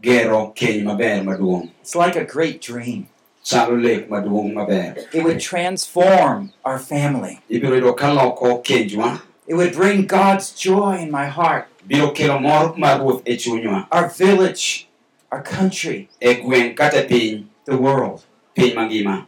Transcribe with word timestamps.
Gero 0.03 0.53
keny 0.57 0.83
maber 0.85 1.23
maduong'. 1.25 1.71
It's 1.81 1.95
like 1.95 2.17
a 2.17 2.25
great 2.25 2.61
dream. 2.61 3.09
Chalo 3.45 3.81
lek 3.81 4.09
maduong' 4.09 4.53
maber. 4.55 4.97
It 5.15 5.23
would 5.25 5.41
transform 5.41 6.53
our 6.65 6.79
family. 6.79 7.41
Ibiro 7.51 7.79
yudo 7.81 7.97
ka 7.97 8.13
loko 8.15 8.63
kenjwa, 8.65 9.21
It 9.47 9.55
would 9.55 9.73
bring 9.75 10.07
God's 10.07 10.53
joy 10.53 10.97
in 10.99 11.11
my 11.11 11.27
heart, 11.27 11.69
biro 11.87 12.15
kelo 12.15 12.41
mor 12.41 12.75
mar 12.77 13.01
ruoth 13.01 13.23
e 13.25 13.37
chunywa, 13.37 13.87
our 13.91 14.09
village, 14.09 14.89
our 15.31 15.43
country, 15.43 16.09
e 16.21 16.35
gweng' 16.35 16.77
kata 16.77 17.03
piny, 17.05 17.47
the 17.65 17.77
world. 17.77 18.25
piny 18.55 18.75
mangima. 18.75 19.27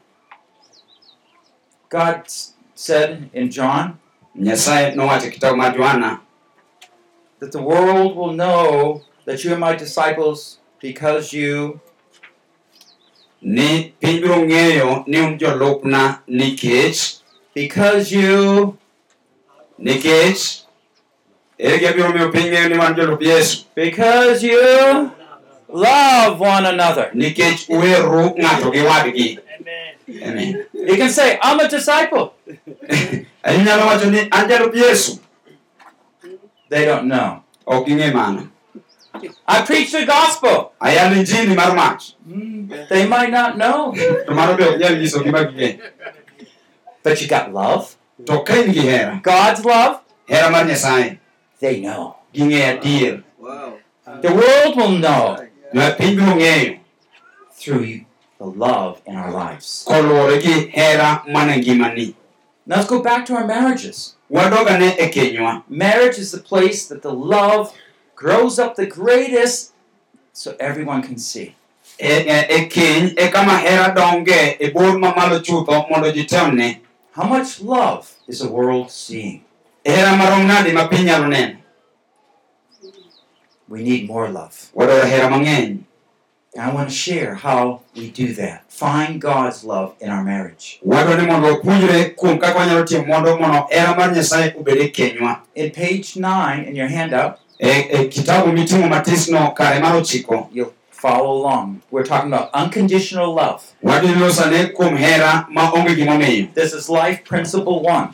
God 1.89 2.23
said 2.75 3.31
in 3.33 3.51
John 3.51 3.99
Nyasaye 4.39 4.95
nowacho 4.95 5.31
kitabu 5.31 5.57
mar 5.57 5.73
Johana 5.75 6.21
that 7.39 7.53
the 7.53 7.63
world 7.63 8.17
will 8.17 8.33
know 8.33 9.03
that 9.25 9.43
you 9.45 9.53
are 9.55 9.59
my 9.59 9.75
disciples 9.75 10.59
because 10.81 11.33
you 11.33 11.81
ni 13.43 13.95
piny 14.01 14.21
biro 14.21 14.45
ng'eyo 14.45 15.05
ni 15.07 15.19
un 15.21 15.39
jolupna 15.39 16.21
nikech 16.29 17.21
because 17.55 18.13
you 18.13 18.77
nikech 19.79 20.66
because 23.75 24.43
you 24.43 25.13
love 25.69 26.41
one 26.41 26.67
another. 26.67 27.11
nikech 27.15 27.69
uheru 27.69 28.35
ng'ato 28.39 28.71
gi 28.73 28.83
wadgi 28.83 29.39
Amen. 30.23 30.67
You 30.73 30.97
can 30.97 31.11
say, 31.11 31.37
I'm 31.43 31.59
a 31.59 31.69
disciple. 31.69 32.35
inyalo 33.45 33.87
wacho 33.87 34.11
ni 34.11 34.21
an 34.31 34.49
jalup 34.49 34.73
Yesu 34.75 35.19
They 36.69 36.85
don't 36.85 37.09
know. 37.09 37.43
ok 37.67 37.87
ging'e 37.91 38.13
mano 38.15 38.49
I 39.49 39.63
preach 39.63 39.91
the 39.93 40.05
gospel. 40.07 40.73
ayalo 40.81 41.17
injili 41.17 41.55
mar 41.57 41.75
mach 41.75 42.15
mm, 42.29 42.89
They 42.89 43.07
might 43.09 43.31
not 43.31 43.57
know. 43.59 43.93
to 43.95 44.35
mano 44.35 44.57
be 44.57 44.65
ok 44.65 44.77
nyal 44.79 44.95
nyiso 45.01 45.23
gima 45.25 45.45
ging'e 45.51 45.81
But 47.03 47.21
you 47.23 47.29
got 47.29 47.53
love, 47.53 47.97
to 48.27 48.43
ka 48.43 48.55
in 48.55 48.73
gi 48.73 48.81
hera 48.81 49.21
God's 49.23 49.65
love, 49.65 50.01
hera 50.29 50.51
mar 50.51 50.65
Nyasaye 50.67 51.19
they 51.61 51.81
know. 51.81 52.17
ging'e 52.35 52.63
adier 52.79 53.23
The 54.23 54.33
world 54.33 54.77
will 54.77 54.99
know 54.99 55.37
ma 55.73 55.91
piny 55.99 56.17
biro 56.17 56.79
through 57.53 58.05
the 58.39 58.45
love 58.47 59.01
in 59.07 59.17
our 59.17 59.31
lives. 59.33 59.85
koluwore 59.89 60.41
gi 60.41 60.69
hera 60.69 61.23
mana 61.29 61.53
ngimani 61.55 62.15
Now 62.67 62.77
let's 62.77 62.89
go 62.89 63.01
back 63.01 63.25
to 63.27 63.35
our 63.35 63.47
marriages. 63.47 64.17
Marriage 64.29 66.19
is 66.19 66.33
the 66.33 66.43
place 66.45 66.89
that 66.89 67.03
the 67.03 67.13
love 67.13 67.73
grows 68.17 68.59
up 68.59 68.75
the 68.75 68.87
greatest 68.87 69.73
so 70.33 70.57
everyone 70.59 71.01
can 71.03 71.17
see. 71.17 71.55
keny 71.99 73.15
kama 73.33 73.59
hera 73.59 73.95
donge 73.95 74.73
bor 74.73 74.99
mamalo 74.99 75.39
chutho 75.41 75.89
mondo 75.89 76.13
ji 76.13 76.25
temne 76.27 76.81
How 77.13 77.25
much 77.25 77.63
love 77.63 78.13
is 78.29 78.41
the 78.41 78.49
world 78.49 78.91
seeing? 78.91 79.46
Hera 79.87 80.17
marom 80.17 80.47
nade 80.47 80.73
ma 80.73 80.89
piny 80.89 81.05
nyalo 81.05 81.29
neno 81.29 81.57
We 83.69 83.83
need 83.83 84.07
more 84.09 84.29
love. 84.29 84.71
wadwaro 84.75 85.05
hera 85.07 85.29
mang'eny 85.31 85.79
And 86.59 86.65
I 86.71 86.73
want 86.73 86.89
to 86.89 86.95
share 86.95 87.35
how 87.35 87.83
we 87.95 88.09
do 88.11 88.33
that. 88.35 88.65
Find 88.73 89.21
God's 89.21 89.63
love 89.65 89.95
in 90.01 90.09
our 90.11 90.23
marriage. 90.25 90.79
wadwaro 90.85 91.21
ni 91.21 91.27
mondo 91.27 91.49
wapuonjre 91.49 92.05
kuom 92.17 92.39
kaka 92.39 92.59
wanyalo 92.59 92.85
timo 92.85 93.05
mondo 93.07 93.37
mondo 93.39 93.67
hera 93.71 93.95
mar 93.97 94.13
nyasaye 94.13 94.55
obed 94.59 94.93
kenywa 94.93 95.41
In 95.55 95.71
page 95.71 96.15
9 96.17 96.65
in 96.69 96.77
your 96.77 96.89
handout, 96.89 97.39
kitabu 98.09 98.53
miting'o 98.53 98.89
matisno 98.89 99.51
kare 99.55 99.81
mar 99.81 99.97
ochiko 99.97 100.49
you'll 100.53 100.73
follow 100.91 101.31
along. 101.41 101.81
We're 101.91 102.05
talking 102.07 102.33
about 102.33 102.51
unconditional 102.55 103.35
love. 103.35 103.63
wadhi 103.83 104.09
losane 104.15 104.67
kuom 104.73 104.97
hera 104.97 105.47
ma 105.51 105.71
onge 105.73 105.95
gimomiyo 105.95 106.55
This 106.55 106.73
is 106.73 106.89
life 106.89 107.25
principle 107.25 107.83
1. 107.83 108.09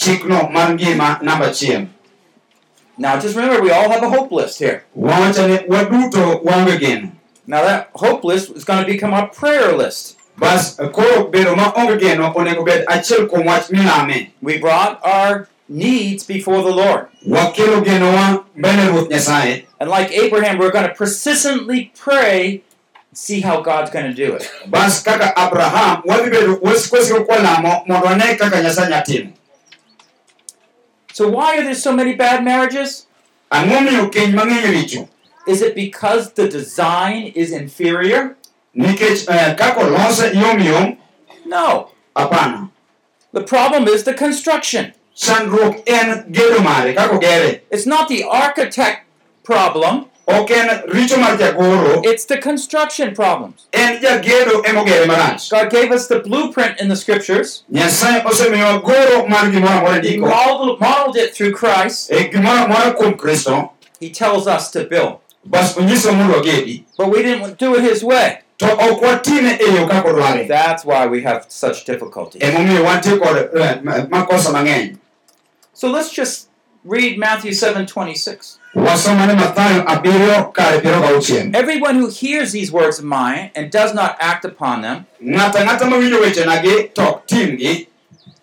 Chikno 0.00 0.48
mar 0.50 0.68
ngima 0.74 1.18
namba 1.22 1.46
achiel 1.46 1.86
Now, 2.98 3.18
just 3.18 3.34
remember, 3.34 3.62
we 3.62 3.70
all 3.70 3.88
have 3.88 4.02
a 4.02 4.10
hope 4.10 4.30
list 4.30 4.58
here. 4.58 4.84
wawacho 4.96 5.42
waduto 5.68 6.42
waonge 6.44 7.12
Now, 7.46 7.62
that 7.62 7.88
hope 7.94 8.24
list 8.24 8.50
is 8.56 8.64
going 8.64 8.84
to 8.84 8.86
become 8.86 9.14
a 9.14 9.26
prayer 9.28 9.72
list. 9.76 10.16
bas 10.36 10.76
koro 10.92 11.28
bedo 11.30 11.56
ma 11.56 11.72
onge 11.72 11.98
geno 12.00 12.32
bed 12.64 12.84
achiel 12.88 13.26
kuom 13.28 13.44
wach 13.46 13.68
milame 13.70 14.30
We 14.42 14.58
brought 14.58 15.00
our 15.04 15.48
needs 15.68 16.24
before 16.24 16.62
the 16.62 16.70
Lord. 16.82 17.08
wakelo 17.26 17.80
genowa 17.84 18.44
mbele 18.56 19.08
nyasaye 19.10 19.64
And 19.80 19.88
like 19.90 20.10
Abraham, 20.12 20.58
we're 20.58 20.70
going 20.72 20.88
to 20.88 20.94
persistently 20.94 21.92
pray 21.98 22.62
see 23.14 23.40
how 23.40 23.60
God's 23.62 23.90
going 23.90 24.06
to 24.06 24.14
do 24.14 24.34
it. 24.36 24.44
bas 24.66 25.02
kaka 25.02 25.32
abraham 25.36 26.02
wadhi 26.04 26.30
bedo 26.30 26.58
wasiko 26.62 27.24
kwalamo 27.24 27.82
mondo 27.86 28.06
wane 28.06 28.34
kaka 28.36 28.62
nyasaye 28.62 28.88
nyatimo 28.90 29.30
So, 31.20 31.28
why 31.28 31.58
are 31.58 31.62
there 31.62 31.74
so 31.74 31.92
many 31.92 32.14
bad 32.14 32.42
marriages? 32.42 33.04
ang'o 33.52 33.80
miyo 33.84 34.08
keny 34.10 34.32
mang'eny 34.32 34.72
richo 34.72 35.06
Is 35.46 35.60
it 35.60 35.74
because 35.74 36.32
the 36.32 36.48
design 36.48 37.32
is 37.36 37.52
inferior? 37.52 38.38
eh, 38.74 39.54
kaka 39.54 39.80
olose 39.84 40.32
yomyom 40.32 40.96
No. 41.44 41.90
The 43.32 43.42
problem 43.42 43.86
is 43.86 44.04
the 44.04 44.14
construction. 44.14 44.94
chandruok 45.14 45.82
en 45.86 46.32
gedo 46.32 46.64
mare 46.64 46.94
kaka 46.94 47.18
ogere 47.18 47.60
It's 47.70 47.84
not 47.84 48.08
the 48.08 48.24
architect 48.24 49.04
problem, 49.44 50.06
ok 50.26 50.50
en 50.50 50.68
richo 50.88 51.16
mar 51.18 51.36
jagoro 51.38 52.02
it's 52.04 52.24
the 52.26 52.38
construction 52.38 53.14
problems. 53.14 53.66
en 53.72 54.00
jagedo 54.00 54.62
emogere 54.64 55.06
marach 55.06 55.50
God 55.50 55.70
gave 55.70 55.90
us 55.94 56.06
the 56.08 56.20
blueprint 56.20 56.80
in 56.80 56.88
the 56.88 56.96
scriptures. 56.96 57.64
nyasaye 57.72 58.22
osemiyowa 58.24 58.78
goro 58.82 59.26
mar 59.28 59.50
gimoro 59.50 59.78
amora 59.78 60.02
He 60.02 60.16
modeled, 60.18 61.16
it 61.16 61.34
through 61.34 61.52
Christ. 61.52 62.10
gimoro 62.10 62.64
amora 62.64 62.92
kuom 62.96 63.14
kristo 63.16 63.70
He 64.00 64.10
tells 64.10 64.46
us 64.46 64.70
to 64.70 64.84
build. 64.84 65.18
bas 65.44 65.76
onyiso 65.76 66.12
mondo 66.12 66.34
wagedi 66.34 66.84
But 66.98 67.08
we 67.10 67.22
didn't 67.22 67.58
do 67.58 67.74
it 67.74 67.82
His 67.82 68.04
way. 68.04 68.38
to 68.58 68.66
ok 68.72 69.00
watime 69.06 69.58
yo 69.58 69.86
kaka 69.88 70.08
odware 70.08 70.46
That's 70.48 70.84
why 70.84 71.06
we 71.06 71.22
have 71.22 71.44
such 71.48 71.84
difficulty. 71.86 72.38
emomiyo 72.40 72.84
wantie 72.84 73.16
kod 73.18 73.36
eh, 73.60 73.80
ma- 73.82 74.06
makosa 74.10 74.50
mang'eny 74.52 74.96
So 75.74 75.88
let's 75.90 76.12
just 76.12 76.48
read 76.84 77.18
Matthew 77.18 77.52
7 77.52 77.86
26. 77.86 78.58
Wasomane 78.74 79.34
mathayo 79.34 79.88
abiriyo 79.90 80.44
kare 80.52 80.80
piero 80.80 81.00
gauchiel 81.00 81.56
Everyone 81.56 81.94
who 81.94 82.08
hears 82.08 82.52
these 82.52 82.72
words 82.72 82.98
of 82.98 83.04
mine 83.04 83.50
and 83.54 83.70
does 83.70 83.94
not 83.94 84.16
act 84.20 84.44
upon 84.44 84.82
them 84.82 85.06
ng'ato 85.22 85.58
ang'ata 85.58 85.86
mawinjo 85.86 86.20
wechenagi 86.20 86.94
to 86.94 87.02
ok 87.08 87.22
timgi 87.26 87.86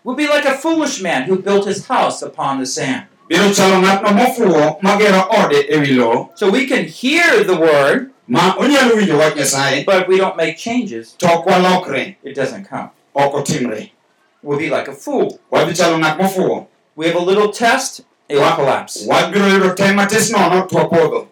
will 0.04 0.16
be 0.16 0.28
like 0.28 0.46
a 0.46 0.54
foolish 0.54 1.02
man 1.02 1.24
who 1.24 1.38
built 1.38 1.66
his 1.66 1.88
house 1.88 2.22
upon 2.22 2.60
the 2.60 2.66
sand. 2.66 3.04
biro 3.30 3.52
chalo 3.54 3.82
ng'atno 3.82 4.10
mofuwo 4.14 4.80
magero 4.82 5.28
ode 5.30 5.66
ewi 5.70 5.88
lowo. 5.98 6.30
So 6.36 6.50
we 6.50 6.66
can 6.66 6.86
hear 6.86 7.44
the 7.44 7.58
word, 7.60 8.12
ma 8.28 8.56
onyalo 8.56 8.96
winjo 8.96 9.18
wach 9.18 9.36
nyasaye. 9.36 9.86
but 9.86 10.04
if 10.04 10.08
we 10.08 10.18
don't 10.18 10.38
make 10.38 10.58
changes, 10.58 11.14
to 11.20 11.30
ok 11.30 11.52
walokre. 11.52 12.16
It 12.24 12.36
doesn't 12.36 12.66
come. 12.66 12.90
We'll 13.14 14.60
be 14.60 14.70
like 14.70 14.88
a 14.88 14.94
fool. 14.94 15.40
wadhi 15.52 15.74
chalo 15.74 16.00
ng'at 16.00 16.18
mofuwo. 16.18 16.68
We 16.96 17.08
have 17.08 17.16
a 17.16 17.20
little 17.20 17.52
test, 17.52 18.02
will 18.36 18.56
collapse. 18.56 19.06
wabiro 19.08 19.48
yudo 19.48 19.76
tem 19.76 19.96
matis 19.96 20.32
nono 20.32 20.66
to 20.68 20.76
wapodho 20.76 21.28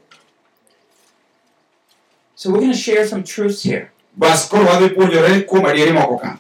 So 2.38 2.52
we're 2.52 2.60
going 2.60 2.72
to 2.74 2.78
share 2.78 3.08
some 3.08 3.24
truths 3.24 3.64
here. 3.64 3.92
bas 4.18 4.48
koro 4.50 4.66
wadhi 4.66 4.90
puonjore 4.90 5.42
kuom 5.48 5.66
adieri 5.66 5.92
moko 5.92 6.20
ka 6.22 6.38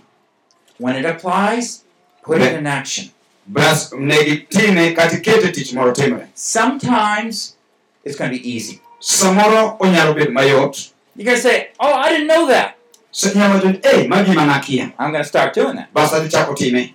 When 0.78 0.96
it 0.96 1.06
applies, 1.06 1.84
put 2.24 2.42
it 2.42 2.54
in 2.54 2.68
action. 2.68 3.12
bas 3.48 3.92
negi 3.94 4.48
time 4.50 4.94
kata 4.96 5.16
ikete 5.18 5.54
tich 5.54 5.72
timre 5.72 6.28
Sometimes 6.36 7.56
it's 8.04 8.18
going 8.18 8.31
to 8.31 8.38
be 8.38 8.50
easy. 8.50 8.81
samoro 9.00 9.78
onyalo 9.80 10.13
bedo 10.16 10.31
mayot 10.31 10.92
You're 11.16 11.25
going 11.25 11.38
to 11.38 11.42
say, 11.42 11.69
Oh, 11.80 11.94
I 11.94 12.10
didn't 12.10 12.28
know 12.28 12.46
that. 12.48 12.75
So 13.12 13.30
inyalo 13.30 13.60
wacho 13.60 13.72
ni 13.72 13.80
ei 13.84 14.07
ma 14.07 14.18
I'm 15.00 15.12
going 15.12 15.24
to 15.24 15.30
start 15.30 15.54
doing 15.54 15.75
that. 15.75 15.94
bas 15.94 16.12
adhi 16.13 16.30
chako 16.30 16.54
time 16.56 16.94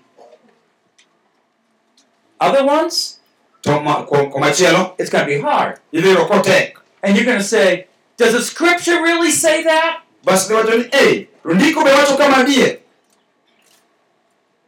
Other 2.41 2.65
ones, 2.65 3.20
to 3.63 3.81
ma- 3.81 4.05
ko- 4.05 4.31
komachielo 4.31 4.95
it's 4.99 5.11
going 5.11 5.25
to 5.25 5.31
be 5.35 5.41
hard. 5.41 5.79
idhi 5.93 6.09
yudo 6.09 6.27
kotek 6.29 6.73
And 7.03 7.17
you're 7.17 7.25
going 7.25 7.39
to 7.39 7.45
say, 7.45 7.87
Does 8.19 8.33
the 8.35 8.43
scripture 8.43 9.01
really 9.03 9.31
say 9.31 9.63
that? 9.65 10.03
bas 10.25 10.47
idhi 10.51 10.55
wacho 10.55 10.77
ni 10.79 10.85
ei 10.93 11.29
to 11.43 11.49
ndiko 11.55 11.85
be 11.85 11.91
wacho 11.91 12.17
kama 12.19 12.37
adier 12.37 12.79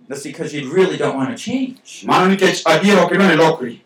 That's 0.08 0.24
because 0.24 0.52
you 0.54 0.72
really 0.72 0.96
don't 0.96 1.16
want 1.16 1.30
to 1.36 1.36
change. 1.36 2.04
mano 2.06 2.28
nikech 2.34 2.62
adier 2.66 2.98
ok 3.04 3.14
idwa 3.14 3.60
ni 3.62 3.80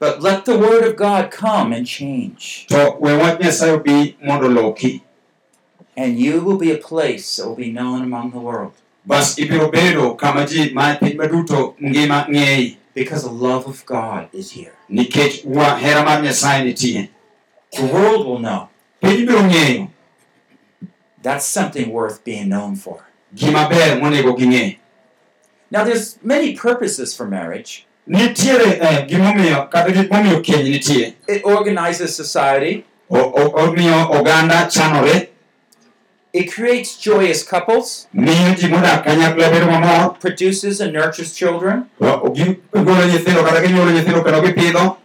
But 0.00 0.22
let 0.22 0.44
the 0.44 0.56
word 0.56 0.84
of 0.86 0.94
God 0.96 1.30
come 1.30 1.72
and 1.72 1.86
change. 1.86 2.66
to 2.68 2.96
we 3.00 3.16
wach 3.16 3.40
nyasaye 3.40 3.72
obi 3.72 4.16
mondo 4.22 4.48
loki 4.48 5.02
And 5.96 6.18
you 6.20 6.40
will 6.44 6.58
be 6.58 6.70
a 6.70 6.78
place 6.78 7.36
that 7.36 7.48
will 7.48 7.56
be 7.56 7.72
known 7.72 8.02
among 8.02 8.30
the 8.30 8.38
world. 8.38 8.72
Because 12.98 13.22
the 13.22 13.30
love 13.48 13.66
of 13.68 13.84
God 13.86 14.28
is 14.32 14.50
here. 14.52 14.72
The 17.72 17.86
world 17.94 18.26
will 18.26 18.40
know. 18.40 18.68
That's 21.22 21.44
something 21.46 21.90
worth 21.92 22.24
being 22.24 22.48
known 22.48 22.76
for. 22.76 22.98
Now, 25.70 25.84
there's 25.84 26.16
many 26.22 26.54
purposes 26.56 27.14
for 27.14 27.26
marriage. 27.26 27.84
eh, 31.28 31.34
It 31.34 31.42
organizes 31.44 32.16
society. 32.16 32.84
It 36.32 36.52
creates 36.52 36.98
joyous 36.98 37.42
couples, 37.42 38.06
produces 40.20 40.80
and 40.80 40.92
nurtures 40.92 41.34
children, 41.34 41.88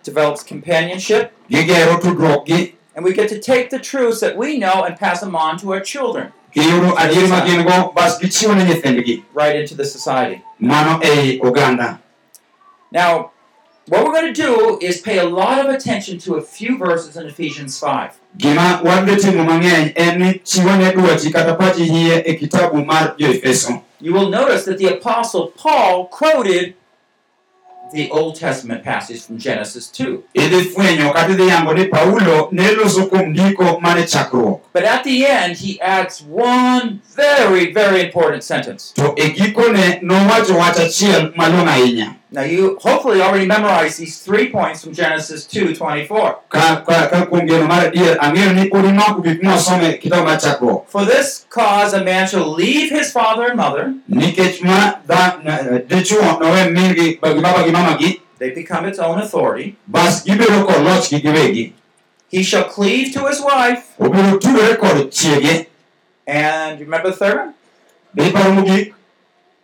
develops 0.03 0.43
companionship, 0.43 1.31
and 2.95 3.05
we 3.05 3.13
get 3.13 3.29
to 3.29 3.39
take 3.39 3.69
the 3.69 3.79
truths 3.79 4.19
that 4.19 4.37
we 4.37 4.57
know 4.59 4.83
and 4.83 4.97
pass 4.97 5.21
them 5.21 5.35
on 5.35 5.57
to 5.59 5.71
our 5.73 5.79
children 5.81 6.33
right 9.33 9.55
into 9.55 9.75
the 9.75 9.85
society. 9.85 10.41
Now, 12.91 13.31
what 13.87 14.05
we're 14.05 14.13
going 14.13 14.31
to 14.33 14.41
do 14.41 14.77
is 14.81 15.01
pay 15.01 15.17
a 15.19 15.25
lot 15.25 15.57
of 15.59 15.73
attention 15.73 16.17
to 16.19 16.35
a 16.35 16.41
few 16.41 16.77
verses 16.77 17.17
in 17.17 17.25
Ephesians 17.27 17.79
5. 17.79 18.19
Gima 18.37 18.81
mang'eny 19.43 19.91
en 19.95 20.19
ni 20.19 20.39
chiwo 20.43 20.75
ne 20.77 20.91
dwachi 20.91 21.29
kata 21.31 21.73
e 22.25 22.33
kitabu 22.33 22.85
mar 22.85 23.15
jo-efeso 23.17 23.81
You 24.01 24.13
will 24.13 24.29
notice 24.29 24.65
that 24.65 24.77
the 24.79 24.87
Apostle 24.97 25.47
Paul 25.55 26.07
quoted 26.07 26.73
the 27.93 28.09
Old 28.09 28.35
Testament 28.35 28.83
passage 28.83 29.21
from 29.21 29.37
Genesis 29.37 29.89
2. 29.91 30.17
idhi 30.33 30.61
fwenyo 30.61 31.13
kata 31.13 31.31
idhi 31.31 31.47
yango 31.47 31.73
ni 31.73 31.85
paulo 31.85 32.49
ne 32.51 32.71
loso 32.71 33.05
kuom 33.05 33.29
ndiko 33.29 33.79
mane 33.81 34.03
chakruok 34.03 34.61
But 34.73 34.83
at 34.83 35.03
the 35.03 35.25
end, 35.25 35.57
he 35.57 35.79
adds 35.81 36.23
one 36.29 36.99
very, 37.15 37.71
very 37.73 38.01
important 38.01 38.43
sentence. 38.43 38.93
to 38.95 39.13
e 39.15 39.29
gikone 39.29 39.99
nowacho 40.01 40.57
wach 40.57 40.79
achiel 40.79 41.31
malong'o 41.35 41.69
ahinya 41.69 42.15
Now, 42.33 42.41
you 42.41 42.79
hopefully 42.81 43.21
already 43.21 43.45
memorized 43.45 43.99
these 43.99 44.17
three 44.17 44.49
points 44.49 44.83
from 44.83 44.91
Genesis 44.93 45.45
2:24. 45.45 46.49
ka, 46.49 46.81
ka, 46.81 47.07
ka 47.07 47.25
kuom 47.29 47.45
geno 47.47 47.67
mar 47.67 47.85
adier 47.85 48.17
ang'eyo 48.17 48.53
ni 48.57 48.69
pod 48.73 48.85
imako 48.89 49.21
gik 49.23 49.43
mosom 49.45 49.81
e 49.85 49.97
kitabu 50.01 50.25
mar 50.25 50.37
chakruok 50.41 50.87
For 50.89 51.05
this 51.05 51.45
cause, 51.49 51.93
a 51.93 52.03
man 52.03 52.25
shall 52.27 52.49
leave 52.49 52.89
his 52.89 53.11
father 53.13 53.45
and 53.49 53.55
mother; 53.57 53.93
nikech 54.09 54.63
ma 54.65 54.95
dha- 55.05 55.43
na- 55.45 55.77
dichuo 55.85 56.39
nowe 56.41 56.61
mingi 56.73 56.95
gi 56.97 57.19
baba 57.21 57.63
gi 57.65 57.71
mama 57.71 57.97
gi 58.01 58.19
they 58.39 58.49
become 58.49 58.85
its 58.89 58.97
own 58.97 59.19
authority. 59.21 59.75
bas 59.87 60.23
gibedo 60.25 60.65
kod 60.65 60.81
lochgi 60.89 61.21
giwegi 61.21 61.73
He 62.33 62.41
shall 62.41 62.63
cleave 62.63 63.13
to 63.13 63.27
his 63.29 63.39
wife, 63.41 63.93
and 66.25 66.79
remember 66.79 67.09
the 67.11 67.15
third 67.15 67.37
one? 67.37 67.53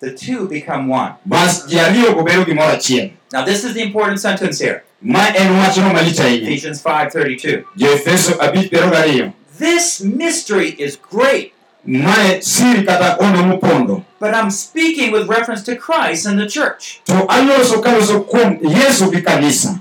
Be 0.01 0.07
iparo 0.07 0.11
mogik 0.11 0.19
The 0.19 0.25
two 0.25 0.47
become 0.47 0.87
one. 0.87 1.13
bas 1.25 1.65
ji 1.67 1.77
ariyogo 1.79 2.23
bedo 2.23 2.45
gimoro 2.45 3.11
Now, 3.31 3.45
this 3.45 3.63
is 3.63 3.73
the 3.73 3.81
important 3.81 4.19
sentence 4.19 4.59
here. 4.59 4.83
ma 5.01 5.27
en 5.27 5.53
wachno 5.59 5.93
malich 5.93 6.19
ahinya 6.19 6.47
Ephesians 6.47 6.81
5:32. 6.83 7.63
jo-efeso 7.77 8.37
abich 8.39 8.69
piero 8.69 8.89
gariyo 8.89 9.33
This 9.59 9.99
mystery 10.01 10.69
is 10.79 10.95
great, 10.95 11.53
mae 11.85 12.39
siri 12.41 12.85
kata 12.85 13.17
ono 13.19 13.43
mopondo 13.43 14.03
but 14.19 14.33
I'm 14.33 14.51
speaking 14.51 15.11
with 15.11 15.27
reference 15.29 15.63
to 15.63 15.75
Christ 15.75 16.25
and 16.25 16.39
the 16.39 16.47
church. 16.47 17.01
to 17.05 17.13
aloso 17.13 17.81
kaloso 17.81 18.23
kuom 18.27 18.59
yesu 18.61 19.11
gi 19.11 19.79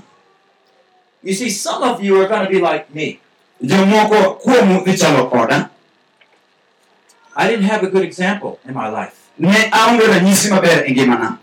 You 1.21 1.33
see, 1.33 1.49
some 1.49 1.83
of 1.83 2.01
you 2.01 2.15
are 2.21 2.27
going 2.27 2.45
to 2.45 2.49
be 2.49 2.59
like 2.59 2.93
me. 2.95 3.19
jomoko 3.61 4.39
kuomu 4.39 4.83
dhi 4.85 4.95
koda 5.29 5.69
I 7.35 7.47
didn't 7.47 7.65
have 7.65 7.83
a 7.83 7.89
good 7.89 8.03
example 8.03 8.59
in 8.67 8.73
my 8.73 8.89
life. 8.89 9.28
Ne 9.39 9.69
aonge 9.71 10.07
ranyisi 10.07 10.49
maber 10.49 10.83
e 10.87 10.91
ngimana 10.91 11.37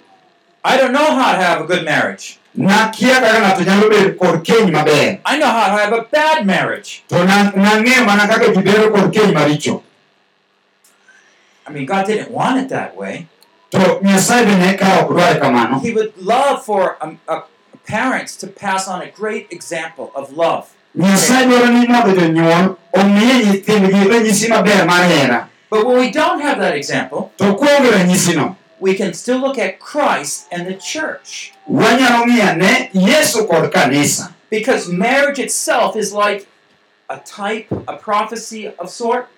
I 0.64 0.76
don't 0.76 0.92
know 0.92 1.14
how 1.14 1.32
to 1.32 1.38
have 1.42 1.60
a 1.60 1.64
good 1.66 1.84
marriage. 1.84 2.38
nakia 2.56 3.20
kaka 3.20 3.38
ng'ato 3.40 3.62
nyalo 3.64 3.88
bedo 3.90 4.10
kod 4.18 4.44
keny 4.44 4.70
maber 4.72 5.18
I 5.24 5.38
know 5.38 5.46
how 5.46 5.66
to 5.66 5.76
have 5.82 5.92
a 5.92 6.02
bad 6.10 6.46
marriage. 6.46 7.02
to 7.08 7.14
nang'eyo 7.24 8.04
mana 8.06 8.26
kaka 8.28 8.54
ji 8.54 8.60
bedo 8.62 8.90
kod 8.90 9.12
keny 9.14 9.32
maricho 9.32 9.82
I 11.66 11.72
mean, 11.72 11.84
God 11.86 12.06
didn't 12.06 12.30
want 12.30 12.58
it 12.62 12.68
that 12.68 12.96
way. 12.96 13.26
to 13.70 13.78
nyasaye 14.02 14.78
ka 14.78 15.00
ok 15.04 15.08
dware 15.14 15.38
kamano 15.40 15.80
He 15.82 15.92
would 15.92 16.16
love 16.16 16.64
for 16.64 16.96
um, 17.02 17.18
uh, 17.28 17.42
parents 17.86 18.36
to 18.36 18.46
pass 18.46 18.86
on 18.88 19.02
a 19.02 19.10
great 19.10 19.46
example 19.50 20.10
of 20.14 20.32
love. 20.32 20.70
nyasaye 20.94 21.46
dwaro 21.46 21.66
ni 21.66 21.86
mondo 21.86 22.12
jonyuol 22.20 22.76
omiye 22.92 23.34
nyithindgi 23.44 24.08
ranyisi 24.08 24.48
maber 24.48 24.86
mar 24.86 25.04
hera 25.04 25.48
But 25.70 25.84
when 25.86 25.98
we 25.98 26.10
don't 26.10 26.40
have 26.40 26.58
that 26.58 26.76
example, 26.76 27.32
to 27.38 27.54
kuonge 27.54 27.90
ranyisino 27.90 28.56
we 28.78 28.94
can 28.94 29.14
still 29.14 29.38
look 29.38 29.58
at 29.58 29.80
Christ 29.80 30.46
and 30.52 30.66
the 30.66 30.74
church. 30.74 31.52
wanyalo 31.68 32.26
ng'iyo 32.26 32.44
ane 32.50 32.90
yesu 32.94 33.46
kod 33.48 33.72
kanisa 33.72 34.32
Because 34.50 34.88
marriage 34.88 35.38
itself 35.40 35.96
is 35.96 36.12
like 36.12 36.46
a 37.10 37.18
type, 37.18 37.66
a 37.88 37.96
prophecy 37.96 38.68
of 38.78 38.90
sort. 38.90 39.28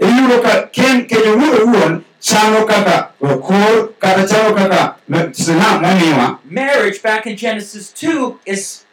iyudo 0.00 0.42
ka 0.42 0.66
ken 0.72 1.06
keny 1.06 1.26
owuon 1.32 1.54
owuon 1.64 1.92
chalo 2.20 2.66
kaka 2.66 3.12
kor 3.20 3.92
kata 4.00 4.24
chalo 4.28 4.54
kaka 4.56 4.96
silam 5.32 5.80
momiwa 5.84 6.38
Marriage 6.44 7.02
back 7.02 7.26
in 7.26 7.36
Genesis 7.36 7.92
2 7.92 8.40
is 8.46 8.84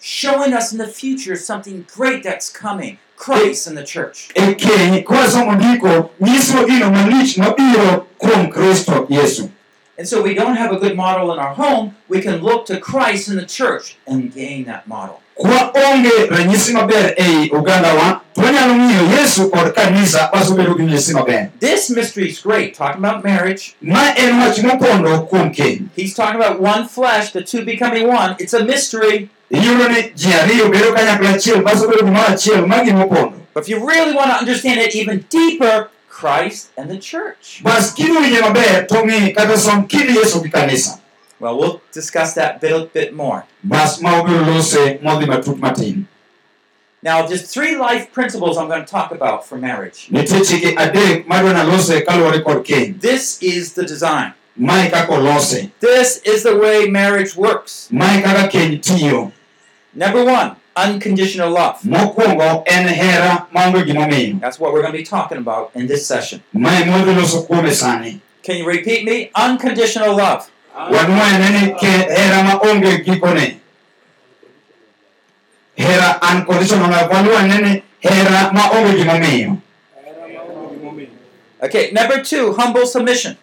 showing 0.00 0.52
us 0.54 0.72
in 0.72 0.78
the 0.78 0.86
future 0.86 1.36
something 1.36 1.84
great 1.96 2.22
that's 2.22 2.48
coming 2.52 2.98
Christ 3.18 3.66
in 3.66 3.74
the 3.74 3.84
church. 3.84 4.28
keny 4.34 5.02
kwasomo 5.02 5.52
ndiko 5.52 6.10
nyiso 6.20 6.64
gino 6.66 6.90
malich 6.90 7.36
mabiro 7.38 8.06
kuom 8.18 8.48
kristo 8.50 9.06
yesu 9.10 9.50
And 9.98 10.06
so 10.08 10.22
we 10.22 10.32
don't 10.34 10.54
have 10.56 10.70
a 10.72 10.78
good 10.78 10.94
model 10.94 11.32
in 11.32 11.40
our 11.40 11.52
home, 11.54 11.96
we 12.08 12.20
can 12.20 12.36
look 12.40 12.66
to 12.66 12.78
Christ 12.78 13.28
in 13.28 13.34
the 13.36 13.44
church 13.46 13.96
and 14.06 14.32
gain 14.34 14.64
that 14.66 14.86
model. 14.86 15.20
kwa 15.34 15.72
onge 15.74 16.26
ranyisi 16.30 16.72
maber 16.72 17.14
ei 17.16 17.50
ogandawa 17.52 18.20
to 18.34 18.40
wanyalo 18.40 18.74
ng'iyo 18.74 19.18
yesu 19.20 19.50
kod 19.50 19.72
kanisa 19.74 20.30
wasebedo 20.32 20.74
gi 20.74 20.82
nyisi 20.82 21.12
maber 21.14 21.48
This 21.60 21.90
mystery 21.90 22.28
is 22.30 22.40
great, 22.40 22.74
talking 22.74 23.04
about 23.04 23.24
marriage. 23.24 23.74
ma 23.80 24.12
en 24.16 24.38
wach 24.40 24.58
mopondo 24.62 25.20
kuom 25.28 25.50
keny 25.54 25.80
He's 25.96 26.14
talking 26.14 26.40
about 26.42 26.60
one 26.60 26.88
flesh, 26.88 27.32
the 27.32 27.42
two 27.42 27.64
becoming 27.64 28.06
one. 28.08 28.36
It's 28.38 28.54
a 28.54 28.64
mystery. 28.64 29.28
Iyudo 29.50 29.88
ni 29.88 30.10
ji 30.14 30.32
ariyo 30.34 30.68
bedo 30.68 30.92
kanyakla 30.92 31.30
achiel 31.30 31.62
wasebedo 31.64 32.02
gimoro 32.04 32.26
achiel 32.28 32.66
ma 32.66 32.84
gimopondo 32.84 33.34
But 33.54 33.64
if 33.64 33.68
you 33.70 33.78
really 33.88 34.14
want 34.14 34.30
to 34.30 34.36
understand 34.38 34.78
it 34.80 34.94
even 34.94 35.24
deeper, 35.30 35.88
Christ 36.08 36.68
and 36.76 36.90
the 36.90 36.98
church. 36.98 37.60
bas 37.62 37.94
kidwinje 37.94 38.40
maber 38.40 38.86
to 38.88 38.94
ng'i 39.06 39.34
kata 39.34 39.56
som 39.58 39.86
kind 39.88 40.10
yesu 40.10 40.42
gi 40.42 40.50
kanisa 40.50 40.98
Well, 41.40 41.56
we'll 41.58 41.80
discuss 41.92 42.34
that 42.34 42.60
bit 42.60 42.72
a 42.72 42.80
bit 42.86 43.14
more. 43.14 43.44
bas 43.64 44.00
ma 44.02 44.20
obiro 44.20 44.44
lose 44.46 44.98
modhi 45.02 45.26
matut 45.26 45.58
matin 45.58 46.06
Now, 47.00 47.24
just 47.28 47.46
three 47.54 47.76
life 47.76 48.10
principles 48.12 48.58
I'm 48.58 48.66
going 48.66 48.84
to 48.84 48.90
talk 48.90 49.12
about 49.12 49.46
for 49.46 49.56
marriage. 49.56 50.08
nitie 50.10 50.40
chike 50.44 50.74
adek 50.76 51.26
madwa 51.26 51.52
nalose 51.52 52.00
kaluwore 52.04 52.42
kod 52.44 52.64
keny 52.66 53.00
This 53.00 53.38
is 53.42 53.72
the 53.74 53.84
design. 53.86 54.34
This 55.80 56.20
is 56.24 56.42
the 56.42 56.56
way 56.58 56.88
marriage 56.90 57.36
works. 57.36 57.88
mae 57.90 58.22
kaka 58.22 58.48
keny 58.48 58.78
tiyo 58.82 59.30
Number 59.98 60.24
one, 60.24 60.54
unconditional 60.76 61.50
love. 61.50 61.80
mokwongo 61.82 62.62
en 62.66 62.86
hera 62.88 63.46
maonge 63.52 63.84
gimomiyo 63.84 64.38
That's 64.40 64.60
what 64.60 64.72
we're 64.72 64.82
going 64.82 64.92
to 64.92 64.98
be 64.98 65.04
talking 65.04 65.38
about 65.38 65.70
in 65.74 65.88
this 65.88 66.06
session. 66.06 66.40
mae 66.52 66.84
modhi 66.84 67.14
loso 67.14 67.42
kuome 67.42 67.72
sani 67.72 68.20
Can 68.44 68.56
you 68.58 68.64
repeat 68.66 69.04
me? 69.04 69.30
Unconditional 69.34 70.16
love. 70.16 70.48
wanwaene 70.76 71.74
ke 71.80 71.90
hera 72.16 72.42
maonge 72.44 73.02
gikone 73.04 73.56
hera 75.76 76.20
unconditional 76.32 77.08
waluwa 77.10 77.42
nene 77.42 77.82
hera 78.00 78.52
ma 78.52 78.70
gimomiyo 78.96 79.58
Okay, 81.60 81.90
number 81.90 82.22
two, 82.22 82.52
humble 82.52 82.86
submission. 82.86 83.36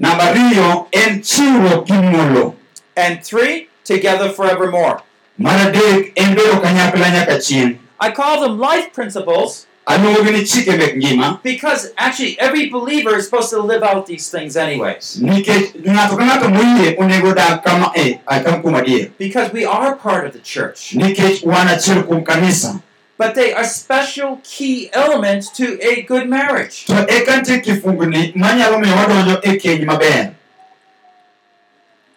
namba 0.00 0.24
ariyo 0.32 0.86
en 0.92 1.20
chiwruok 1.20 1.86
gi 1.86 2.52
And 2.96 3.22
three, 3.22 3.68
together 3.84 4.30
forevermore. 4.30 5.02
Mar 5.38 5.72
en 6.14 6.34
bedo 6.34 6.60
kanyakla 6.60 7.10
nyaka 7.10 7.38
chien 7.40 7.78
I 8.00 8.10
call 8.10 8.40
them 8.40 8.58
life 8.58 8.92
principles 8.92 9.66
aluongogi 9.86 10.30
ni 10.32 10.44
chike 10.44 10.76
mek 10.78 10.96
ngima 10.96 11.40
because 11.42 11.92
actually 11.96 12.36
every 12.40 12.70
believer 12.70 13.16
is 13.16 13.24
supposed 13.28 13.50
to 13.50 13.60
live 13.60 13.82
out 13.82 14.06
these 14.06 14.30
things 14.30 14.56
anyways. 14.56 15.18
nikech 15.20 15.74
ng'ato 15.76 16.16
ka 16.16 16.24
ng'ato 16.24 16.48
moyie 16.48 16.96
onego 16.98 17.34
dag 17.34 17.62
kama 17.64 17.92
eh, 17.94 18.16
e 18.18 18.40
kam 18.44 18.62
kuom 18.62 18.74
adier 18.74 19.10
Because 19.18 19.52
we 19.52 19.64
are 19.64 19.96
part 19.96 20.26
of 20.26 20.32
the 20.32 20.40
church. 20.40 20.94
nikech 20.96 21.44
wan 21.44 21.68
achiel 21.68 22.02
kuom 22.04 22.24
kanisa 22.24 22.80
But 23.16 23.34
they 23.36 23.52
are 23.54 23.64
special 23.64 24.40
key 24.42 24.90
elements 24.92 25.48
to 25.50 25.78
a 25.80 26.02
good 26.02 26.28
marriage. 26.28 26.84
to 26.86 26.94
eka 27.06 27.36
nitie 27.36 27.60
kifungni 27.60 28.32
manyalo 28.36 28.78
miyo 28.78 28.96
wadonjo 28.96 29.40
e 29.42 29.56
keny 29.56 29.84
maber 29.84 30.32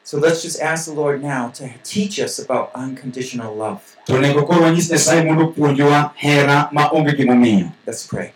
So 0.08 0.18
let's 0.18 0.42
just 0.42 0.62
ask 0.62 0.86
the 0.86 0.94
Lord 0.94 1.22
now 1.22 1.50
to 1.50 1.70
teach 1.84 2.18
us 2.18 2.40
about 2.40 2.72
unconditional 2.74 3.54
love. 3.54 3.82
to 4.06 4.14
onego 4.14 4.44
koro 4.48 4.62
wanyis 4.62 4.92
nyasaye 4.92 5.24
mondo 5.24 5.48
puonjwa 5.48 6.12
hera 6.16 6.70
ma 6.72 6.90
onge 6.92 7.12
gimomiyo 7.12 7.70
Let's 7.88 8.08
pray. 8.08 8.32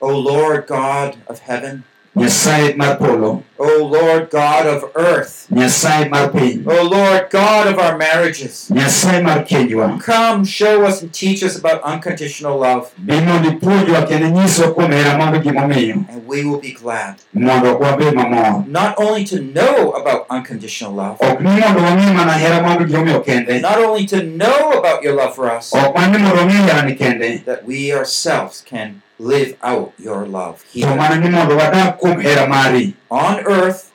O 0.00 0.18
Lord 0.18 0.66
God 0.68 1.16
of 1.26 1.40
heaven, 1.40 1.82
nyasaye 2.16 2.76
mar 2.76 2.98
polo. 2.98 3.42
O 3.58 3.84
Lord 3.84 4.30
God 4.30 4.66
of 4.66 4.90
earth, 4.96 5.46
nyasaye 5.50 6.08
mar 6.08 6.30
piny 6.30 6.64
O 6.66 6.82
Lord 6.88 7.28
God 7.30 7.66
of 7.68 7.78
our 7.78 7.96
marriages, 7.98 8.68
nyasaye 8.70 9.22
mar 9.22 9.44
kenywa 9.44 10.00
come 10.02 10.44
show 10.44 10.84
us 10.84 11.02
and 11.02 11.12
teach 11.12 11.42
us 11.42 11.58
about 11.58 11.82
unconditional 11.82 12.58
love, 12.58 12.90
bi 12.98 13.20
mondo 13.20 13.50
ipuonjwa 13.50 14.02
kendo 14.06 14.26
inyiswa 14.26 14.72
kuom 14.74 14.92
hera 14.92 15.18
maonge 15.18 15.38
gimomiyo 15.38 15.94
and 16.08 16.26
we 16.26 16.44
will 16.44 16.58
be 16.60 16.72
glad. 16.72 17.14
Mondo 17.34 17.78
wabed 17.78 18.14
mamor 18.14 18.66
not 18.66 18.94
only 18.98 19.24
to 19.24 19.40
know 19.40 19.92
about 19.92 20.26
unconditional 20.30 20.92
love, 20.94 21.16
ok 21.20 21.38
ni 21.40 21.60
mondo 21.60 21.80
wang'e 21.80 22.14
mana 22.14 22.32
hera 22.32 22.62
maonge 22.62 22.84
gimomiyo 22.84 23.20
kende. 23.24 23.60
Not 23.60 23.78
only 23.78 24.06
to 24.06 24.22
know 24.22 24.72
about 24.72 25.02
your 25.02 25.14
love 25.14 25.34
for 25.34 25.50
us, 25.50 25.74
ok 25.74 25.92
mana 25.94 26.18
ni 26.18 26.24
mondo 26.24 26.36
wang'e 26.42 26.66
herani 26.66 26.96
kende. 26.98 27.44
That 27.44 27.64
we 27.66 27.92
ourselves 27.92 28.62
can 28.66 29.02
live 29.20 29.52
out 29.62 29.92
your 30.00 30.24
love 30.26 30.64
here 30.72 30.88
mana 30.96 31.20
ni 31.20 31.28
mondo 31.28 31.52
wadag 31.56 31.98
kuom 32.00 32.20
hera 32.24 32.48
mari 32.48 32.96
on 33.10 33.40
earth 33.44 33.92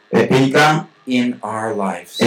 in 1.08 1.40
our 1.44 1.74
lives. 1.74 2.18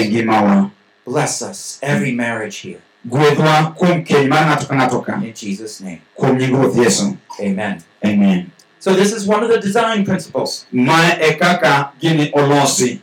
Bless 1.06 1.42
us, 1.42 1.78
every 1.82 2.12
marriage 2.12 2.58
here. 2.66 2.80
gwedhwa 3.08 3.74
kuom 3.78 4.04
keny 4.04 4.26
mar 4.28 4.42
ng'ato 4.44 4.66
ka 4.68 4.74
ng'ato 4.74 4.98
ka 5.06 5.14
In 5.22 5.32
Jesus' 5.32 5.80
name, 5.80 6.02
kuom 6.18 6.34
nying 6.38 6.52
ruoth 6.52 6.74
yesu 6.76 7.16
amen. 7.40 7.82
amen 8.04 8.50
So, 8.80 8.94
this 8.94 9.12
is 9.12 9.26
one 9.26 9.42
of 9.42 9.50
the 9.50 9.58
design 9.60 10.04
principles. 10.04 10.66
mae 10.72 11.34
kaka 11.38 11.92
gini 12.02 12.30
olosi 12.34 12.98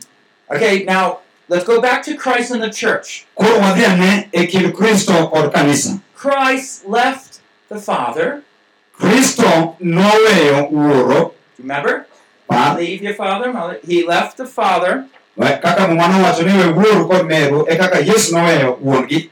Okay, 0.52 0.84
now 0.84 1.20
let's 1.48 1.64
go 1.64 1.80
back 1.80 2.04
to 2.04 2.14
Christ 2.16 2.52
and 2.52 2.62
the 2.62 2.70
church. 2.70 3.26
koro 3.34 3.58
wadhi 3.58 3.84
ane 3.88 4.28
kind 4.52 4.72
kristo 4.76 5.30
kod 5.32 5.52
kanisa 5.52 6.00
Christ 6.14 6.86
left 6.86 7.40
the 7.68 7.80
Father. 7.80 8.42
Kristo 9.00 9.76
noweyo 9.80 10.68
wuoro 10.70 11.32
Remember? 11.58 12.06
par 12.48 12.76
Leave 12.78 13.02
your 13.02 13.14
father, 13.14 13.52
mother. 13.52 13.78
He 13.86 14.06
left 14.06 14.36
the 14.36 14.46
Father. 14.46 15.04
kaka 15.36 15.88
muma 15.88 16.08
nowacho 16.08 16.42
ni 16.46 16.52
we 16.58 16.72
wuoru 16.72 17.08
kod 17.08 17.26
meru 17.26 17.66
e 17.68 17.76
kaka 17.76 17.98
yesu 18.00 18.34
noweyo 18.34 18.78
wuongi 18.82 19.30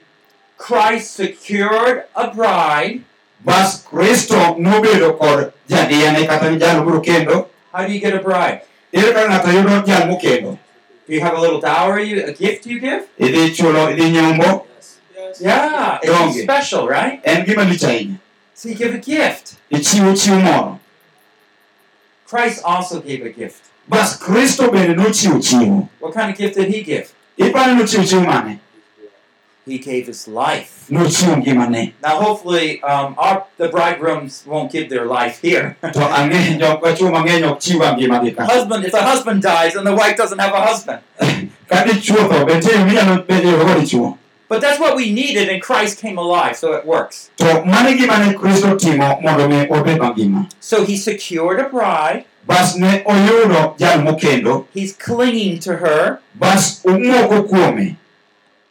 Christ 0.59 1.17
secured 1.17 2.05
a 2.15 2.27
bride. 2.31 3.01
bas 3.45 3.85
kristo 3.91 4.57
nobedo 4.59 5.13
kod 5.19 5.53
jadiyane 5.69 6.27
kata 6.27 6.57
jal 6.59 6.85
biro 6.85 7.01
kendo 7.01 7.47
How 7.73 7.87
do 7.87 7.93
you 7.93 8.01
get 8.01 8.15
a 8.15 8.23
bride? 8.23 8.61
ere 8.93 9.13
kaka 9.13 9.29
ng'ato 9.29 9.49
yudo 9.53 9.83
jal 9.87 10.09
mokendo 10.09 10.59
Do 11.07 11.13
you 11.15 11.21
have 11.21 11.37
a 11.37 11.41
little 11.41 11.61
dowry, 11.61 12.09
you, 12.09 12.25
a 12.25 12.33
gift 12.33 12.65
you 12.67 12.81
give? 12.81 13.05
idhi 13.21 13.55
chulo 13.55 13.91
idhi 13.93 14.11
nyombo 14.11 14.67
Yeah, 15.41 15.99
it's 16.03 16.43
special, 16.43 16.87
right? 16.87 17.21
en 17.25 17.45
gima 17.45 17.65
lich 17.65 17.83
ahinya 17.85 18.17
So 18.55 18.69
you 18.69 18.75
give 18.77 18.95
a 18.95 18.99
gift. 18.99 19.57
ichiwo 19.71 20.13
chiwo 20.15 20.41
moro 20.41 20.79
Christ 22.27 22.63
also 22.65 23.01
gave 23.01 23.25
a 23.27 23.31
gift. 23.31 23.63
bas 23.89 24.19
kristo 24.19 24.71
bende 24.71 24.95
nochiwo 24.95 25.39
chiwo 25.41 25.89
What 26.01 26.15
kind 26.15 26.31
of 26.31 26.37
gift 26.39 26.55
did 26.55 26.73
he 26.75 26.83
give? 26.83 27.09
iparo 27.37 27.75
ni 27.75 27.81
nochiwo 27.83 28.05
chiwo 28.05 28.23
mane 28.27 28.59
He 29.67 29.79
gave 29.79 30.07
his 30.07 30.29
life. 30.29 30.91
Now, 30.91 32.19
hopefully, 32.21 32.83
um, 32.83 33.15
our, 33.17 33.47
the 33.57 33.69
bridegrooms 33.69 34.45
won't 34.47 34.71
give 34.71 34.91
their 34.91 35.07
life 35.07 35.41
here. 35.41 35.77
to 35.81 36.01
ang'e 36.01 36.59
jok 36.61 36.83
machuo 36.83 37.11
mang'eny 37.11 37.45
ok 37.45 37.61
chiwa 37.61 38.47
husband, 38.47 38.85
if 38.85 38.93
the 38.93 39.03
husband 39.03 39.43
dies 39.43 39.75
and 39.75 39.87
the 39.87 39.95
wife 39.95 40.19
doesn't 40.19 40.39
have 40.39 40.53
a 40.53 40.61
husband. 40.61 41.01
ka 44.49 44.59
dichuo 44.61 44.61
tho 44.61 44.61
be 44.61 44.61
nitie 44.61 44.61
yo 44.61 44.61
minyalo 44.61 44.61
bedo 44.61 44.61
yudo 44.61 44.61
go 44.61 44.61
dichuo 44.61 44.61
But 44.61 44.61
that's 44.61 44.79
what 44.81 44.95
we 44.97 45.11
needed, 45.13 45.49
and 45.49 45.63
Christ 45.63 45.99
came 45.99 46.19
alive, 46.19 46.57
so 46.57 46.73
it 46.75 46.85
works. 46.85 47.31
to 47.39 47.65
mano 47.65 47.91
gima 47.97 48.19
ne 48.27 48.35
kristo 48.35 48.77
timo 48.79 49.21
mondo 49.23 49.49
mi 49.49 49.67
wabed 49.67 49.99
mangima 49.99 50.49
So 50.61 50.85
he 50.85 50.97
secured 50.97 51.61
a 51.61 51.69
bride. 51.69 52.25
bas 52.47 52.77
ne 52.77 53.03
oyudo 53.05 53.77
jal 53.79 54.01
mokendo 54.01 54.67
He's 54.75 54.93
clinging 54.93 55.59
to 55.61 55.77
her, 55.77 56.21
bas 56.35 56.83
omoko 56.85 57.49
kuome 57.49 57.97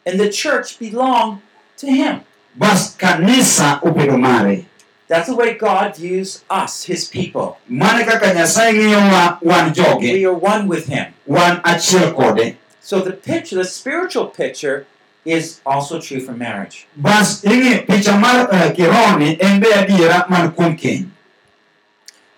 and 0.06 0.20
the 0.20 0.28
church 0.30 0.78
belonged 0.78 1.40
to 1.78 1.86
him. 1.86 2.20
bas 2.56 2.96
kanisa 2.96 3.80
obedo 3.82 4.16
mare 4.18 4.66
That's 5.08 5.28
the 5.28 5.34
way 5.36 5.52
God 5.54 5.96
views 5.96 6.44
us, 6.48 6.84
his 6.84 7.04
people. 7.08 7.58
mano 7.68 8.04
kaka 8.04 8.32
nyasaye 8.34 8.72
ng'iyowa 8.72 9.38
wan 9.42 9.74
joge 9.74 10.12
We 10.12 10.24
are 10.24 10.32
one 10.32 10.68
with 10.68 10.86
him. 10.86 11.12
wan 11.26 11.60
achiel 11.62 12.14
kode 12.14 12.56
So 12.80 13.00
the 13.00 13.12
picture, 13.12 13.56
the 13.56 13.64
spiritual 13.64 14.26
picture, 14.26 14.86
is 15.24 15.60
also 15.64 16.00
true 16.00 16.20
for 16.20 16.32
marriage. 16.32 16.86
bas 16.96 17.42
ing'i 17.44 17.84
picha 17.86 18.18
mar 18.20 18.48
eh, 18.52 18.72
kironi 18.76 19.36
en 19.40 19.60
be 19.60 19.66
adiera 19.72 20.28
man 20.30 20.52
kuom 20.52 20.76
keny 20.78 21.08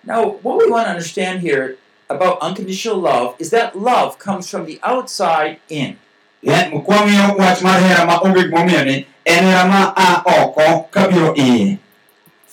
Now, 0.03 0.39
what 0.41 0.57
we 0.57 0.71
want 0.71 0.85
to 0.87 0.91
understand 0.91 1.41
here 1.41 1.75
about 2.09 2.39
unconditional 2.39 2.95
love 2.97 3.35
is 3.39 3.49
that 3.49 3.77
love 3.77 4.17
comes 4.17 4.49
from 4.49 4.65
the 4.65 4.79
outside 4.81 5.59
in. 5.67 5.99
En- 6.43 6.71
kwang'iyo 6.71 7.35
wach 7.37 7.61
mar 7.61 7.81
ma 8.07 8.19
onge 8.23 8.43
gimomiyo 8.47 8.85
ni 8.85 9.05
en 9.25 9.43
hera 9.43 9.67
ma 9.67 9.91
a 9.97 10.23
oko 10.25 10.87
kabiro 10.91 11.35
iye 11.35 11.77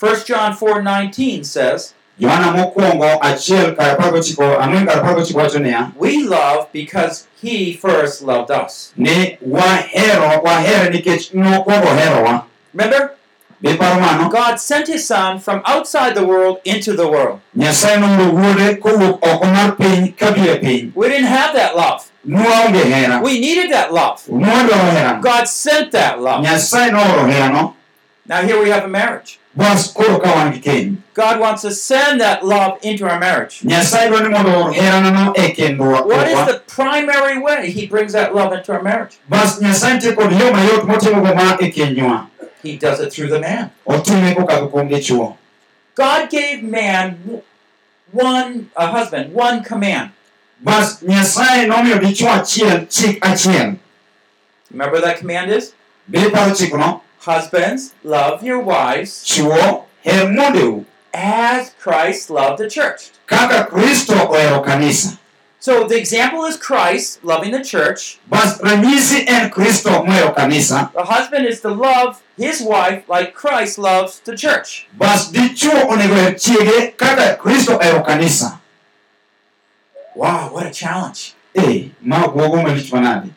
1 0.01 0.25
John 0.27 0.53
4:19 0.53 1.45
says, 1.47 1.95
Yohana 2.19 2.53
mokwongo 2.53 3.19
achiel 3.21 3.75
kar 3.77 3.91
apar 3.91 4.11
gochiko 4.13 4.59
ang'wen 4.61 4.87
kar 4.87 4.99
apar 4.99 5.15
gochiko 5.15 5.39
wacho 5.41 5.59
niya 5.59 5.91
We 5.97 6.23
love 6.23 6.67
because 6.73 7.27
he 7.43 7.75
first 7.75 8.23
loved 8.23 8.51
us. 8.51 8.93
ni 8.97 9.39
wahero 9.47 10.43
wahere 10.43 10.91
nikech 10.91 11.35
nokwongo 11.35 11.87
herowa 11.95 12.45
Remember, 12.75 13.11
mano 14.01 14.29
God 14.29 14.57
sent 14.61 14.87
his 14.89 15.07
son 15.07 15.39
from 15.41 15.63
outside 15.65 16.15
the 16.15 16.25
world 16.25 16.59
into 16.65 16.93
the 16.93 17.09
world. 17.09 17.41
nyasaye 17.57 17.97
nooro 17.97 18.33
wuode 18.33 18.75
kowuok 18.81 19.19
oko 19.27 19.47
mar 19.47 19.77
piny 19.77 20.09
kabiro 20.17 20.55
e 20.55 20.59
piny 20.59 20.93
We 20.95 21.09
didn't 21.09 21.27
have 21.27 21.55
that 21.55 21.75
love. 21.77 22.03
nwaonge 22.27 22.79
hera 22.85 23.21
We 23.23 23.41
needed 23.41 23.71
that 23.73 23.93
love. 23.93 24.21
nwadwaro 24.29 24.91
herano 24.91 25.21
God 25.23 25.45
sent 25.49 25.93
that 25.93 26.21
love. 26.21 26.43
nyasaye 26.43 26.91
nooro 26.91 27.27
herano 27.27 27.75
Now 28.27 28.41
here 28.43 28.59
we 28.63 28.71
have 28.71 28.85
a 28.85 28.89
marriage. 28.89 29.39
Bas 29.57 29.93
koro 29.93 30.19
ka 30.19 30.35
wan 30.35 30.53
gi 30.53 30.61
keny 30.61 30.97
God 31.15 31.39
wants 31.41 31.63
to 31.63 31.71
send 31.71 32.21
that 32.21 32.45
love 32.45 32.79
into 32.83 33.07
our 33.09 33.19
marriage. 33.21 33.61
nyasaye 33.63 34.09
dwa 34.11 34.21
ni 34.23 34.29
mondo 34.29 34.51
oor 34.51 34.73
heranano 34.75 35.33
kendwa 35.33 36.07
What 36.07 36.29
is 36.29 36.47
the 36.47 36.61
primary 36.67 37.39
way 37.39 37.71
he 37.71 37.87
brings 37.87 38.13
that 38.13 38.35
love 38.35 38.53
into 38.53 38.73
our 38.73 38.83
marriage? 38.83 39.17
bas 39.29 39.61
nyasaye 39.61 39.95
nitie 39.95 40.15
kod 40.15 40.33
yo 40.33 40.53
mayot 40.53 40.85
motimogo 40.85 41.35
ma 41.35 41.57
kenywa 41.57 42.27
He 42.63 42.77
does 42.77 42.99
it 43.01 43.13
through 43.13 43.29
the 43.29 43.41
man. 43.41 43.71
otime 43.87 44.35
kokadho 44.35 44.69
kuom 44.71 44.89
dichuo 44.89 45.37
God 45.95 46.29
gave 46.31 46.63
man 46.63 47.41
one, 48.13 48.71
a 48.77 48.87
husband, 48.89 49.33
one 49.35 49.63
command. 49.63 50.11
bas 50.61 51.03
nyasaye 51.03 51.67
nomiyo 51.67 51.99
dichuo 51.99 52.31
achiel 52.31 52.87
chik 52.89 53.21
achiel 53.25 53.77
Remember 54.71 54.95
what 54.97 55.05
that 55.05 55.19
command 55.19 55.53
is? 55.53 55.73
Be 57.25 57.31
paro 57.31 57.41
chikno 57.41 57.41
Husbands, 57.41 57.95
love 58.05 58.43
your 58.43 58.61
wives 58.61 59.25
chuo 59.25 59.85
her 60.05 60.27
mondeu 60.27 60.85
as 61.13 61.71
Christ 61.81 62.31
loved 62.31 62.59
the 62.59 62.69
church. 62.69 63.11
kaka 63.27 63.71
kristo 63.71 64.15
ohero 64.15 64.63
kanisa 64.65 65.19
So 65.61 65.89
the 65.89 65.97
example 65.97 66.45
is 66.45 66.59
Christ 66.59 67.25
loving 67.25 67.53
the 67.53 67.65
church. 67.65 68.19
bas 68.29 68.61
ranyisi 68.61 69.25
en 69.27 69.51
kristo 69.51 70.05
mohero 70.05 70.35
kanisa 70.37 70.91
The 70.93 71.05
husband 71.05 71.47
is 71.47 71.61
to 71.63 71.71
love 71.71 72.23
his 72.37 72.61
wife 72.61 73.09
like 73.09 73.35
Christ 73.35 73.79
loves 73.79 74.21
the 74.21 74.37
church. 74.37 74.87
bas 74.99 75.31
dichuo 75.33 75.89
onego 75.89 76.15
her 76.15 76.35
chiege 76.35 76.97
kaka 76.97 77.37
kristo 77.41 77.79
ohero 77.79 78.03
kanisa 78.05 78.61
Wow, 80.17 80.51
what 80.53 80.67
a 80.67 80.71
challenge. 80.71 81.35
ma 82.01 82.29
buogo 82.29 82.63
malich 82.63 82.91
manade 82.93 83.31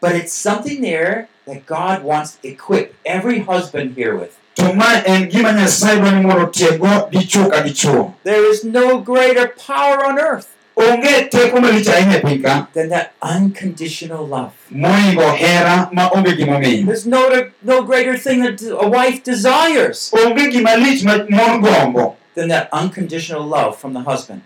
But 0.00 0.14
it's 0.14 0.32
something 0.32 0.80
there 0.80 1.28
that 1.50 1.66
God 1.66 2.02
wants 2.06 2.36
to 2.36 2.48
equip 2.48 2.94
every 3.04 3.40
husband 3.50 3.96
here 3.98 4.14
with. 4.14 4.38
to 4.54 4.72
ma 4.74 5.02
en 5.06 5.28
gima 5.30 5.52
nyasaye 5.52 5.96
dwa 6.00 6.10
ni 6.14 6.22
mondo 6.26 6.46
otieggo 6.46 7.08
dichuo 7.10 7.50
ka 7.50 7.62
dichuo 7.62 8.14
There 8.24 8.44
is 8.50 8.64
no 8.64 8.98
greater 9.00 9.48
power 9.66 10.04
on 10.06 10.18
earth 10.18 10.48
onge 10.76 11.28
teko 11.30 11.60
malich 11.60 11.86
ahinya 11.88 12.20
piny 12.22 12.38
ka 12.42 12.66
than 12.74 12.88
that 12.88 13.12
unconditional 13.22 14.26
love. 14.26 14.52
moingo 14.70 15.28
hera 15.42 15.88
ma 15.92 16.08
onge 16.10 16.32
gimomiyo 16.38 16.86
There's 16.86 17.06
no, 17.06 17.50
no 17.62 17.82
greater 17.82 18.16
thing 18.18 18.42
that 18.46 18.62
a 18.62 18.88
wife 18.88 19.22
desires 19.24 20.10
onge 20.14 20.50
gima 20.54 20.76
lich 20.76 21.04
ma 21.04 21.18
mon 21.30 21.60
gombo 21.62 22.16
than 22.34 22.48
that 22.48 22.68
unconditional 22.72 23.42
love 23.42 23.76
from 23.76 23.92
the 23.92 24.00
husband. 24.00 24.42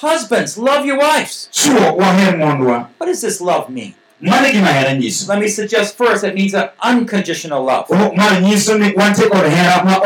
Ka 0.00 0.06
onyalo 0.06 0.28
bedo 0.28 0.82
gi 0.82 0.92
dichuo 0.92 1.96
mohere 1.96 2.36
ma 2.36 2.46
onge 2.46 2.66
gimomiyo 2.66 2.84
Husbands, 2.84 2.86
love 2.86 2.86
your 2.86 2.98
wives. 2.98 2.98
What 2.98 3.06
does 3.06 3.20
this 3.20 3.40
love 3.40 3.68
mean? 3.70 3.94
nyiso 4.22 5.28
Let 5.28 5.38
me 5.38 5.48
suggest 5.48 5.96
first 5.96 6.24
it 6.24 6.34
means 6.34 6.54
an 6.54 6.68
unconditional 6.82 7.62
love. 7.64 7.86
Oh, 7.90 7.94
o- 7.96 8.40
nyiso 8.40 8.78
ni 8.78 8.92
wantie 8.94 9.28
kod 9.28 9.46
hera 9.46 9.84
ma 9.84 10.00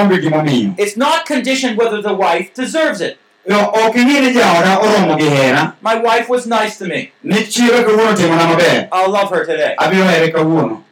It's 0.79 0.97
not 0.97 1.27
conditioned 1.27 1.77
whether 1.79 2.03
the 2.03 2.15
wife 2.15 2.53
deserves 2.55 3.01
it. 3.01 3.19
Yo, 3.47 3.57
ok 3.73 3.95
ing'i 4.01 4.21
ni 4.21 4.33
jaoda 4.33 4.79
oromo 4.79 5.17
gi 5.19 5.29
hera 5.29 5.75
My 5.81 5.95
wife 5.95 6.29
was 6.29 6.47
nice 6.47 6.77
to 6.79 6.85
me. 6.85 7.13
ni 7.23 7.37
chiro 7.47 7.83
kawuono 7.85 8.15
timona 8.17 8.47
maber 8.47 8.89
I'll 8.93 9.11
love 9.11 9.31
her 9.31 9.45
today. 9.47 9.75
abiro 9.79 10.05
here 10.11 10.31
kawuono 10.33 10.83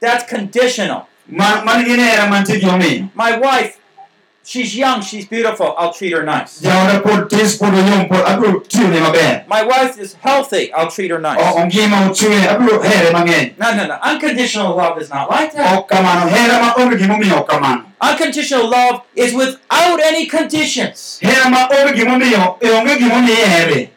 That's 0.00 0.24
conditional. 0.30 1.08
Ma- 1.28 1.64
mano 1.64 1.82
gin 1.84 1.98
hera 1.98 2.26
mantie 2.28 2.60
gimomiyo 2.60 3.08
My 3.14 3.36
wife, 3.38 3.78
she's 4.46 4.76
young, 4.76 5.02
she's 5.02 5.26
beautiful, 5.26 5.74
I'll 5.76 5.92
treat 5.92 6.12
her 6.12 6.22
nice. 6.22 6.60
jaoda 6.62 7.02
pod 7.02 7.28
tis 7.30 7.56
pod 7.58 7.74
oyom 7.74 8.08
pod 8.08 8.24
abiro 8.30 8.60
tiyone 8.68 9.00
maber 9.02 9.46
My 9.48 9.62
wife 9.62 9.98
is 9.98 10.14
healthy, 10.14 10.72
I'll 10.72 10.90
treat 10.90 11.10
her 11.10 11.18
nice. 11.18 11.40
ongima 11.56 12.06
ochwe 12.08 12.38
abiro 12.52 12.80
here 12.82 13.10
mang'eny 13.12 13.58
No, 13.58 13.74
no, 13.74 13.86
no. 13.88 13.98
Unconditional 14.02 14.76
love 14.76 15.00
is 15.02 15.10
not 15.10 15.28
like 15.30 15.52
that. 15.54 15.76
ok 15.78 15.88
kamano 15.96 16.28
hera 16.30 16.60
ma 16.62 16.72
onge 16.78 16.96
gimomiyo 16.96 17.40
ok 17.40 17.48
kamano 17.52 17.82
Unconditional 18.00 18.68
love 18.70 19.02
is 19.16 19.34
without 19.34 19.98
any 20.00 20.26
conditions. 20.26 21.18
hera 21.22 21.50
ma 21.50 21.66
onge 21.68 21.94
gimomiyo 21.98 22.58
onge 22.62 22.96
gimomiyo 23.02 23.34
here 23.34 23.90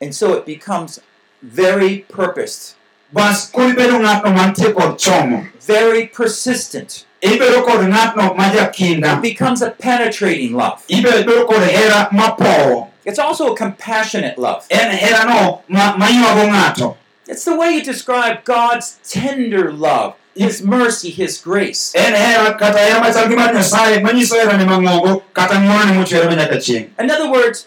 And 0.00 0.14
so 0.14 0.34
it 0.34 0.44
becomes 0.44 1.00
very 1.42 2.04
purposed, 2.08 2.74
bas 3.12 3.50
koribedo 3.52 4.00
ng'atno 4.02 4.32
mantie 4.34 4.72
kod 4.74 4.98
chomo 4.98 5.46
very 5.60 6.06
persistent. 6.08 7.04
Ibedo 7.24 7.64
kod 7.64 7.80
ng'atno 7.88 8.34
ma 8.36 8.52
It 8.52 9.22
becomes 9.22 9.62
a 9.62 9.70
penetrating 9.70 10.52
love. 10.54 10.82
ibedo 10.88 11.46
kod 11.46 11.62
hera 11.68 12.08
mapowo 12.12 12.88
It's 13.04 13.18
also 13.18 13.52
a 13.52 13.56
compassionate 13.56 14.38
love. 14.38 14.66
en 14.70 14.90
herano 14.96 15.62
ma 15.68 15.96
maywago 15.96 16.44
ng'ato 16.52 16.96
It's 17.26 17.44
the 17.44 17.56
way 17.56 17.72
you 17.74 17.82
describe 17.82 18.44
God's 18.44 18.98
tender 19.02 19.72
love, 19.72 20.14
His 20.34 20.62
mercy, 20.62 21.08
His 21.10 21.40
grace. 21.40 21.92
en 21.96 22.12
hera 22.14 22.54
kata 22.58 22.78
hera 22.78 23.00
machal 23.00 23.28
gi 23.28 23.34
mar 23.36 23.52
nyasaye 23.54 24.00
manyiso 24.04 24.36
herane 24.36 24.64
mang'ongo 24.68 25.22
kata 25.32 25.54
ng'wonone 25.54 25.92
mochwere 25.96 26.28
manyaka 26.28 26.56
chieng' 26.60 26.90
In 26.98 27.10
other 27.10 27.30
words, 27.30 27.66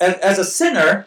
as, 0.00 0.38
a 0.38 0.44
sinner, 0.44 1.06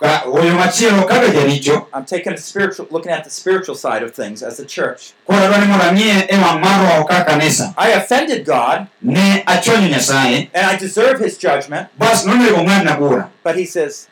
oyo 0.00 0.54
machielo 0.54 1.02
kaka 1.08 1.28
jaricho 1.28 1.86
I'm 1.94 2.04
taking 2.04 2.32
a 2.34 2.36
spiritual, 2.38 2.86
looking 2.90 3.12
at 3.12 3.24
the 3.24 3.30
spiritual 3.30 3.74
side 3.74 4.02
of 4.02 4.14
things 4.14 4.42
as 4.42 4.60
a 4.60 4.64
church. 4.66 5.12
koro 5.26 5.38
adwa 5.38 5.58
ni 5.58 5.66
mondo 5.66 5.84
ang'iye 5.84 6.28
wang' 6.42 6.60
mar 6.60 6.80
roho 6.84 7.04
kaka 7.08 7.24
kanisa 7.30 7.74
I 7.78 7.90
offended 7.92 8.44
God, 8.44 8.86
ne 9.02 9.42
achwanyo 9.46 9.88
nyasaye 9.88 10.50
and 10.54 10.66
I 10.66 10.76
deserve 10.76 11.20
His 11.20 11.38
judgment, 11.38 11.88
bas 11.98 12.24
nonego 12.26 12.62
ng'adna 12.64 12.96
bura 12.98 13.28
but 13.42 13.56
He 13.56 13.64
says, 13.64 14.08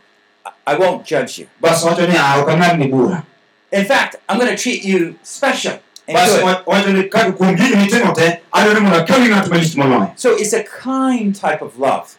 "I- 0.67 0.77
won't 0.77 1.05
judge 1.05 1.39
you. 1.39 1.47
bas 1.61 1.85
wacho 1.85 2.07
ni 2.09 2.17
ok 2.17 2.89
bura 2.91 3.23
In 3.73 3.85
fact, 3.85 4.17
I'm 4.29 4.39
going 4.39 4.51
to 4.57 4.63
treat 4.63 4.85
you 4.85 5.17
special. 5.25 5.81
And 6.07 6.15
bas 6.15 6.31
good. 6.31 6.45
wa- 6.45 6.63
wacho 6.67 6.93
ni 6.95 7.09
ka 7.09 7.31
kuom 7.33 7.57
gigi 7.57 7.75
mitimo 7.77 8.15
te 8.15 8.41
adwa 8.53 8.75
ni 8.75 8.81
mondo 8.81 8.99
akawni 9.05 9.29
ng'at 9.29 9.49
malich 9.51 9.75
moloyo 9.77 10.13
So 10.17 10.33
it's 10.37 10.53
a 10.55 10.63
kind 10.65 11.35
type 11.35 11.61
of 11.61 11.79
love. 11.79 12.17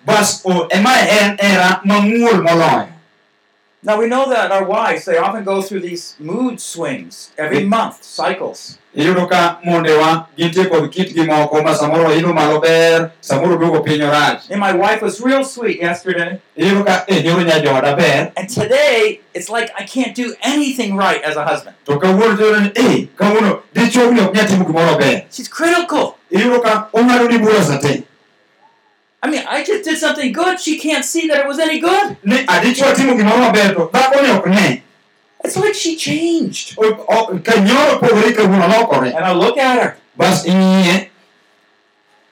Now 3.86 4.00
we 4.00 4.08
know 4.08 4.28
that 4.30 4.52
our 4.52 4.66
wives, 4.66 5.06
they 5.06 5.18
often 5.18 5.44
go 5.44 5.62
through 5.62 5.82
these 5.82 6.16
mood 6.18 6.60
swings 6.60 7.32
every 7.38 7.64
month, 7.66 8.04
cycles. 8.04 8.80
iyudo 8.96 9.28
ka 9.30 9.60
mondewa 9.64 10.28
gintie 10.38 10.66
kod 10.66 10.92
kitgi 10.92 11.26
moko 11.28 11.62
ma 11.64 11.76
samoro 11.76 12.10
idho 12.18 12.34
malo 12.34 12.60
ber 12.62 13.12
samoro 13.22 13.58
duogo 13.60 13.84
piny 13.84 14.02
orach 14.02 14.50
And 14.50 14.60
my 14.60 14.72
wife 14.74 15.02
was 15.02 15.22
real 15.22 15.44
sweet 15.44 15.82
yesterday. 15.82 16.40
iyudo 16.58 16.84
ka 16.86 17.04
e 17.08 17.16
eh, 17.18 17.46
nyajoda 17.46 17.96
ber 17.98 18.32
And 18.38 18.50
today, 18.50 19.20
it's 19.34 19.50
like 19.50 19.70
I 19.78 19.84
can't 19.84 20.16
do 20.16 20.34
anything 20.42 20.96
right 20.96 21.22
as 21.22 21.36
a 21.36 21.44
husband. 21.46 21.76
to 21.86 22.00
kawuono 22.00 22.38
tiyudo 22.38 22.60
ni 22.62 22.72
eh, 22.76 22.94
e 23.02 23.08
kawuono 23.16 23.62
dichuogni 23.74 24.22
ok 24.22 24.34
nyal 24.34 24.48
timo 24.48 24.66
gimoro 24.66 24.98
ber 24.98 25.24
She's 25.30 25.50
critical. 25.50 26.16
iyudo 26.32 26.60
ka 26.62 26.88
ong'ado 26.94 27.28
ni 27.30 27.38
bura 27.38 27.64
sate 27.64 28.04
I 29.26 29.30
mean, 29.32 29.44
I 29.48 29.64
just 29.64 29.84
did 29.84 29.98
something 29.98 30.32
good. 30.32 30.60
She 30.60 30.78
can't 30.78 31.04
see 31.04 31.28
that 31.30 31.40
it 31.40 31.48
was 31.48 31.58
any 31.60 31.80
good. 31.80 32.18
ni 32.24 32.38
adichwo 32.46 32.94
timo 32.96 33.16
gimoro 33.18 33.38
maber 33.40 33.74
to 33.76 33.90
dhakoni 33.94 34.30
ok 34.38 34.50
ne 34.50 34.82
It's 35.44 35.58
like 35.58 35.74
she 35.74 35.96
changed. 35.96 36.76
O- 36.78 37.06
o- 37.10 37.40
ka 37.40 37.54
nyoro 37.54 38.00
pogore 38.00 38.32
kawuono 38.34 38.68
lokore 38.68 39.08
And 39.16 39.26
I 39.26 39.34
look 39.34 39.58
at 39.58 39.80
her. 39.82 39.98
bas 40.18 40.46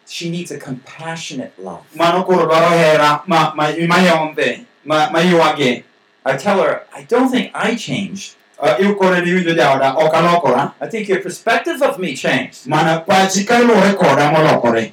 She 0.06 0.30
needs 0.30 0.52
a 0.52 0.60
compassionate 0.60 1.54
love. 1.58 1.84
mano 1.96 2.24
koro 2.24 2.46
dwaro 2.48 2.70
hera 2.78 3.24
ma- 3.28 3.54
ma- 3.56 3.72
mayombe 3.72 4.66
ma- 4.86 5.10
maywage 5.10 5.84
I 6.26 6.38
tell 6.38 6.62
her, 6.64 6.84
I 6.96 7.04
don't 7.04 7.30
think 7.30 7.52
I 7.54 7.76
changed. 7.76 8.36
Uh, 8.60 8.76
Ikore 8.80 9.22
ni 9.26 9.32
winjo 9.34 9.54
jaoda 9.56 9.94
ok 9.98 10.18
alokora 10.18 10.74
I 10.80 10.88
think 10.88 11.10
your 11.10 11.22
perspective 11.22 11.82
of 11.82 11.98
me 12.00 12.16
changed. 12.16 12.68
mana 12.68 13.00
pachi 13.08 13.44
kaluwore 13.46 13.94
koda 13.98 14.32
molokore 14.32 14.84
And 14.84 14.93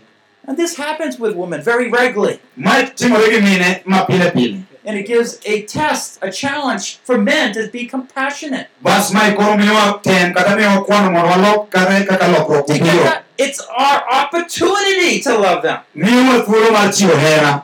this 0.60 0.76
happens 0.76 1.18
with 1.18 1.34
women 1.42 1.60
very 1.62 1.88
regularly. 1.90 2.38
ma 2.56 2.72
timore 3.00 3.28
gi 3.34 3.40
mine 3.40 3.70
ma 3.84 4.04
pile 4.04 4.30
pile 4.30 4.58
And 4.82 4.96
it 4.98 5.06
gives 5.06 5.38
a 5.44 5.62
test, 5.68 6.18
a 6.22 6.30
challenge 6.32 6.84
for 7.06 7.16
men 7.18 7.52
to 7.56 7.68
be 7.68 7.82
compassionate. 7.86 8.66
bas 8.82 9.12
mae 9.12 9.34
koro 9.38 9.56
miyowa 9.56 10.00
tem 10.02 10.32
kata 10.34 10.56
miyowa 10.56 10.84
kwano 10.86 11.10
mondo 11.12 11.28
walokare 11.32 12.06
kaka 12.08 12.26
lokruok 12.34 12.66
To 12.66 12.72
get 12.78 12.82
obiro 12.82 13.04
that, 13.04 13.24
it's 13.38 13.60
our 13.84 13.98
opportunity 14.20 15.20
to 15.26 15.32
love 15.38 15.60
them. 15.62 15.78
miyowa 15.96 16.44
thuolo 16.46 16.72
mar 16.72 16.88
chiwo 16.92 17.16
hera 17.26 17.62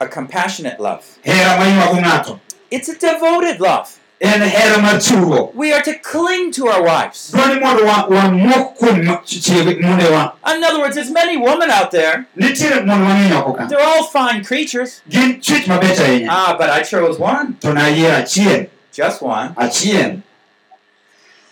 A 0.00 0.06
compassionate 0.08 0.80
love. 0.80 1.04
hera 1.22 1.56
maywago 1.58 1.96
ng'ato 2.00 2.40
It's 2.70 2.88
a 2.88 2.94
devoted 2.98 3.60
love. 3.60 3.88
En 4.20 4.82
mar 4.82 4.98
chiwruok 5.00 5.54
We 5.54 5.72
are 5.72 5.82
to 5.82 5.94
cling 5.94 6.52
to 6.52 6.68
our 6.68 6.82
wives. 6.82 7.30
dwa 7.32 7.46
ni 7.54 7.60
mondo 7.60 7.84
wa- 7.84 8.06
wamok 8.08 8.74
kuom 8.78 9.18
chiege 9.24 9.78
mondewa 9.80 10.32
In 10.56 10.64
other 10.64 10.78
words, 10.80 10.94
there's 10.94 11.10
many 11.10 11.36
women 11.36 11.70
out 11.70 11.90
there. 11.90 12.24
nitiere 12.36 12.84
mon 12.84 12.98
mang'eny 13.00 13.32
oko 13.38 13.52
ka 13.54 13.66
They're 13.66 13.80
all 13.82 14.04
fine 14.04 14.44
creatures. 14.44 15.00
gin 15.08 15.40
chwech 15.40 15.66
mabech 15.66 15.98
ahinya 16.00 16.28
Ah, 16.30 16.56
but 16.58 16.68
I 16.70 16.82
chose 16.82 17.18
one. 17.18 17.54
to 17.60 17.68
nayiero 17.72 18.16
achiel 18.22 18.66
Just 18.92 19.22
one. 19.22 19.54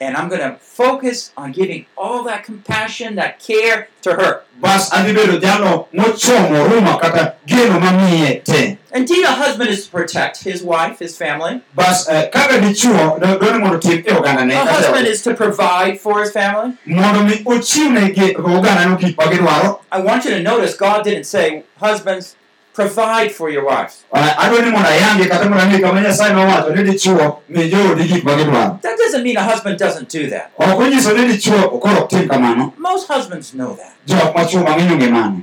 And 0.01 0.17
I'm 0.17 0.29
going 0.29 0.41
to 0.41 0.57
focus 0.61 1.33
on 1.37 1.51
giving 1.51 1.87
all 1.97 2.23
that 2.25 2.45
compassion, 2.45 3.17
that 3.17 3.41
care 3.41 3.89
to 4.03 4.13
her. 4.15 4.43
bas 4.61 4.91
adhi 4.91 5.13
bedo 5.15 5.39
jalno 5.41 5.87
mochomo 5.95 6.65
ruma 6.69 7.01
kata 7.01 7.35
geno 7.47 7.79
mamiye 7.81 8.43
te 8.45 8.77
Indeed, 8.93 9.25
a 9.25 9.29
husband 9.33 9.71
is 9.71 9.85
to 9.87 9.91
protect 9.93 10.43
his 10.43 10.63
wife, 10.63 10.99
his 10.99 11.17
family. 11.17 11.61
eh, 12.09 12.29
kaka 12.31 12.59
dichuo 12.59 13.19
dwa 13.21 13.37
dwa 13.39 13.53
ni 13.53 13.59
mondo 13.59 13.77
otim 13.79 14.03
ogandane 14.17 14.55
A 14.55 14.65
husband 14.67 15.07
is 15.07 15.23
to 15.23 15.35
provide 15.35 16.01
for 16.01 16.21
his 16.21 16.33
family. 16.33 16.75
mondo 16.87 17.23
mi 17.25 17.37
ochiwne 17.45 18.15
gi 18.15 18.35
ogandane 18.35 18.99
gik 19.01 19.17
ma 19.17 19.25
gidwaro 19.33 19.81
I 19.93 20.01
want 20.01 20.25
you 20.25 20.31
to 20.31 20.43
notice 20.43 20.75
God 20.77 21.05
didn't 21.05 21.25
say, 21.25 21.63
husbands, 21.79 22.35
provide 22.79 23.31
for 23.33 23.51
your 23.51 23.65
wives. 23.65 24.05
Adwa 24.13 24.63
ni 24.63 24.71
mondo 24.71 24.89
ayange 24.89 25.25
kata 25.29 25.45
mondo 25.49 25.65
ang'e 25.65 25.79
kama 25.79 26.01
nyasaye 26.01 26.33
nowacho 26.33 26.71
ni 26.75 26.83
dichuo 26.85 27.43
mi 27.49 27.69
joodi 27.69 28.05
gik 28.05 28.25
ma 28.25 28.35
gidwaro 28.35 28.79
That 28.83 28.97
doesn't 28.99 29.23
mean 29.23 29.37
a 29.37 29.43
husband 29.43 29.79
doesn't 29.79 30.09
do 30.09 30.31
that. 30.31 30.51
ok 30.59 30.83
onyiso 30.85 31.13
ni 31.13 31.27
dichuo 31.33 31.69
koro 31.81 31.99
ok 32.03 32.09
tim 32.17 32.29
kamano 32.29 32.73
Most 32.79 33.09
husbands 33.09 33.51
know 33.53 33.75
that. 33.77 33.93
jok 34.07 34.35
machuo 34.37 34.63
mang'eny 34.63 34.93
onge 34.93 35.09
mano 35.11 35.43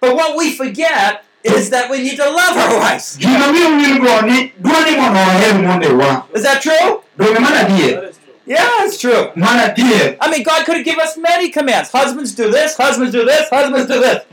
But 0.00 0.14
what 0.16 0.36
we 0.36 0.52
forget 0.52 1.24
is 1.44 1.70
that 1.70 1.90
we 1.90 1.98
need 2.02 2.16
to 2.16 2.24
love 2.24 2.56
our 2.56 2.80
wives. 2.80 3.16
gima 3.18 3.52
miyo 3.52 3.68
wilgo 3.68 4.22
ni 4.26 4.52
dwa 4.58 4.80
ni 4.90 4.96
mondo 4.96 5.18
waher 5.20 5.54
mondewa 5.54 6.24
Is 6.34 6.42
that 6.42 6.62
true? 6.62 7.02
Donge 8.48 8.56
mana 8.56 8.56
adier 8.56 8.56
Yeah, 8.56 8.84
it's 8.84 8.98
true. 8.98 9.30
I 10.20 10.30
mean, 10.30 10.42
God 10.42 10.64
could 10.64 10.76
have 10.76 10.84
given 10.84 11.00
us 11.00 11.16
many 11.18 11.50
commands. 11.50 11.90
Husbands 11.90 12.34
do 12.34 12.50
this, 12.50 12.76
husbands 12.76 13.12
do 13.12 13.24
this, 13.24 13.48
husbands 13.50 13.86
do 13.86 14.00
this. 14.00 14.24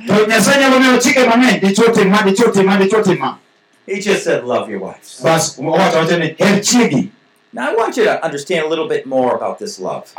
He 3.86 4.00
just 4.02 4.24
said, 4.24 4.46
love 4.46 4.70
your 4.70 4.80
wives. 4.80 5.22
bas 5.22 5.60
owacho 5.60 6.00
wacho 6.00 6.20
ni 6.20 6.28
her 6.40 6.60
chiegi 6.62 7.12
Now, 7.54 7.72
I 7.72 7.76
want 7.76 7.96
you 7.98 8.04
to 8.06 8.24
understand 8.24 8.66
a 8.66 8.70
little 8.70 8.88
bit 8.88 9.06
more 9.06 9.36
about 9.36 9.60
this 9.60 9.80
love. 9.80 10.14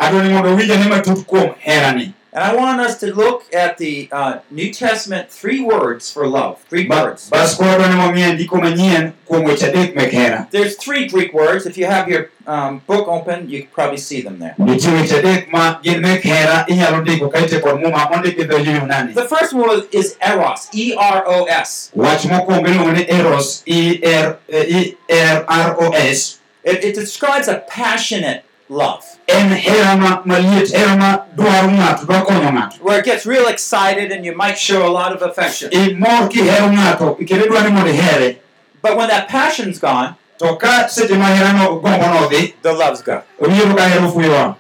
Adwa 2.37 2.44
ni 2.44 2.44
mondo 2.44 2.44
winj 2.44 2.44
ane 2.44 2.44
matut 2.44 2.44
kuom 2.44 2.44
herani 2.44 2.44
And 2.44 2.44
I 2.44 2.55
want 2.57 2.81
us 2.81 2.99
to 3.01 3.14
look 3.14 3.55
at 3.55 3.79
the 3.79 4.09
uh, 4.12 4.38
New 4.51 4.72
Testament 4.72 5.31
three 5.31 5.61
words 5.62 6.11
for 6.12 6.27
love. 6.27 6.59
Three 6.68 6.87
Ba- 6.87 7.03
words. 7.03 7.31
bas 7.31 7.55
koro 7.55 7.70
adwa 7.70 7.88
ni 7.88 7.96
wang'e 7.96 8.33
ndiko 8.35 8.57
manyien 8.57 9.12
kuom 9.27 9.44
weche 9.44 9.66
adek 9.66 9.94
mek 9.96 10.11
hera 10.12 10.46
There's 10.51 10.77
three 10.77 11.07
Greek 11.09 11.33
words. 11.35 11.66
If 11.66 11.79
you 11.79 11.87
have 11.87 12.09
your 12.09 12.31
um, 12.46 12.83
book 12.87 13.09
open, 13.09 13.49
you 13.51 13.61
can 13.62 13.70
probably 13.72 13.99
see 13.99 14.20
them 14.22 14.38
there. 14.38 14.55
nitie 14.59 14.90
weche 14.92 15.18
adek 15.18 15.49
ma 15.53 15.79
gin 15.83 16.01
mek 16.01 16.20
hera 16.22 16.64
inyalo 16.68 17.01
ndiko 17.01 17.29
ka 17.33 17.38
ite 17.38 17.61
kod 17.61 17.81
muma 17.81 18.09
mondik 18.11 18.37
gi 18.37 18.44
dho 18.44 18.59
yunani 18.59 19.14
The 19.14 19.29
first 19.29 19.53
one 19.55 19.83
is 19.92 20.16
eros. 20.20 20.68
E 20.75 20.94
R 20.99 21.22
O 21.27 21.44
S. 21.44 21.90
wach 21.94 22.25
mokwongo 22.25 22.68
iluongo 22.68 22.92
ni 22.92 23.05
eros 23.09 23.62
r 23.66 24.38
r 24.49 24.96
r 25.09 25.77
o 25.79 25.92
s 25.94 26.38
It, 26.64 26.85
it 26.85 26.94
describes 26.96 27.49
a 27.49 27.59
passionate 27.68 28.42
love 28.69 29.05
en 29.29 29.49
hera 29.55 29.97
ma 29.97 30.23
maliet 30.25 30.71
hera 30.73 30.97
ma 30.97 31.19
dwaro 31.37 31.69
ng'ato 31.71 32.07
dwa 32.07 32.23
konyo 32.25 32.51
ng'ato 32.53 32.77
where 32.83 32.99
it 32.99 33.05
gets 33.05 33.27
real 33.27 33.47
excited 33.49 34.11
and 34.13 34.25
you 34.25 34.35
might 34.35 34.59
show 34.59 34.87
a 34.87 34.91
lot 34.91 35.13
of 35.13 35.23
affection. 35.23 35.71
imor 35.71 36.29
kihero 36.29 36.67
ng'ato 36.73 37.15
kendo 37.27 37.45
idwa 37.47 37.63
ni 37.65 37.71
mondo 37.71 37.91
ihere 37.91 38.37
But 38.83 38.97
when 38.97 39.09
that 39.09 39.27
passion's 39.27 39.81
gone, 39.81 40.15
to 40.39 40.55
ka 40.57 40.87
seche 40.87 41.17
ma 41.19 41.27
herano 41.27 41.81
gombo 41.81 42.07
nodhi 42.07 42.55
the 42.63 42.73
love's 42.73 43.03
gone. 43.03 43.23
owinjo 43.41 43.75
ka 43.77 43.89
hero 43.89 44.57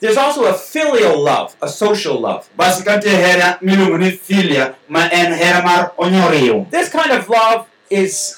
There's 0.00 0.16
also 0.16 0.44
a 0.46 0.54
filial 0.54 1.18
love, 1.18 1.56
a 1.60 1.66
social 1.68 2.20
love. 2.20 2.46
basi 2.56 2.84
kantie 2.84 3.10
hera 3.10 3.58
miluongo 3.62 3.98
ni 3.98 4.10
filia 4.10 4.74
ma 4.88 5.08
en 5.10 5.32
hera 5.32 5.62
mar 5.62 5.92
onyoriw 5.98 6.70
This 6.70 6.88
kind 6.90 7.10
of 7.10 7.28
love 7.28 7.66
is 7.90 8.37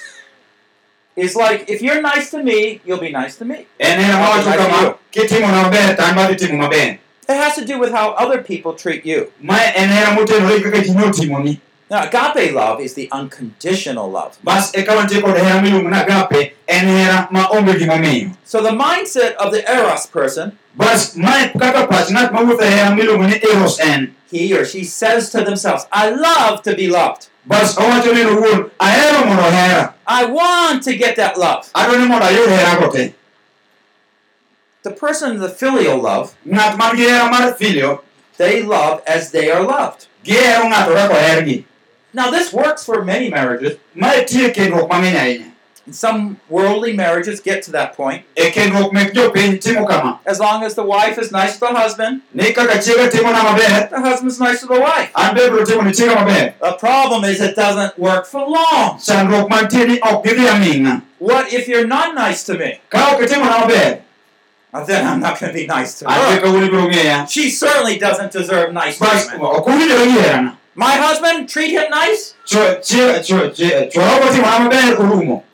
is 1.16 1.34
like 1.36 1.68
if 1.68 1.82
you're 1.82 2.00
nice 2.00 2.30
to 2.30 2.42
me, 2.42 2.80
you'll 2.84 3.00
be 3.00 3.10
nice 3.10 3.36
to 3.36 3.44
me. 3.44 3.66
en 3.78 3.98
hera 4.00 4.16
mawacho 4.18 4.52
kama 4.56 4.94
kitimona 5.12 5.62
maber 5.64 5.96
to 5.96 6.02
an 6.04 6.14
badhi 6.14 6.36
timo 6.36 6.58
maber 6.68 6.98
It 7.28 7.36
has 7.36 7.54
to 7.54 7.64
do 7.64 7.78
with 7.78 7.92
how 7.92 8.10
other 8.18 8.42
people 8.42 8.72
treat 8.74 9.04
you. 9.06 9.32
ma 9.40 9.54
en 9.74 9.88
hera 9.88 10.16
motenore 10.16 10.56
gi 10.58 10.62
kaka 10.62 10.82
ji 10.82 10.90
notimoni 10.94 11.60
Now, 11.90 12.04
agape 12.04 12.52
love 12.54 12.80
is 12.80 12.94
the 12.94 13.08
unconditional 13.10 14.08
love. 14.10 14.38
bas 14.44 14.70
eka 14.72 14.94
wantie 14.96 15.20
kod 15.20 15.36
hera 15.36 15.60
miluongo 15.60 15.90
ni 15.90 15.96
agape 15.98 16.52
en 16.68 16.86
hera 16.86 17.28
ma 17.30 17.48
onge 17.48 17.74
gimomiyo 17.78 18.36
So 18.44 18.62
the 18.62 18.70
mindset 18.70 19.34
of 19.34 19.50
the 19.52 19.62
eros 19.68 20.06
person, 20.06 20.56
bas 20.76 21.16
mae 21.16 21.50
kaka 21.58 21.86
pach 21.88 22.08
ng'at 22.10 22.30
mawuotho 22.32 22.62
hera 22.62 22.90
miluongo 22.96 23.26
ni 23.28 23.40
eros 23.52 23.80
en 23.80 24.14
he 24.30 24.52
or 24.56 24.64
she 24.64 24.84
says 24.84 25.30
to 25.30 25.42
themselves, 25.42 25.86
"I 25.90 26.10
love 26.10 26.62
to 26.62 26.76
be 26.76 26.86
loved. 26.88 27.26
Bas 30.10 30.22
owacho 30.22 30.34
ni 30.34 30.42
en 30.42 30.50
owuon 30.50 30.72
ahero 30.72 30.76
mondo 30.76 30.76
hera 30.76 30.78
I 30.78 30.78
want 30.78 30.82
to 30.84 30.96
get 30.96 31.16
that 31.16 31.36
love." 31.36 31.70
adwa 31.74 31.98
ni 31.98 32.06
mondo 32.06 32.26
ayud 32.26 32.48
herago 32.48 32.92
te 32.92 33.14
The 34.82 34.90
person 34.90 35.32
in 35.32 35.40
the 35.40 35.50
filial 35.50 35.98
love, 36.00 36.34
ng'at 36.46 36.78
man 36.78 36.96
gi 36.96 37.02
hera 37.02 37.30
mar 37.30 37.54
filio 37.54 38.02
they 38.38 38.62
love 38.62 39.02
as 39.06 39.30
they 39.30 39.50
are 39.50 39.62
loved. 39.62 40.06
gihero 40.24 40.64
ng'ato 40.70 40.94
kaka 40.94 41.14
ohergi 41.14 41.64
Now, 42.12 42.30
this 42.30 42.52
works 42.52 42.84
for 42.84 43.04
many 43.04 43.30
marriages. 43.30 43.78
Mae 45.86 45.86
tie 45.86 45.86
kendruok 45.86 45.86
mang'eny 45.86 45.86
ahinya 45.86 45.86
And 45.86 45.94
some 45.96 46.36
worldly 46.48 46.92
marriages 46.92 47.40
get 47.40 47.62
to 47.64 47.70
that 47.72 47.96
point. 47.96 48.24
e 48.36 48.50
kendruok 48.50 48.92
mek 48.92 49.12
jopiny 49.14 49.58
timo 49.58 49.86
kama 49.88 50.20
As 50.26 50.38
long 50.38 50.62
as 50.62 50.74
the 50.74 50.82
wife 50.84 51.18
is 51.18 51.32
nice 51.32 51.54
to 51.54 51.60
the 51.60 51.66
husband, 51.66 52.22
ni 52.34 52.52
kaka 52.52 52.78
chiega 52.78 53.10
the 53.10 54.00
husband's 54.00 54.38
nice 54.40 54.60
to 54.60 54.66
the 54.66 54.80
wife. 54.80 55.10
an 55.16 55.34
be 55.34 55.40
biro 55.40 55.64
timo 55.64 55.82
ni 55.84 55.92
chiega 55.92 56.14
maber 56.16 56.54
The 56.60 56.72
problem 56.78 57.24
is 57.24 57.40
it 57.40 57.56
doesn't 57.56 57.98
work 57.98 58.26
for 58.26 58.40
long. 58.46 58.98
chandruok 58.98 59.48
mantie 59.48 59.86
ni 59.86 60.00
ok 60.00 60.28
gidhi 60.28 60.46
aming'a 60.48 61.02
What 61.18 61.52
if 61.52 61.68
you're 61.68 61.86
not 61.86 62.14
nice 62.14 62.44
to 62.44 62.54
me? 62.58 62.80
ka 62.90 63.14
ok 63.14 63.24
itimona 63.26 63.60
maber 63.66 64.00
Well, 64.72 64.86
then 64.86 65.04
I'm 65.04 65.18
not 65.18 65.40
going 65.40 65.52
to 65.52 65.58
be 65.58 65.66
nice 65.66 65.98
to 65.98 66.08
her. 66.08 66.40
kawuono 66.40 66.66
ibiro 66.68 66.86
ng'eya 66.88 67.26
She 67.28 67.50
certainly 67.50 67.98
doesn't 67.98 68.30
deserve 68.32 68.72
nice 68.72 68.98
treatment. 68.98 69.42
ok 69.42 69.66
owinjore 69.72 70.06
gi 70.12 70.20
herana 70.20 70.56
My 70.76 70.94
husband, 70.96 71.48
treat 71.48 71.70
him 71.74 71.90
nice? 71.90 72.34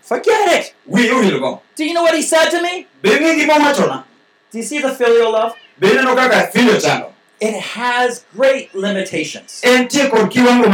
Chwora 0.09 0.53
okotimona 0.59 0.73
maber 0.89 1.11
orumo 1.11 1.61
Forget 1.61 1.61
it. 1.67 1.77
Do 1.77 1.85
you 1.85 1.93
know 1.95 2.03
what 2.03 2.15
he 2.15 2.23
said 2.23 2.51
to 2.51 2.63
me? 2.63 2.87
be 3.03 3.11
ng'i 3.11 3.35
gima 3.41 3.55
owachona 3.55 4.05
Do 4.53 4.59
you 4.59 4.65
see 4.65 4.79
the 4.81 4.95
filial 4.95 5.33
love? 5.33 5.55
kaka 6.15 6.47
filio 6.53 7.13
It 7.41 7.55
has 7.61 8.25
great 8.37 8.75
limitations. 8.75 9.61
kiwango 10.29 10.69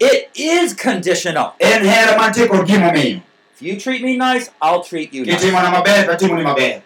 It 0.00 0.30
is 0.34 0.72
conditional. 0.74 1.54
en 1.60 1.84
hera 1.84 2.16
mantie 2.18 2.46
kod 2.48 2.66
gimomiyo 2.66 3.20
If 3.56 3.62
you 3.62 3.80
treat 3.80 4.02
me 4.02 4.16
nice, 4.16 4.50
I'll 4.62 4.82
treat 4.82 5.12
you 5.14 5.24
nice. 5.24 5.40
kitimona 5.40 5.70
maber 5.70 6.06
tatimoni 6.06 6.42
maber 6.44 6.82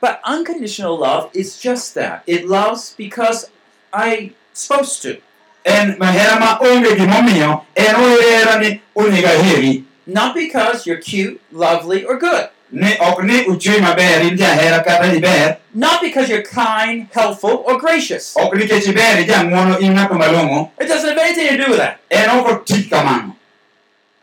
But 0.00 0.20
unconditional 0.24 0.98
love 0.98 1.30
is 1.32 1.58
just 1.60 1.94
that. 1.94 2.22
It 2.26 2.48
loves 2.48 2.94
because 2.96 3.50
I'm 3.92 4.34
supposed 4.52 5.02
to. 5.02 5.20
en 5.64 5.96
hera 6.00 6.40
ma 6.40 6.58
onge 6.58 6.96
gimomiyo 6.96 7.64
en 7.76 7.94
ohera 7.94 8.58
ni 8.60 8.80
onego 8.96 9.28
aheri 9.28 9.84
Not 10.06 10.34
because 10.34 10.86
you're 10.86 10.98
cute, 11.00 11.40
lovely, 11.52 12.04
or 12.04 12.18
good. 12.18 12.48
ni 12.72 12.96
ok 13.00 13.22
ni 13.22 13.44
uchwe 13.44 13.80
maber 13.80 14.22
in 14.28 14.36
jahera 14.36 14.82
kata 14.84 15.12
iber 15.14 15.56
Not 15.74 16.00
because 16.00 16.28
you're 16.32 16.42
kind, 16.42 17.06
helpful, 17.12 17.62
or 17.66 17.78
gracious. 17.78 18.34
ok 18.36 18.56
nikech 18.58 18.86
iber 18.88 19.20
ijang'uono 19.24 19.78
in 19.80 19.92
ng'ato 19.94 20.14
malong'o 20.14 20.70
It 20.80 20.88
doesn't 20.88 21.08
have 21.08 21.18
anything 21.18 21.48
to 21.52 21.56
do 21.64 21.70
with 21.70 21.78
that. 21.78 21.98
en 22.10 22.30
ok 22.30 22.46
otik 22.52 22.88
kamano 22.90 23.36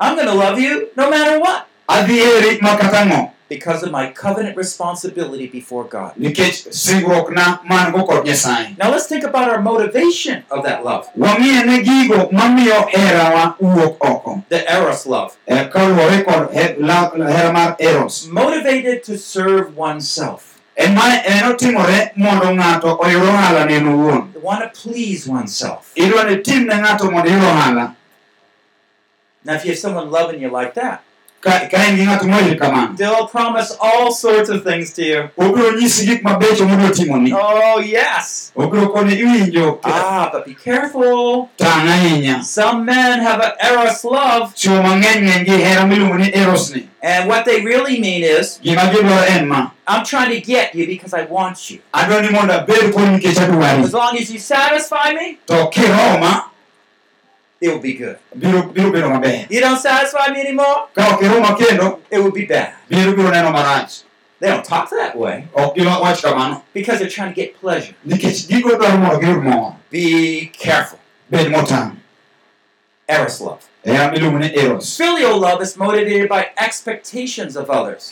I'm 0.01 0.15
going 0.15 0.27
to 0.27 0.33
love 0.33 0.57
you 0.59 0.89
no 0.95 1.09
matter 1.09 1.39
what 1.39 1.67
adhi 3.49 3.55
heri 3.55 3.55
ma 3.55 3.55
kata 3.55 3.55
ng'o 3.55 3.55
because 3.55 3.83
of 3.83 3.91
my 3.91 4.11
covenant 4.11 4.57
responsibility 4.57 5.47
before 5.47 5.83
God. 5.85 6.13
nikech 6.17 6.67
singruokna 6.71 7.59
man 7.67 7.91
go 7.91 8.05
kod 8.05 8.25
nyasaye. 8.25 8.77
Now 8.77 8.91
let's 8.91 9.07
think 9.07 9.23
about 9.23 9.49
our 9.49 9.61
motivation 9.61 10.43
of 10.51 10.63
that 10.65 10.83
love, 10.85 11.07
wang'iye 11.17 11.65
ne 11.65 11.83
gigo 11.83 12.29
mamiyo 12.31 12.87
herawa 12.89 13.55
wuok 13.59 13.97
oko. 14.01 14.43
The 14.49 14.71
Eros 14.71 15.05
love. 15.07 15.37
Kaluwore 15.47 16.23
kod 16.25 16.53
he- 16.53 16.75
la- 16.79 17.09
hera 17.11 17.53
mar 17.53 17.75
eros. 17.79 18.27
Motivated 18.27 19.03
to 19.03 19.17
serve 19.17 19.75
oneself, 19.77 20.59
en 20.77 20.93
ma 20.95 21.21
en 21.25 21.43
otimore 21.51 22.11
mondo 22.15 22.45
ng'ato 22.53 22.97
oyud 22.99 23.23
ohala 23.23 23.65
ne 23.65 23.75
en 23.75 23.85
owuon. 23.85 24.33
Want 24.41 24.61
to 24.73 24.81
please 24.81 25.27
oneself. 25.27 25.91
idwa 25.95 26.23
ni 26.29 26.41
tim 26.41 26.65
ne 26.67 26.75
ng'ato 26.75 27.11
mondo 27.11 27.29
iyud 27.29 27.43
ohala. 27.43 27.95
Now, 29.45 29.53
if 29.55 29.63
you 29.65 29.71
have 29.71 29.79
someone 29.79 30.11
loving 30.11 30.41
you 30.41 30.49
like 30.51 30.73
that, 30.75 31.01
ka 31.41 31.51
ka 31.71 31.77
en 31.87 31.95
gi 31.95 32.03
ng'ato 32.05 32.25
moil 32.27 32.55
kamano 32.59 32.95
they'll 32.97 33.27
promise 33.27 33.75
all 33.81 34.11
sorts 34.11 34.49
of 34.49 34.63
things 34.63 34.93
to 34.93 35.03
you. 35.03 35.29
obiro 35.37 35.71
nyisi 35.79 36.05
gik 36.05 36.23
mabecho 36.23 36.65
modwa 36.65 36.89
timoni 36.89 37.33
Oh, 37.33 37.79
yes. 37.79 38.51
obiro 38.55 38.87
koni 38.89 39.15
iwinjo 39.15 39.79
Ah, 39.83 40.29
but 40.31 40.45
be 40.45 40.53
careful. 40.53 41.49
Some 42.43 42.85
men 42.85 43.19
have 43.21 43.41
an 43.41 43.51
Eros 43.59 44.03
love, 44.03 44.53
chuo 44.55 44.81
mang'eny 44.83 45.21
ng'eny 45.27 45.45
gi 45.45 45.57
hera 45.63 45.85
miluongo 45.85 46.17
ni 46.17 46.31
eros 46.33 46.73
ni 46.75 46.87
and 47.01 47.29
what 47.29 47.45
they 47.45 47.61
really 47.63 47.97
mean 47.99 48.23
is, 48.23 48.59
gima 48.63 48.81
gidwaro 48.91 49.23
en 49.29 49.47
ma 49.47 49.71
I'm 49.87 50.03
trying 50.05 50.31
to 50.31 50.41
get 50.41 50.75
you 50.75 50.85
because 50.85 51.13
I 51.13 51.23
want 51.25 51.69
you. 51.71 51.79
adwa 51.93 52.21
ni 52.21 52.29
mondo 52.29 52.53
abed 52.53 52.91
kodi 52.93 53.07
nikech 53.17 53.37
adwari 53.39 53.83
As 53.83 53.93
long 53.93 54.17
as 54.17 54.29
you 54.31 54.39
satisfy 54.39 55.13
me, 55.13 55.37
it 57.61 57.69
will 57.69 57.79
be 57.79 57.93
good. 57.93 58.17
biro 58.37 58.71
biro 58.73 58.91
bedo 58.91 59.09
maber 59.09 59.45
You 59.49 59.59
don't 59.61 59.79
satisfy 59.79 60.31
me 60.33 60.41
anymore, 60.41 60.87
ka 60.95 61.15
ok 61.15 61.25
iroma 61.25 61.99
it 62.11 62.19
will 62.19 62.31
be 62.31 62.45
bad. 62.45 62.73
biro 62.89 63.13
biro 63.13 63.31
neno 63.31 63.51
marach 63.51 64.03
They 64.39 64.47
don't 64.47 64.63
talk 64.63 64.89
that 64.91 65.17
way 65.17 65.47
oh, 65.55 65.73
kamano 65.75 66.63
because 66.73 66.99
they're 66.99 67.09
trying 67.09 67.29
to 67.29 67.35
get 67.35 67.59
pleasure. 67.59 67.93
nikech 68.07 68.47
gigo 68.47 68.69
dwaro 68.79 68.97
mondo 68.99 69.19
giyud 69.19 69.43
mor 69.43 69.75
Be 69.91 70.49
careful. 70.53 70.99
Eros 73.07 73.41
love. 73.41 73.63
hera 73.83 74.11
miluongo 74.11 74.39
ni 74.39 74.49
eros 74.55 74.95
Filial 74.97 75.37
love 75.39 75.61
is 75.61 75.75
motivated 75.77 76.29
by 76.29 76.47
expectations 76.57 77.55
of 77.57 77.69
others. 77.69 78.11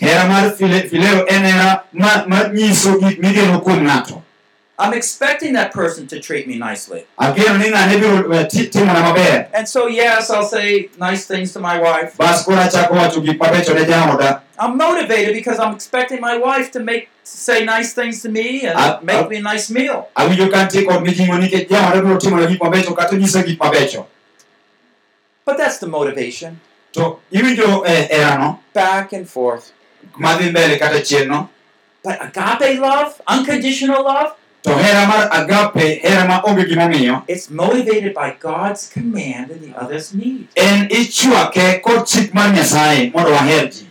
I'm 4.80 4.94
expecting 4.94 5.54
that 5.54 5.74
person 5.74 6.06
to 6.08 6.20
treat 6.20 6.48
me 6.48 6.56
nicely. 6.58 7.06
ageno 7.20 7.58
ni 7.58 7.70
ng'ane 7.72 7.98
biro 8.00 8.48
ti- 8.50 8.70
timona 8.70 9.02
maber 9.02 9.48
And 9.54 9.68
so, 9.68 9.88
yes, 9.88 10.30
I'll 10.30 10.46
say 10.46 10.90
nice 11.00 11.26
things 11.26 11.52
to 11.54 11.60
my 11.60 11.80
wife. 11.80 12.16
bas 12.18 12.44
koro 12.46 12.58
achako 12.62 12.94
wacho 12.96 13.22
gik 13.26 13.40
mabecho 13.40 13.74
ne 13.74 13.86
jaoda 13.86 14.42
I'm 14.60 14.78
motivated 14.78 15.34
because 15.34 15.60
I'm 15.60 15.74
expecting 15.74 16.20
my 16.22 16.38
wife 16.38 16.72
to 16.74 16.80
make 16.80 17.10
say 17.24 17.66
nice 17.66 17.94
things 17.94 18.22
to 18.22 18.30
me 18.30 18.66
and 18.68 18.78
Uh, 18.78 19.00
make 19.02 19.26
uh, 19.26 19.30
me 19.30 19.38
a 19.38 19.42
nice 19.42 19.70
meal. 19.74 20.08
awinjo 20.16 20.52
ka 20.52 20.66
nitie 20.66 20.86
kod 20.86 21.02
mijing'o 21.04 21.38
nikech 21.42 21.68
jaoda 21.70 22.02
biro 22.02 22.18
timona 22.20 22.46
gik 22.48 22.62
mabecho 22.62 22.94
kata 22.96 23.16
nyisa 23.18 23.44
gik 23.44 23.58
mabecho 23.60 24.06
But 25.46 25.58
that's 25.58 25.78
the 25.80 25.88
motivation. 25.88 26.60
to 26.94 27.20
iwinjo 27.32 27.84
herano 27.86 28.60
Back 28.74 29.14
and 29.14 29.28
forth. 29.30 29.72
madhi 30.18 30.50
mbele 30.50 30.78
kata 30.78 31.02
chien 31.02 31.28
no 31.28 31.50
But 32.04 32.22
agape 32.22 32.80
love, 32.80 33.20
unconditional 33.28 34.04
love, 34.04 34.32
to 34.64 34.74
hera 34.78 35.08
mar 35.08 35.30
agape 35.32 36.00
hera 36.02 36.28
ma 36.28 36.42
onge 36.42 36.66
gimomiyo 36.70 37.24
it's 37.28 37.50
motivated 37.50 38.14
by 38.14 38.36
God's 38.40 38.90
command 38.90 39.52
and 39.52 39.62
the 39.62 39.78
other's 39.80 40.14
need. 40.14 40.48
en 40.56 40.88
ichwake 40.90 41.82
kod 41.82 42.06
chik 42.06 42.34
mar 42.34 42.50
nyasaye 42.54 43.12
mondo 43.14 43.32
waher 43.32 43.68
ji 43.72 43.84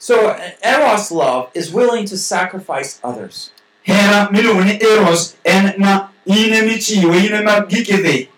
So, 0.00 0.30
Eros 0.62 1.10
love 1.10 1.50
is 1.54 1.72
willing 1.72 2.06
to 2.06 2.16
sacrifice 2.16 3.00
others. 3.02 3.50
hera 3.82 4.28
miluongo 4.30 4.64
ni 4.64 4.78
eros 4.80 5.36
en 5.44 5.74
ma 5.78 6.08
in 6.24 6.52
emichiwo 6.52 7.14
in 7.14 7.34
ema 7.34 7.66
giki 7.68 8.02
dhi 8.02 8.28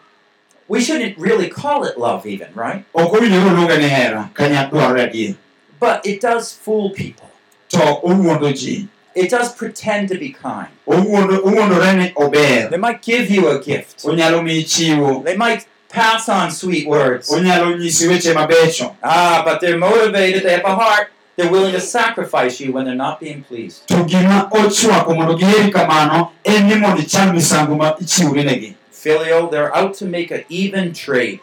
We 0.69 0.81
shouldn't 0.81 1.19
really 1.19 1.49
call 1.49 1.83
it 1.85 1.99
love, 1.99 2.25
even, 2.27 2.49
right? 2.55 2.85
ok 2.95 3.16
owinjore 3.19 3.51
oluonge 3.51 3.79
ni 3.79 3.88
hera 3.88 4.31
ka 4.35 4.45
nya 4.49 5.37
But 5.81 6.07
it 6.07 6.21
does 6.21 6.53
fool 6.53 6.90
people. 6.90 7.30
To 7.71 7.79
owuondo 8.03 8.53
ji 8.53 8.87
It 9.15 9.29
does 9.31 9.53
pretend 9.55 10.09
to 10.09 10.15
be 10.19 10.29
kind. 10.43 10.69
owuondo 10.87 11.37
owuondore 11.45 11.93
ni 11.97 12.13
ober 12.17 12.69
They 12.71 12.79
might 12.79 13.03
give 13.03 13.31
you 13.35 13.49
a 13.49 13.59
gift. 13.59 14.05
onyalo 14.05 14.43
miyi 14.43 14.65
chiwo 14.65 15.23
They 15.25 15.37
might 15.37 15.67
pass 15.89 16.29
on 16.29 16.51
sweet 16.51 16.87
words. 16.87 17.31
onyalo 17.31 17.77
nyisi 17.77 18.07
weche 18.09 18.33
mabecho 18.35 18.95
Ah, 19.03 19.43
but 19.45 19.61
they're 19.61 19.79
motivated. 19.79 20.43
They 20.45 20.53
have 20.53 20.65
a 20.65 20.75
heart. 20.77 21.09
They're 21.37 21.51
willing 21.51 21.73
to 21.73 21.81
sacrifice 21.81 22.61
you 22.61 22.73
when 22.73 22.85
they're 22.85 22.95
not 23.09 23.19
being 23.21 23.43
pleased. 23.43 23.87
to 23.89 23.95
gima 24.05 24.49
ochwako 24.51 25.15
mondo 25.15 25.35
giheri 25.37 25.71
kamano 25.73 26.31
en 26.45 26.67
ni 26.69 26.75
mondo 26.75 27.03
icham 27.03 27.33
misango 27.35 27.75
ma 27.77 27.95
ichiwri 28.01 28.45
negi 28.45 28.75
Filial, 28.93 29.49
they're 29.49 29.75
out 29.75 29.95
to 29.95 30.05
make 30.05 30.31
an 30.31 30.45
even 30.51 30.93
trade. 30.93 31.41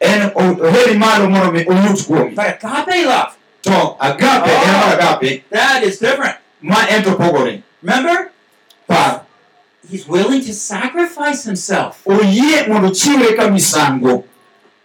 I- 0.00 0.06
iyudo 0.06 0.30
ba- 0.34 0.40
ma 0.40 0.40
iluongo 0.40 0.40
ni 0.40 0.40
filio 0.40 0.40
en 0.40 0.46
odwa 0.46 0.50
en 0.50 0.56
o- 0.60 0.66
oheri 0.66 0.98
malo 0.98 1.28
mondo 1.30 1.52
mi 1.52 1.64
oyud 1.64 2.06
kuomi 2.06 2.34
But 2.34 2.46
agape 2.64 3.04
love, 3.06 3.32
to 3.62 3.96
agape 4.00 4.50
Oh. 4.50 4.92
agape 4.98 5.44
that 5.50 5.82
is 5.82 5.98
different. 5.98 6.36
ma 6.62 6.76
en 6.88 7.02
to 7.04 7.10
pogore 7.16 7.62
Remember? 7.82 8.30
par 8.88 9.22
He's 9.90 10.06
willing 10.06 10.44
to 10.44 10.52
sacrifice 10.52 11.42
himself. 11.44 11.98
oyie 12.06 12.66
mondo 12.68 12.90
chiwre 12.90 13.36
ka 13.36 13.48
misango 13.48 14.24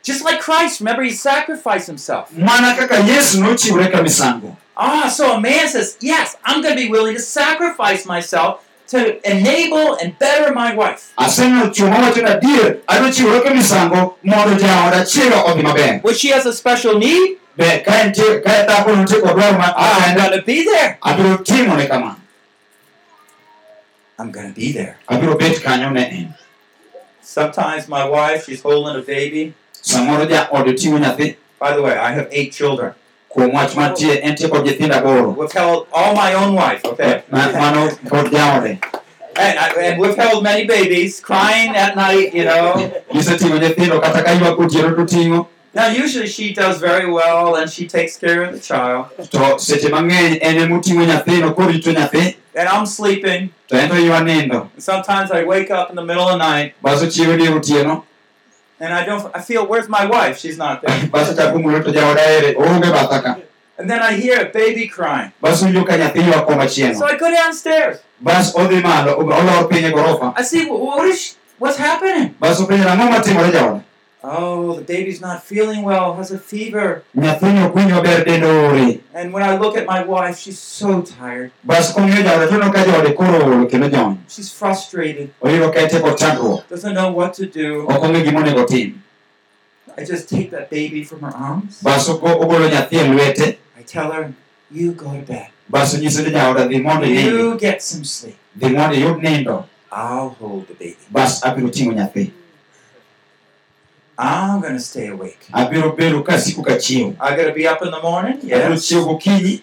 Just 0.04 0.24
like 0.24 0.40
Christ. 0.40 0.82
Remember, 0.82 1.02
he 1.02 1.10
sacrificed 1.12 1.88
himself. 1.88 2.30
mana 2.32 2.76
kaka 2.76 2.96
yesu 3.04 3.42
nochiwre 3.42 3.92
ka 3.92 4.02
misango 4.04 4.56
Ah, 4.78 5.08
so 5.08 5.32
a 5.34 5.40
man 5.40 5.68
says, 5.70 5.96
Yes, 6.02 6.36
I'm 6.46 6.62
going 6.62 6.76
to 6.76 6.82
be 6.82 6.90
willing 6.90 7.16
to 7.16 7.22
sacrifice 7.22 8.06
myself 8.06 8.60
to 8.88 9.30
enable 9.30 9.96
and 10.02 10.18
better 10.20 10.54
my 10.54 10.74
wife. 10.76 11.14
aseneno 11.18 11.70
chuo 11.74 11.88
mawacho 11.90 12.22
ni 12.22 12.30
adier 12.30 12.78
adwa 12.88 13.12
chiwre 13.12 13.42
ka 13.44 13.50
misango 13.50 14.18
mondo 14.24 14.56
jaoda 14.56 15.04
chiega 15.06 15.44
odhi 15.44 15.62
maber 15.64 16.00
When 16.04 16.16
she 16.16 16.30
has 16.30 16.46
a 16.46 16.54
special 16.54 16.98
need, 17.00 17.38
be 17.58 17.80
ka 17.86 17.92
entie 18.04 18.42
ka 18.42 18.66
dhako 18.68 18.96
nitie 18.96 19.22
kod 19.22 19.36
dwaro 19.36 19.58
ma 19.58 19.68
I'm 19.68 19.74
ah, 19.78 20.14
going 20.18 20.40
to 20.40 20.46
be 20.46 20.64
there. 20.66 20.98
abiro 21.02 21.38
timone 21.44 21.88
kamano 21.88 22.16
I'm 24.20 24.32
going 24.32 24.48
to 24.48 24.54
be 24.54 24.72
there. 24.72 24.98
abiro 25.10 25.38
bet 25.40 25.58
kanyo 25.64 25.92
ne 25.94 26.06
en 26.06 26.34
Sometimes 27.22 27.88
my 27.90 28.06
wife, 28.08 28.46
she's 28.46 28.62
holding 28.62 28.96
a 28.96 29.04
baby. 29.04 29.54
samoro 29.82 30.30
ja 30.30 30.48
ode 30.52 30.74
ting'o 30.78 31.00
nyathi 31.00 31.36
By 31.60 31.74
the 31.76 31.82
way, 31.82 31.98
I 31.98 32.12
have 32.12 32.28
eight 32.32 32.52
children. 32.52 32.94
Kuom 33.36 33.52
wach 33.54 33.76
mantie 33.76 34.20
entie 34.24 34.48
kod 34.48 34.66
nyithindo 34.66 34.96
aboro 34.96 35.36
Withheld 35.38 35.88
all 35.92 36.16
my 36.16 36.34
own 36.34 36.56
wife, 36.56 36.82
okay? 36.86 37.22
Ma- 37.32 37.52
mano 37.52 37.90
kod 38.10 38.32
jaode 38.32 38.80
And, 39.38 39.60
I, 39.60 39.68
and 39.92 40.00
withheld 40.00 40.44
many 40.44 40.64
babies, 40.66 41.20
crying 41.20 41.76
at 41.76 41.98
night, 41.98 42.34
you 42.34 42.46
know. 42.46 42.80
giseting'o 43.14 43.60
nyithindo 43.60 44.00
kata 44.02 44.24
ka 44.24 44.32
ywak 44.32 44.56
otieno 44.58 44.96
to 44.96 45.04
ting'o 45.06 45.48
Now, 45.76 45.88
usually 45.92 46.28
she 46.28 46.54
does 46.54 46.80
very 46.80 47.12
well 47.12 47.56
and 47.60 47.70
she 47.70 47.86
takes 47.86 48.16
care 48.16 48.44
of 48.48 48.54
the 48.56 48.60
child. 48.64 49.12
to 49.32 49.60
seche 49.60 49.90
mang'eny 49.92 50.40
en 50.42 50.56
emoting'o 50.56 51.04
nyathino 51.06 51.52
korito 51.54 51.92
nyathi 51.92 52.36
And 52.56 52.70
I'm 52.70 52.86
sleeping. 52.86 53.50
to 53.68 53.76
en 53.76 53.90
to 53.90 53.96
ywa 53.96 54.70
sometimes 54.78 55.32
I 55.32 55.44
wake 55.44 55.70
up 55.70 55.90
in 55.90 55.98
the 55.98 56.06
middle 56.06 56.24
of 56.24 56.40
the 56.40 56.46
night 56.52 56.74
baso 56.82 57.06
chiewo 57.12 57.36
dier 57.38 57.52
otieno 57.52 58.04
and 58.80 58.94
I 58.94 59.06
don't, 59.06 59.32
I 59.36 59.42
feel, 59.42 59.66
where's 59.68 59.88
my 59.88 60.06
wife? 60.06 60.38
She's 60.38 60.58
not 60.58 60.82
there. 60.82 60.98
baso 61.08 61.36
chako 61.36 61.60
mulo 61.60 61.82
to 61.84 61.92
jaoda 61.92 62.20
ere 62.20 62.54
oonge 62.56 62.90
batha 62.92 63.24
ka 63.24 63.36
And 63.78 63.90
then 63.90 64.00
I 64.00 64.14
hear 64.14 64.40
a 64.42 64.50
baby 64.52 64.88
crying. 64.88 65.32
baso 65.42 65.66
winjo 65.66 65.86
ka 65.88 65.94
nyathi 65.98 66.22
ywak 66.24 66.46
koma 66.48 66.68
So 66.70 67.06
I 67.06 67.18
go 67.18 67.32
downstairs. 67.32 68.00
bas 68.22 68.54
odhi 68.54 68.82
malo 68.82 69.18
olor 69.20 69.72
e 69.72 69.92
gorofa 69.92 70.34
I 70.38 70.44
see, 70.44 70.66
what 70.70 71.06
is, 71.08 71.36
what's 71.60 71.78
happening? 71.78 72.36
baso 72.40 72.66
penjo 72.68 72.86
ang'o 72.88 73.10
matimore 73.12 73.52
jaoda 73.52 73.84
Oh, 74.28 74.74
the 74.74 74.82
baby's 74.82 75.22
not 75.22 75.44
feeling 75.44 75.84
well, 75.84 76.16
has 76.18 76.32
a 76.32 76.40
fever. 76.40 77.04
nyathini 77.16 77.62
ok 77.66 77.74
winj 77.80 77.92
maber 77.94 78.26
dende 78.26 78.48
ore 78.48 79.00
And 79.14 79.32
when 79.34 79.44
I 79.44 79.58
look 79.58 79.78
at 79.78 79.86
my 79.86 80.02
wife, 80.04 80.38
she's 80.40 80.58
so 80.60 81.02
tired. 81.02 81.52
bas 81.64 81.94
kong'iyo 81.94 82.24
jaoda 82.24 82.48
toneno 82.48 82.72
ka 82.74 82.82
jaode 82.86 83.14
koro 83.16 83.38
ol 83.46 83.66
kendo 83.70 83.90
jony 83.90 84.18
She's 84.28 84.50
frustrated, 84.50 85.30
oyudo 85.42 85.70
ka 85.74 85.80
entie 85.80 86.00
kod 86.00 86.18
chandruok 86.18 86.68
doesn't 86.70 86.94
know 86.96 87.12
what 87.14 87.34
to 87.38 87.46
do. 87.46 87.86
ok 87.88 88.02
ong'e 88.08 88.24
gima 88.26 88.40
onego 88.42 88.66
tim 88.68 89.02
I 89.98 90.04
just 90.04 90.28
take 90.30 90.50
that 90.52 90.70
baby 90.70 91.04
from 91.04 91.22
her 91.22 91.32
arms. 91.36 91.82
bas 91.84 92.10
oko- 92.10 92.40
ogolo 92.42 92.70
nyathi 92.70 92.96
e 92.98 93.04
lwete 93.08 93.48
I 93.80 93.84
tell 93.86 94.12
her, 94.12 94.34
you 94.72 94.92
go 94.94 95.12
to 95.14 95.22
bed. 95.22 95.48
bas 95.70 95.94
onyiso 95.94 96.22
ni 96.26 96.32
jaoda 96.32 96.66
dhi 96.68 96.82
mondo 96.82 97.06
inindi 97.06 97.30
You 97.30 97.58
get 97.60 97.82
some 97.84 98.04
sleep. 98.04 98.36
dhi 98.58 98.70
mondo 98.74 98.96
iyud 98.96 99.22
nindo 99.22 99.66
I'll 99.92 100.30
hold 100.42 100.68
the 100.68 100.74
baby. 100.74 100.98
bas 101.12 101.44
abiro 101.46 101.70
ting'o 101.70 101.94
nyathi 101.94 102.32
I'm 104.18 104.62
going 104.62 104.74
to 104.74 104.80
stay 104.80 105.08
awake. 105.08 105.40
abiro 105.54 105.96
bedo 105.96 106.24
kasiko 106.24 106.64
I 107.20 107.36
got 107.36 107.46
to 107.46 107.54
be 107.54 107.68
up 107.68 107.82
in 107.82 107.92
the 107.92 108.02
morning, 108.02 108.40
yes. 108.44 108.88
chiewo 108.88 109.06
gokinyi 109.20 109.62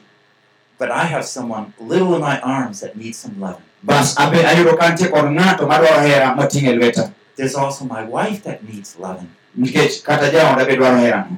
But 0.79 0.91
I 0.91 1.05
have 1.05 1.25
someone 1.25 1.73
little 1.81 2.15
in 2.17 2.21
my 2.21 2.41
arms 2.41 2.81
that 2.81 2.97
needs 2.97 3.19
some 3.19 3.38
loving. 3.41 3.62
bas 3.83 4.15
abe 4.19 4.45
ayudo 4.45 4.77
ka 4.79 4.91
nitie 4.95 5.11
kod 5.11 5.25
ng'ato 5.33 5.67
madwaro 5.67 6.01
hera 6.07 6.35
mating'o 6.37 6.71
e 6.73 6.77
lweta 6.77 7.12
There's 7.37 7.55
also 7.55 7.85
my 7.85 8.05
wife 8.05 8.43
that 8.45 8.62
needs 8.69 8.97
loving. 8.99 9.29
nikech 9.59 10.03
kata 10.05 10.31
jaoda 10.31 10.65
be 10.67 10.77
dwaro 10.77 10.99
herano 11.01 11.37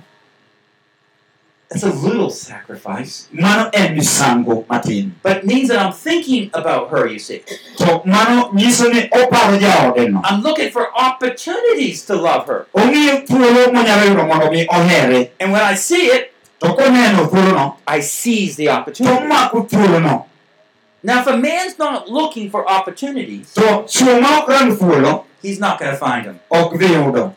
It's 1.75 1.83
a 1.83 1.91
little 1.91 2.31
sacrifice, 2.31 3.27
mano 3.33 3.69
en 3.75 3.97
misango 3.97 4.65
matin 4.69 5.15
but 5.23 5.39
it 5.39 5.45
means 5.45 5.69
that 5.69 5.79
I'm 5.85 5.93
thinking 5.93 6.51
about 6.55 6.91
her, 6.91 7.07
you 7.09 7.19
see. 7.19 7.43
So 7.77 8.03
mano 8.07 8.51
nyiso 8.53 8.93
ni 8.93 9.09
oparo 9.09 9.59
jaodeno 9.59 10.21
I'm 10.25 10.41
looking 10.43 10.71
for 10.71 10.89
opportunities 10.97 12.05
to 12.07 12.15
love 12.15 12.47
her. 12.47 12.67
ong'iyo 12.75 13.27
thuolo 13.27 13.73
monyalo 13.73 14.05
yudo 14.07 14.27
mondo 14.27 14.51
mi 14.51 14.67
ohere 14.67 15.31
And 15.41 15.53
when 15.53 15.63
I 15.63 15.75
see 15.75 16.07
it, 16.07 16.33
to 16.61 16.69
koneno 16.69 17.27
thuolono 17.29 17.77
I 17.87 18.01
seize 18.01 18.57
the 18.57 18.67
to 18.67 18.71
opportunity. 18.73 19.27
mako 19.27 19.63
thuolono 19.65 20.27
Now, 21.03 21.21
if 21.21 21.27
a 21.27 21.37
man's 21.37 21.79
not 21.79 22.09
looking 22.09 22.49
for 22.51 22.67
opportunities, 22.67 23.53
to 23.55 23.61
chuo 23.85 24.21
ma 24.23 24.41
ok 24.43 24.49
rang 24.53 25.25
he's 25.43 25.59
not 25.61 25.79
going 25.79 25.91
to 25.91 25.99
find 25.99 26.25
them. 26.27 26.41
ok 26.51 26.77
dhi 26.79 26.95
yudo 26.95 27.35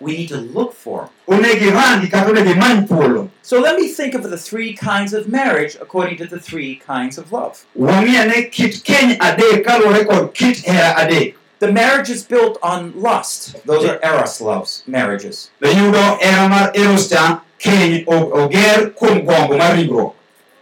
We 0.00 0.16
need 0.18 0.28
to 0.28 0.36
look 0.36 0.72
for 0.74 1.02
them. 1.02 1.10
Onego 1.26 1.66
irangi 1.66 2.10
kata 2.10 2.30
onego 2.30 2.50
imany 2.50 2.86
thuolo 2.88 3.28
So 3.42 3.60
let 3.60 3.76
me 3.80 3.88
think 3.88 4.14
of 4.14 4.22
the 4.30 4.36
three 4.38 4.72
kinds 4.72 5.12
of 5.12 5.28
marriage 5.28 5.76
according 5.80 6.16
to 6.18 6.26
the 6.26 6.38
three 6.40 6.76
kinds 6.76 7.18
of 7.18 7.32
love. 7.32 7.64
wang'i 7.78 8.16
ane 8.16 8.50
kit 8.50 8.82
keny 8.84 9.16
adek 9.18 9.64
kaluwore 9.64 10.04
kod 10.06 10.34
kit 10.34 10.58
hera 10.58 10.94
adek 11.04 11.34
The 11.58 11.70
marriage 11.72 12.10
is 12.10 12.24
built 12.24 12.58
on 12.60 12.92
lust. 12.96 13.54
Those 13.66 13.84
are 13.84 13.98
eros 14.02 14.40
loves, 14.40 14.82
marriages. 14.86 15.50
to 15.62 15.68
yudo 15.68 16.18
hera 16.20 16.48
mar 16.48 16.72
eros 16.74 17.08
cha 17.08 17.42
keny 17.60 18.04
o- 18.08 18.32
oger 18.32 18.90
kuom 18.90 19.24
gombo 19.24 19.56
mar 19.58 19.72
ringruok 19.76 20.14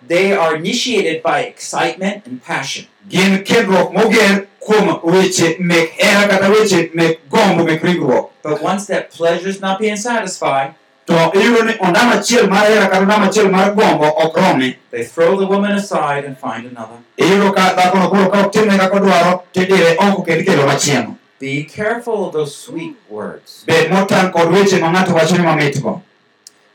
They 0.07 0.33
are 0.33 0.57
initiated 0.57 1.23
by 1.23 1.41
excitement 1.53 2.27
and 2.27 2.43
passion. 2.43 2.87
Gin 3.09 3.43
kendruok 3.45 3.93
moger 3.93 4.47
kuom 4.61 5.01
weche 5.05 5.57
mek 5.61 5.91
hera 5.99 6.29
kata 6.29 6.49
weche 6.51 6.91
mek 6.95 7.19
gombo 7.31 7.65
mek 7.65 7.83
ringruok 7.83 8.31
But 8.43 8.63
once 8.63 8.87
that 8.87 9.11
pleasure 9.11 9.49
is 9.49 9.61
not 9.61 9.79
being 9.79 9.97
satisfied, 9.97 10.73
to 11.07 11.13
iyudo 11.35 11.63
ni 11.65 11.73
ondamo 11.81 12.13
achiel 12.15 12.49
mar 12.49 12.65
hera 12.67 12.87
kata 12.89 13.01
ondamo 13.03 13.27
achiel 13.27 13.51
mar 13.51 13.75
gombo 13.75 14.07
ok 14.25 14.77
they 14.91 15.05
throw 15.05 15.37
the 15.39 15.47
woman 15.47 15.73
aside 15.73 16.25
and 16.25 16.37
find 16.39 16.67
another. 16.67 16.99
iyudo 17.19 17.53
ka 17.53 17.75
dhakono 17.77 18.09
koro 18.11 18.29
ka 18.31 18.41
ok 18.47 18.51
timne 18.53 18.79
kaka 18.79 18.97
odwaro 18.97 19.43
tidire 19.53 19.97
oko 19.99 20.23
kendo 20.23 20.41
ikelo 20.43 20.67
machielo 20.67 21.17
Be 21.41 21.65
careful 21.65 22.27
of 22.29 22.33
those 22.33 22.55
sweet 22.55 22.97
words. 23.09 23.65
bed 23.67 23.91
motang' 23.91 24.31
kod 24.33 24.53
weche 24.53 24.79
ma 24.81 24.93
ng'ato 24.93 25.15
wacho 25.15 25.37
ni 25.37 25.43
mamitgo 25.45 26.03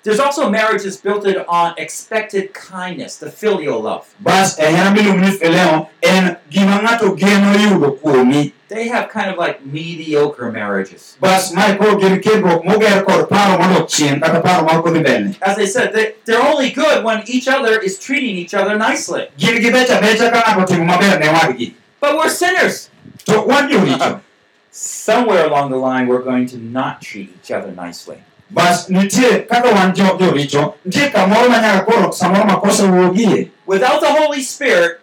There's 0.05 0.19
also 0.19 0.51
marriages 0.51 0.97
built 0.97 1.25
on 1.49 1.73
expected 1.79 2.53
kindness, 2.53 3.17
the 3.17 3.31
filial 3.31 3.81
love. 3.81 4.05
bas 4.19 4.59
eh, 4.59 4.69
e 4.69 4.73
hera 4.75 4.91
miluongo 4.93 5.21
ni 5.25 5.31
fileo 5.31 5.89
en 6.03 6.37
gima 6.51 6.77
ng'ato 6.83 7.15
geno 7.17 7.53
yudo 7.57 7.97
kuomi 7.99 8.53
They 8.67 8.87
have 8.87 9.09
kind 9.09 9.31
of 9.31 9.37
like 9.39 9.65
mediocre 9.65 10.51
marriages. 10.51 11.17
bas 11.19 11.51
mae 11.53 11.75
koro 11.75 11.97
gin 11.99 12.21
kendruok 12.21 12.61
moger 12.69 13.01
kod 13.03 13.29
paro 13.29 13.57
modok 13.57 13.89
chien 13.89 14.19
paro 14.21 14.43
ma 14.43 14.77
ok 14.77 14.89
odhi 14.91 14.99
mbele 15.01 15.35
As 15.41 15.57
I 15.57 15.65
said, 15.65 15.91
they, 15.93 16.13
they're 16.25 16.45
only 16.53 16.69
good 16.69 17.03
when 17.03 17.23
each 17.25 17.47
other 17.47 17.79
is 17.81 17.97
treating 17.97 18.35
each 18.37 18.53
other 18.53 18.77
nicely. 18.77 19.23
gin 19.37 19.59
gi 19.59 19.71
becha 19.71 19.97
becha 20.05 20.29
ka 20.31 20.39
ng'ato 20.45 20.61
otimo 20.69 20.85
maber 20.85 21.17
ne 21.19 21.27
wadgi 21.33 21.73
But 21.99 22.15
we're 22.17 22.29
sinners. 22.29 22.91
to 23.25 23.41
wan 23.41 23.69
joricho 23.71 24.21
Somewhere 24.69 25.45
along 25.47 25.71
the 25.71 25.77
line, 25.77 26.05
we're 26.05 26.21
going 26.21 26.45
to 26.53 26.57
not 26.57 27.01
treat 27.01 27.29
each 27.41 27.49
other 27.49 27.71
nicely. 27.71 28.19
Bas 28.49 28.89
nitie 28.89 29.45
kaka 29.49 29.69
wan 29.73 29.93
jo- 29.95 30.17
joricho 30.19 30.75
nitie 30.85 31.09
kamoro 31.11 31.49
ma 31.49 31.57
nyaka 31.61 31.85
koro 31.85 32.11
samoro 32.11 32.45
makosa 32.45 32.83
wuogie 32.85 33.49
Without 33.65 33.99
the 34.01 34.11
Holy 34.13 34.41
Spirit, 34.43 34.99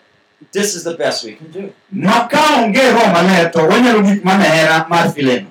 this 0.52 0.74
is 0.76 0.84
the 0.84 0.94
best 0.94 1.24
we 1.24 1.32
can 1.34 1.50
do. 1.50 1.72
ma 1.90 2.28
ka 2.28 2.38
onge 2.62 2.78
roho 2.92 3.12
maler 3.12 3.50
to 3.50 3.58
wanyalo 3.58 4.02
gik 4.06 4.24
mana 4.24 4.44
hera 4.44 4.86
mar 4.88 5.08
fileno 5.12 5.46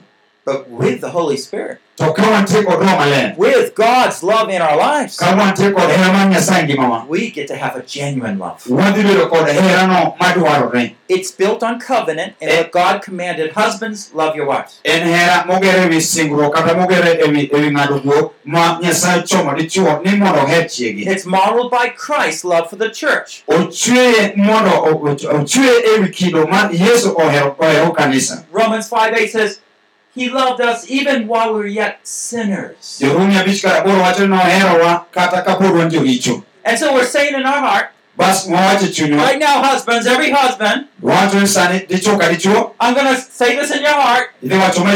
But 0.46 0.70
with 0.70 1.02
the 1.02 1.10
Holy 1.10 1.38
Spirit, 1.38 1.78
to 2.02 2.14
ka 2.14 2.24
wantie 2.24 2.64
kod 2.66 2.80
roho 2.80 3.38
with 3.38 3.76
God's 3.76 4.24
love 4.24 4.50
in 4.50 4.62
our 4.62 4.76
lives, 4.76 5.18
ka 5.18 5.38
wantie 5.38 5.72
kod 5.74 5.90
hera 5.90 6.12
mar 6.14 6.28
nyasaye 6.32 6.68
e 6.68 7.08
we 7.08 7.30
get 7.30 7.48
to 7.48 7.56
have 7.56 7.76
a 7.76 7.84
genuine 7.84 8.40
love. 8.40 8.64
wadhi 8.64 9.04
bedo 9.04 9.30
kod 9.30 9.48
herano 9.48 10.16
madwarore 10.20 10.96
It's 11.08 11.30
built 11.30 11.62
on 11.62 11.78
covenant, 11.78 12.36
and 12.42 12.50
what 12.50 12.68
eh. 12.68 12.70
God 12.72 13.02
commanded. 13.02 13.52
Husbands, 13.52 14.14
love 14.14 14.36
your 14.36 14.48
wives. 14.48 14.80
en 14.86 15.08
hera 15.08 15.44
mogere 15.46 15.84
ewi 15.86 16.02
singruok 16.02 16.54
kata 16.54 16.74
mogere 16.74 17.20
ewi 17.26 17.50
ewi 17.54 17.70
ng'ado 17.70 18.00
guok 18.02 18.34
ma 18.46 18.80
nyasaye 18.82 19.22
chomo 19.24 19.54
dichuo 19.54 20.02
ni 20.04 20.18
mondo 20.18 20.40
oher 20.42 20.66
chiegi 20.66 21.06
It's 21.06 21.26
modeled 21.26 21.70
by 21.70 21.90
Christ's 21.90 22.46
love 22.46 22.70
for 22.70 22.78
the 22.78 22.90
church. 22.90 23.44
Romans 28.52 28.88
5 28.90 29.14
8 29.14 29.32
says, 29.32 29.60
He 30.13 30.30
loved 30.30 30.60
us 30.62 30.89
even 30.89 31.28
while 31.28 31.54
we 31.54 31.60
were 31.60 31.67
yet 31.67 32.00
sinners. 32.04 33.00
jorumi 33.02 33.36
abich 33.38 33.62
kar 33.62 33.82
aboro 33.82 34.02
wacho 34.04 34.21
ni 34.28 34.28
noherowa 34.28 35.06
kata 35.12 35.41
kapod 35.41 35.71
wan 35.78 35.89
joricho 35.89 36.43
And 36.65 36.78
so 36.78 36.93
we're 36.93 37.06
saying 37.06 37.34
in 37.34 37.45
our 37.45 37.60
heart, 37.60 37.89
bas 38.17 38.45
wawacho 38.47 38.88
chunywa 38.91 39.17
right 39.24 39.39
now, 39.39 39.63
husbands, 39.63 40.06
every 40.06 40.30
husband, 40.32 40.88
wawacho 41.02 41.39
ni 41.39 41.47
sani 41.47 41.80
dichuo 41.88 42.19
ka 42.19 42.30
dichuo 42.30 42.74
I'm 42.80 42.93
going 42.93 43.15
to 43.15 43.21
say 43.21 43.56
this 43.56 43.71
in 43.71 43.82
your 43.82 43.93
heart. 43.95 44.30
idhi 44.43 44.56
wacho 44.60 44.84
ma 44.84 44.91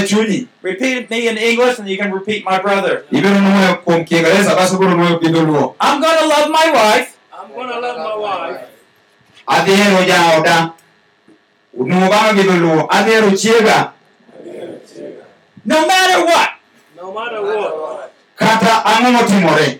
Repeat 0.61 1.09
me 1.09 1.27
in 1.27 1.37
English, 1.37 1.79
and 1.79 1.87
you 1.89 1.97
can 1.97 2.11
repeat 2.11 2.43
my 2.45 2.59
brother. 2.59 3.03
ibiro 3.11 3.29
nuoyo 3.39 3.75
kuom 3.85 4.05
kiingereza 4.05 4.55
bas 4.55 4.73
ibiro 4.73 4.95
nuoyo 4.95 5.75
I'm 5.79 6.01
going 6.01 6.17
to 6.19 6.27
love 6.27 6.49
my 6.51 6.71
wife. 6.73 7.15
I'm 7.33 7.53
gonna 7.55 7.79
love 7.79 7.97
my 7.97 8.15
wife. 8.15 8.61
Adhi 9.47 10.05
jaoda 10.07 10.73
nuo 11.73 12.09
bang'e 12.09 12.33
gi 12.35 12.43
dholuo 12.43 12.87
adhi 12.89 13.11
hero 13.11 13.31
chiega 13.31 13.91
no 15.65 15.87
matter 15.87 16.25
what. 16.25 16.49
no 16.95 17.13
matter 17.13 17.41
what. 17.41 18.13
kata 18.37 18.73
ang'o 18.85 19.11
motimore 19.11 19.79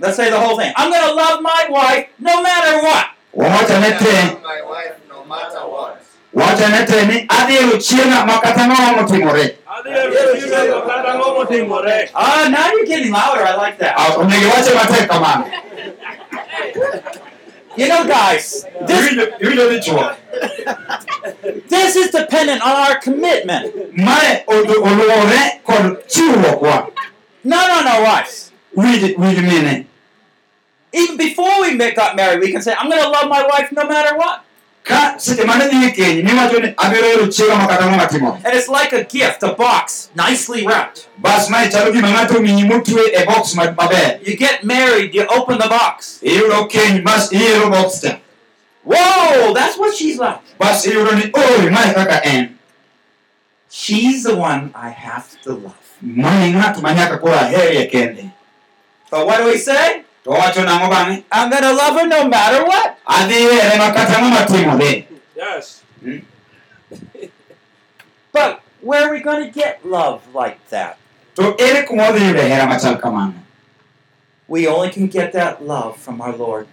Let's 0.00 0.14
say 0.16 0.30
the 0.30 0.38
whole 0.38 0.56
thing. 0.56 0.72
I'm 0.76 0.92
going 0.92 1.08
to 1.08 1.12
love 1.12 1.42
my 1.42 1.66
wife 1.68 2.06
no 2.20 2.40
matter 2.42 2.78
what. 2.82 3.06
wawachane 3.34 3.98
te 3.98 4.38
my 4.42 4.62
wife 4.62 4.94
no 5.08 5.24
matter 5.24 5.66
what. 5.66 6.02
wachane 6.34 6.86
te 6.86 7.06
ni 7.06 7.26
adhi 7.26 7.52
hero 7.58 7.76
chiega 7.78 8.26
ma 8.26 8.38
kata 8.40 8.62
ang'o 8.68 9.02
motimore 9.02 9.58
Adhiero 9.78 10.34
chiega 10.34 10.82
kata 10.86 11.08
ang'o 11.14 11.34
motimore. 11.38 12.10
Ah, 12.14 12.48
now 12.50 12.72
you're 12.72 12.86
getting 12.86 13.12
louder. 13.12 13.46
I 13.46 13.54
like 13.56 13.78
that. 13.78 13.94
You 17.78 17.86
know, 17.88 18.04
guys, 18.06 18.66
this, 18.86 19.00
Iwinjo- 19.12 19.38
iwinjo 19.40 19.70
dichuo 19.70 20.16
this 21.68 21.96
is 21.96 22.10
dependent 22.10 22.60
on 22.62 22.72
our 22.84 22.96
commitment. 23.00 23.94
mae 23.96 24.44
olu- 24.46 24.82
oluwore 24.88 25.60
kod 25.64 26.06
chiwruokwa 26.08 26.90
Not 27.44 27.70
on 27.70 27.86
our 27.86 28.02
wives. 28.02 28.52
winj 28.76 29.14
winj 29.18 29.38
mine 29.38 29.86
Even 30.92 31.16
before 31.16 31.60
we 31.62 31.76
got 31.94 32.16
married, 32.16 32.40
we 32.40 32.50
can 32.50 32.62
say, 32.62 32.72
I'm 32.78 32.88
going 32.90 33.02
to 33.02 33.08
love 33.10 33.28
my 33.28 33.42
wife 33.46 33.70
no 33.72 33.84
matter 33.86 34.16
what. 34.16 34.40
Ka 34.88 35.14
seche 35.18 35.44
mane 35.44 35.68
dhi 35.68 35.90
keny 35.92 36.22
niwacho 36.24 36.60
ni 36.60 36.68
abiro 36.76 37.06
hero 37.06 37.26
chiega 37.28 37.56
ma 37.56 37.66
kata 37.66 37.84
ang'o 37.84 37.96
matimore 37.96 38.38
And 38.44 38.54
it's 38.56 38.68
like 38.68 38.92
a 38.92 39.04
gift, 39.04 39.42
a 39.42 39.52
box, 39.54 40.08
nicely 40.16 40.66
wrapped. 40.66 41.08
bas 41.18 41.50
mae 41.50 41.68
chalo 41.68 41.92
gima 41.92 42.08
ng'ato 42.08 42.38
omiyi 42.38 42.64
motwe 42.64 43.02
box 43.26 43.54
ma- 43.54 43.72
maber 43.76 44.20
You 44.26 44.36
get 44.36 44.64
married, 44.64 45.14
you 45.14 45.26
open 45.28 45.58
the 45.58 45.68
box. 45.68 46.20
iyudo 46.22 46.66
keny 46.72 47.02
bas 47.04 47.32
ihero 47.32 47.70
box 47.70 48.00
cha 48.00 48.18
Whoa, 48.84 49.52
that's 49.54 49.76
what 49.78 49.94
she's 49.94 50.18
like. 50.18 50.40
bas 50.58 50.86
iyudo 50.86 51.12
ni 51.12 51.30
oi 51.36 51.70
mae 51.70 51.92
kaka 51.94 52.24
en 52.24 52.58
She's 53.70 54.22
the 54.24 54.34
one 54.34 54.72
I 54.74 54.88
have 54.90 55.28
to 55.42 55.52
love. 55.52 55.76
mae 56.00 56.52
ng'at 56.52 56.80
ma 56.80 56.92
nyaka 56.94 57.18
koro 57.20 57.34
aherie 57.34 57.86
kende 57.92 58.30
But 59.10 59.26
what 59.26 59.38
do 59.38 59.44
we 59.46 59.58
say? 59.58 60.04
To 60.36 60.60
nang'o 60.60 60.88
bang'e 60.90 61.24
I'm 61.32 61.48
going 61.50 61.62
to 61.62 61.72
love 61.72 61.94
her 62.00 62.06
no 62.06 62.28
matter 62.28 62.64
what. 62.64 62.98
adhi 63.06 63.32
here 63.48 63.78
ma 63.78 63.92
kata 63.92 64.12
ang'o 64.18 64.30
matimore 64.30 65.06
Yes. 65.36 65.82
Hmm? 66.00 66.18
But 68.32 68.60
where 68.80 69.08
are 69.08 69.10
we 69.12 69.20
going 69.20 69.44
to 69.46 69.50
get 69.50 69.84
love 69.86 70.34
like 70.34 70.58
that? 70.68 70.98
to 71.36 71.54
ere 71.58 71.86
kuma 71.86 72.02
wadhi 72.10 72.20
yude 72.28 72.40
hera 72.44 72.66
machal 72.66 72.96
kamano 73.00 73.34
We 74.48 74.66
only 74.66 74.90
can 74.90 75.06
get 75.06 75.32
that 75.32 75.64
love 75.64 75.96
from 75.96 76.20
our 76.20 76.34
Lord. 76.36 76.66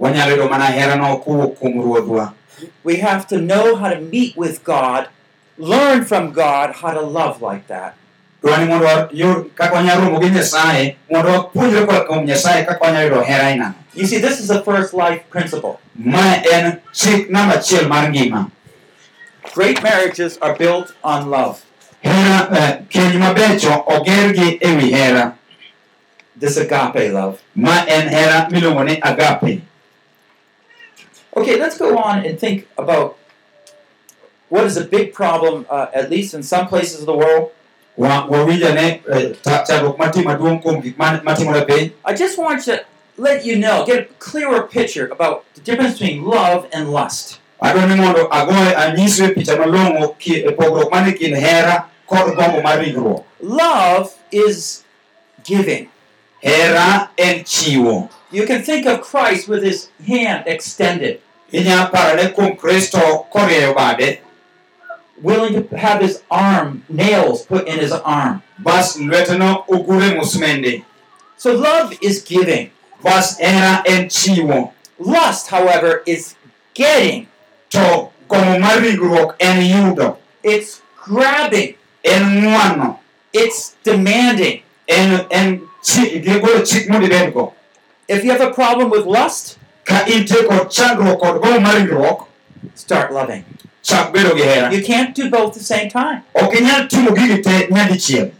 wanyalo 0.00 0.30
yudo 0.36 0.48
mana 0.50 0.66
herano 0.66 1.18
kowuok 1.18 1.58
kuom 1.58 1.74
ruodhwa 1.82 2.32
We 2.84 2.96
have 2.96 3.26
to 3.28 3.38
know 3.40 3.74
how 3.76 3.88
to 3.90 4.00
meet 4.00 4.36
with 4.36 4.62
God, 4.64 5.08
learn 5.58 6.04
from 6.04 6.30
God 6.32 6.76
how 6.80 6.92
to 6.94 7.00
love 7.02 7.42
like 7.42 7.66
that. 7.66 7.96
Dwani 8.44 8.64
mondo 8.68 8.86
wayud 8.86 9.54
kaka 9.54 9.74
wanyalo 9.74 10.04
romo 10.04 10.20
gi 10.20 10.30
nyasaye 10.30 10.96
mondo 11.10 11.28
wapuonjre 11.32 11.86
koa 11.86 12.00
kuom 12.04 12.24
nyasaye 12.24 12.64
kaka 12.64 12.84
wanyalo 12.84 13.04
yudo 13.08 13.20
hera 13.22 13.46
ainano 13.46 13.74
You 13.94 14.06
see, 14.06 14.18
this 14.18 14.40
is 14.40 14.48
the 14.48 14.60
first 14.62 14.92
life 14.92 15.22
principle. 15.30 15.78
mae 15.96 16.42
en 16.52 16.80
chik 16.92 17.30
namba 17.30 17.54
achiel 17.58 17.88
mar 17.88 18.08
ngima 18.10 18.50
Great 19.54 19.82
marriages 19.82 20.36
are 20.42 20.54
built 20.58 20.92
on 21.04 21.30
love. 21.30 21.62
hera 22.02 22.48
eh, 22.58 22.72
keny 22.90 23.18
mabecho 23.18 23.84
ogergi 23.86 24.58
e 24.60 24.74
wi 24.76 24.90
hera 24.92 25.34
This 26.40 26.56
agape 26.56 27.12
love. 27.12 27.38
ma 27.54 27.84
en 27.88 28.08
hera 28.08 28.48
miluongo 28.50 28.84
ni 28.84 29.00
agape 29.00 29.60
Okay, 31.36 31.56
let's 31.58 31.78
go 31.78 31.96
on 31.98 32.24
and 32.26 32.38
think 32.38 32.66
about 32.78 33.16
what 34.48 34.64
is 34.64 34.76
a 34.76 34.84
big 34.84 35.12
problem, 35.12 35.66
uh, 35.68 35.86
at 35.92 36.08
least 36.10 36.32
in 36.34 36.42
some 36.44 36.68
places 36.68 37.00
of 37.00 37.06
the 37.06 37.16
world. 37.16 37.50
Eh, 37.96 39.34
ta- 39.42 39.64
chandruok 39.64 39.98
matim 39.98 40.24
maduong' 40.24 40.60
kuom 40.62 40.82
gik 40.82 40.98
ma- 40.98 41.20
matimore 41.22 41.64
piny 41.66 41.92
I 42.04 42.12
just 42.14 42.38
want 42.38 42.64
to 42.64 42.84
let 43.16 43.44
you 43.44 43.56
know, 43.56 43.84
get 43.86 43.98
a 44.00 44.04
clearer 44.18 44.62
picture 44.62 45.06
about 45.06 45.44
the 45.54 45.60
difference 45.60 45.98
between 45.98 46.24
love 46.24 46.66
and 46.72 46.90
lust. 46.92 47.38
adwa 47.62 47.86
ni 47.88 47.94
mondo 47.94 48.26
agoye 48.30 48.74
anyisu 48.74 49.24
e 49.24 49.34
picha 49.34 49.56
malong'o 49.56 50.18
ki- 50.18 50.44
e 50.44 50.50
pogruok 50.50 50.90
mane 50.90 51.12
kind 51.12 51.36
hera 51.36 51.86
kod 52.06 52.34
gombo 52.36 52.60
mar 52.62 52.78
ringruok. 52.78 53.24
Love 53.40 54.10
is 54.32 54.82
giving. 55.44 55.88
hera 56.42 57.10
en 57.16 57.44
chiwo. 57.44 58.10
You 58.30 58.46
can 58.46 58.62
think 58.62 58.86
of 58.86 59.00
Christ 59.00 59.48
with 59.48 59.62
his 59.62 59.88
hand 60.06 60.44
extended, 60.46 61.20
inya 61.52 61.88
kristo 62.58 63.26
korieyo 63.32 63.74
bade 63.74 64.18
willing 65.22 65.68
to 65.68 65.76
have 65.76 66.00
his 66.00 66.22
arm, 66.30 66.84
nails 66.88 67.46
put 67.46 67.66
in 67.68 67.78
his 67.78 67.92
arm. 67.92 68.42
bas 68.58 68.96
lweteno 68.96 69.64
ogure 69.68 70.14
musmende 70.14 70.84
So 71.36 71.52
love 71.52 71.96
is 72.00 72.22
giving. 72.22 72.70
bas 73.02 73.38
hera 73.38 73.82
en 73.86 74.08
Lust, 74.98 75.48
however, 75.48 76.02
is 76.06 76.34
getting. 76.74 77.26
to 77.70 78.08
gombo 78.28 78.58
mar 78.58 78.78
ringruok 78.80 79.34
en 79.40 79.60
yudo 79.62 80.16
It's 80.42 80.80
grabbing. 81.04 81.74
en 82.04 82.22
ng'wano 82.42 82.98
It's 83.32 83.74
demanding. 83.84 84.62
en 84.88 85.26
en 85.30 85.60
chi- 85.82 86.20
gigolo 86.22 86.64
chik 86.64 86.88
mondo 86.88 87.06
ibedgo 87.06 87.52
If 88.08 88.22
you 88.24 88.30
have 88.30 88.40
a 88.42 88.52
problem 88.52 88.90
with 88.90 89.06
lust, 89.06 89.58
ka 89.84 90.04
intie 90.06 90.44
kod 90.46 90.70
chandruok 90.70 91.18
kod 91.20 91.40
gombo 91.42 91.60
mar 91.60 91.74
ringruok 91.76 92.28
start 92.74 93.12
loving. 93.12 93.44
chak 93.82 94.12
bedo 94.12 94.34
gi 94.36 94.42
hera 94.42 94.72
You 94.72 94.82
can't 94.84 95.14
do 95.14 95.30
both 95.30 95.48
at 95.52 95.54
the 95.54 95.64
same 95.64 95.88
time. 95.90 96.22
ok 96.34 96.58
inyal 96.58 96.88
timo 96.88 97.14
gigi 97.16 97.42
te 97.42 97.66
nyadichiel 97.70 98.30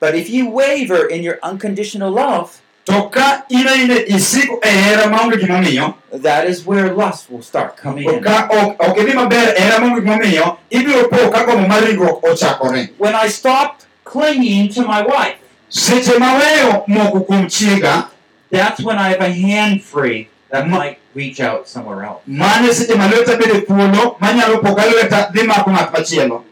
But 0.00 0.14
if 0.14 0.30
you 0.30 0.48
waver 0.48 1.06
in 1.08 1.22
your 1.24 1.38
unconditional 1.42 2.10
love, 2.12 2.60
to 2.86 3.08
ka 3.10 3.44
in 3.50 3.66
aine 3.66 4.06
isiko 4.08 4.64
hera 4.64 5.08
maonge 5.10 5.36
gimomiyo 5.40 5.94
that 6.12 6.46
is 6.46 6.64
where 6.64 6.92
lust 6.94 7.28
will 7.30 7.42
start 7.42 7.76
coming 7.76 8.08
in. 8.08 8.22
ka 8.22 8.48
ok 8.50 8.76
ok 8.80 8.96
idhi 9.02 9.12
maber 9.14 9.54
hera 9.58 9.78
maonge 9.80 10.00
gimomiyo 10.00 10.56
ibiro 10.70 11.08
po 11.10 11.28
ka 11.30 11.44
gombo 11.44 11.68
mar 11.68 11.82
ringruok 11.82 12.22
ochakore 12.24 12.88
When 12.96 13.14
I 13.14 13.28
stopped 13.28 13.84
clinging 14.04 14.70
to 14.74 14.82
my 14.86 15.02
wife, 15.02 15.36
seche 15.68 16.16
maweyo 16.18 16.84
moko 16.88 17.20
kuom 17.26 17.44
chiega 17.50 18.08
that's 18.50 18.80
when 18.82 18.96
I 18.98 19.08
have 19.10 19.20
a 19.20 19.32
hand 19.32 19.82
free 19.84 20.28
that 20.50 20.66
might 20.68 20.98
reach 21.14 21.40
out 21.40 21.68
somewhere 21.68 22.04
else. 22.04 22.22
mane 22.26 22.72
seche 22.74 22.94
ma 22.96 23.06
lweta 23.08 23.36
thuolo 23.66 24.16
manyalo 24.20 24.58
po 24.62 24.68
lweta 24.68 25.30
dhi 25.32 25.42
mako 25.42 25.70
ng'at 25.70 25.92
machielo 25.92 26.44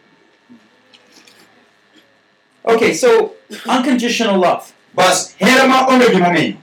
Okay, 2.69 2.95
so 2.95 3.33
unconditional 3.69 4.39
love. 4.39 4.73
bas 4.95 5.35
hera 5.39 5.67
ma 5.69 5.87
onge 5.87 6.09
gimomiyo 6.11 6.57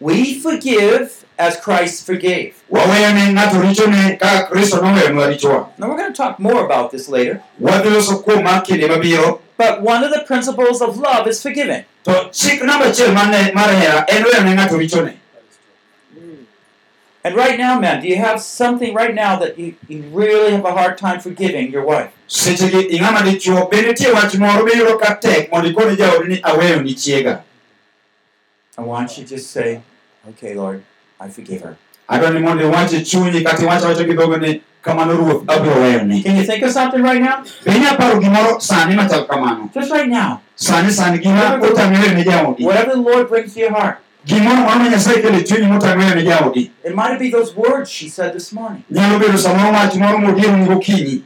We 0.00 0.38
forgive 0.40 1.24
as 1.38 1.56
Christ 1.60 2.04
forgave. 2.06 2.54
waweyo 2.70 3.10
ng'ato 3.32 3.60
richone 3.62 4.16
kaka 4.20 4.46
kristo 4.46 4.76
noweyonwa 4.80 5.26
richowa 5.26 5.68
Now 5.78 5.88
we're 5.88 5.96
going 5.96 6.12
to 6.12 6.16
talk 6.16 6.38
more 6.38 6.64
about 6.64 6.90
this 6.90 7.08
later. 7.08 7.40
wadhi 7.60 7.90
loso 7.90 8.16
kuoma 8.22 8.60
kinde 8.60 8.86
mabiro 8.88 9.40
But 9.56 9.80
one 9.80 10.04
of 10.04 10.12
the 10.12 10.20
principles 10.26 10.82
of 10.82 10.98
love 10.98 11.26
is 11.26 11.40
forgiving. 11.42 11.84
to 12.04 12.28
chik 12.32 12.60
namba 12.62 12.86
achiel 12.86 13.12
mar 13.14 13.70
hera 13.74 14.04
en 14.08 14.22
weyo 14.24 14.40
ng'ato 14.54 14.76
richone 14.78 15.16
And 17.26 17.34
right 17.34 17.58
now, 17.58 17.74
men, 17.80 18.02
do 18.02 18.06
you 18.06 18.18
have 18.22 18.40
something 18.40 18.94
right 18.94 19.12
now 19.12 19.34
that 19.42 19.58
you, 19.58 19.74
you 19.88 20.02
really 20.14 20.52
have 20.52 20.64
a 20.64 20.70
hard 20.70 20.96
time 20.96 21.18
forgiving 21.18 21.72
your 21.72 21.82
wife? 21.84 22.12
sechegi 22.28 22.80
ing'ama 22.94 23.20
dichuo 23.26 23.70
be 23.70 23.82
nitie 23.82 24.12
wach 24.14 24.34
moro 24.38 24.62
miyudo 24.66 24.94
ka 25.00 25.14
tek 25.14 25.50
mondo 25.52 25.68
ikone 25.70 25.96
jaodi 25.96 26.28
ni 26.28 26.36
aweyo 26.42 26.82
ni 26.82 26.94
chiega 26.94 27.42
I 28.78 28.82
want 28.82 29.16
you 29.18 29.24
to 29.24 29.30
just 29.30 29.50
say, 29.50 29.80
okay, 30.28 30.54
Lord, 30.54 30.82
I 31.20 31.28
forgive 31.28 31.62
her. 31.62 31.76
adwa 32.08 32.30
ni 32.30 32.38
mondo 32.40 32.64
iwach 32.64 32.90
chunyi 33.10 33.40
kata 33.44 33.62
iwach 33.62 33.82
awacha 33.82 34.04
gi 34.04 34.12
dhogo 34.14 34.36
ni 34.36 34.62
kamano 34.82 35.12
ruoth 35.16 35.42
abiro 35.50 35.74
weyone 35.82 36.22
Can 36.22 36.36
you 36.36 36.44
think 36.44 36.62
of 36.62 36.70
something 36.72 37.02
right 37.02 37.20
now? 37.20 37.42
be 37.64 37.70
inya 37.72 37.96
paro 37.96 38.20
gimoro 38.20 38.60
sani 38.60 38.94
machal 38.96 39.26
kamano 39.26 39.70
Just 39.74 39.90
right 39.90 40.08
now. 40.08 40.40
sani 40.56 40.90
sani 40.92 41.18
gima 41.18 41.58
otami 41.62 41.96
weyo 41.98 42.14
ne 42.14 42.24
jaodi 42.24 42.64
Whatever 42.64 42.92
the 42.94 43.00
Lord 43.02 43.28
brings 43.28 43.54
to 43.54 43.60
your 43.60 43.72
heart. 43.72 43.98
Gimoro 44.26 44.56
moro 44.56 44.78
ma 44.78 44.88
nyasaye 44.88 45.22
kelo 45.22 45.40
chunyi 45.40 45.66
motami 45.66 46.04
weyo 46.04 46.14
ne 46.14 46.22
jaodi 46.22 46.70
It 46.84 46.94
might 46.94 47.18
be 47.18 47.30
those 47.30 47.54
words 47.56 47.90
she 47.90 48.08
said 48.08 48.32
this 48.32 48.52
morning. 48.52 48.82
nyalo 48.90 49.18
bedo 49.18 49.38
samoro 49.38 49.72
wach 49.72 49.94
moro 49.94 50.18
modiero 50.18 50.56
ni 50.56 50.66
gokinyi 50.66 51.22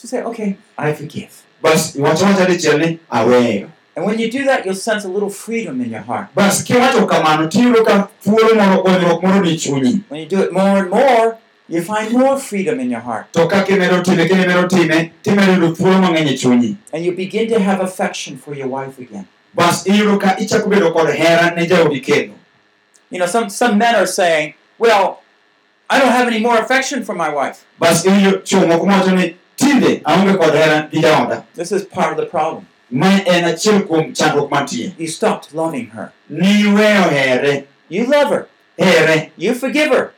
Just 0.00 0.10
say, 0.10 0.22
okay, 0.22 0.56
I 0.78 0.92
forgive. 0.92 1.30
bas 1.62 1.96
iwach 1.96 2.22
awacha 2.22 2.46
dichiel 2.46 2.78
ni 2.78 2.98
aweyo 3.10 3.68
And 3.96 4.06
when 4.06 4.20
you 4.20 4.30
do 4.30 4.44
that, 4.44 4.64
you'll 4.64 4.76
sense 4.76 5.04
a 5.04 5.08
little 5.08 5.28
freedom 5.30 5.80
in 5.80 5.90
your 5.90 6.02
heart. 6.02 6.28
bas 6.34 6.62
kiwacho 6.64 7.06
kamano 7.06 7.46
tiyudo 7.48 7.84
ka 7.84 8.08
thuolo 8.24 8.54
moro 8.54 8.82
gonyruok 8.82 9.22
moro 9.22 9.40
ni 9.40 9.56
chunyi 9.56 10.00
When 10.08 10.20
you 10.20 10.26
do 10.28 10.42
it 10.42 10.52
more 10.52 10.78
and 10.78 10.90
more, 10.90 11.36
you 11.68 11.82
find 11.82 12.12
more 12.12 12.38
freedom 12.38 12.78
in 12.80 12.90
your 12.90 13.00
heart. 13.02 13.32
to 13.32 13.46
kaka 13.48 13.72
imedo 13.72 14.02
time 14.04 14.28
kendo 14.28 14.44
imedo 14.44 14.68
time 14.68 15.10
timedo 15.22 15.52
yudo 15.52 15.72
thuolo 15.74 15.98
mang'eny 16.02 16.38
chunyi 16.38 16.76
And 16.92 17.04
you 17.04 17.12
begin 17.16 17.48
to 17.48 17.58
have 17.58 17.80
affection 17.80 18.38
for 18.38 18.54
your 18.54 18.68
wife 18.68 18.98
again. 19.02 19.26
Bas 19.58 19.86
iyudo 19.86 20.18
ka 20.18 20.36
ichako 20.38 20.68
bedo 20.70 20.92
kod 20.92 21.10
hera 21.10 21.50
ne 21.56 21.66
jaodi 21.66 22.00
kendo 22.00 22.34
You 23.10 23.18
know, 23.18 23.26
some, 23.26 23.48
some 23.48 23.78
men 23.78 23.94
are 23.94 24.06
saying, 24.06 24.52
well, 24.78 25.22
I 25.88 25.98
don't 25.98 26.12
have 26.12 26.28
any 26.28 26.40
more 26.40 26.58
affection 26.58 27.02
for 27.04 27.14
my 27.14 27.30
wife. 27.38 27.64
bas 27.80 28.04
iwinjo 28.04 28.32
chuo 28.44 28.66
moko 28.66 28.86
mawacho 28.86 29.10
ni 29.16 29.36
tinde 29.56 30.00
aonge 30.04 30.34
kod 30.38 30.54
hera 30.54 30.88
gi 30.92 31.00
jaoda 31.00 31.42
This 31.54 31.72
is 31.72 31.82
part 31.84 32.10
of 32.12 32.18
the 32.18 32.26
problem. 32.26 32.66
ma 32.90 33.06
en 33.26 33.44
achiel 33.44 33.80
kuom 33.88 34.12
chandruok 34.14 34.50
mantie 34.50 34.94
You 34.98 35.08
stopped 35.08 35.54
loving 35.54 35.86
her. 35.96 36.12
You 36.28 38.04
love 38.06 38.30
her. 38.30 38.46
You 39.36 39.54
forgive 39.54 39.90
her. 39.96 40.12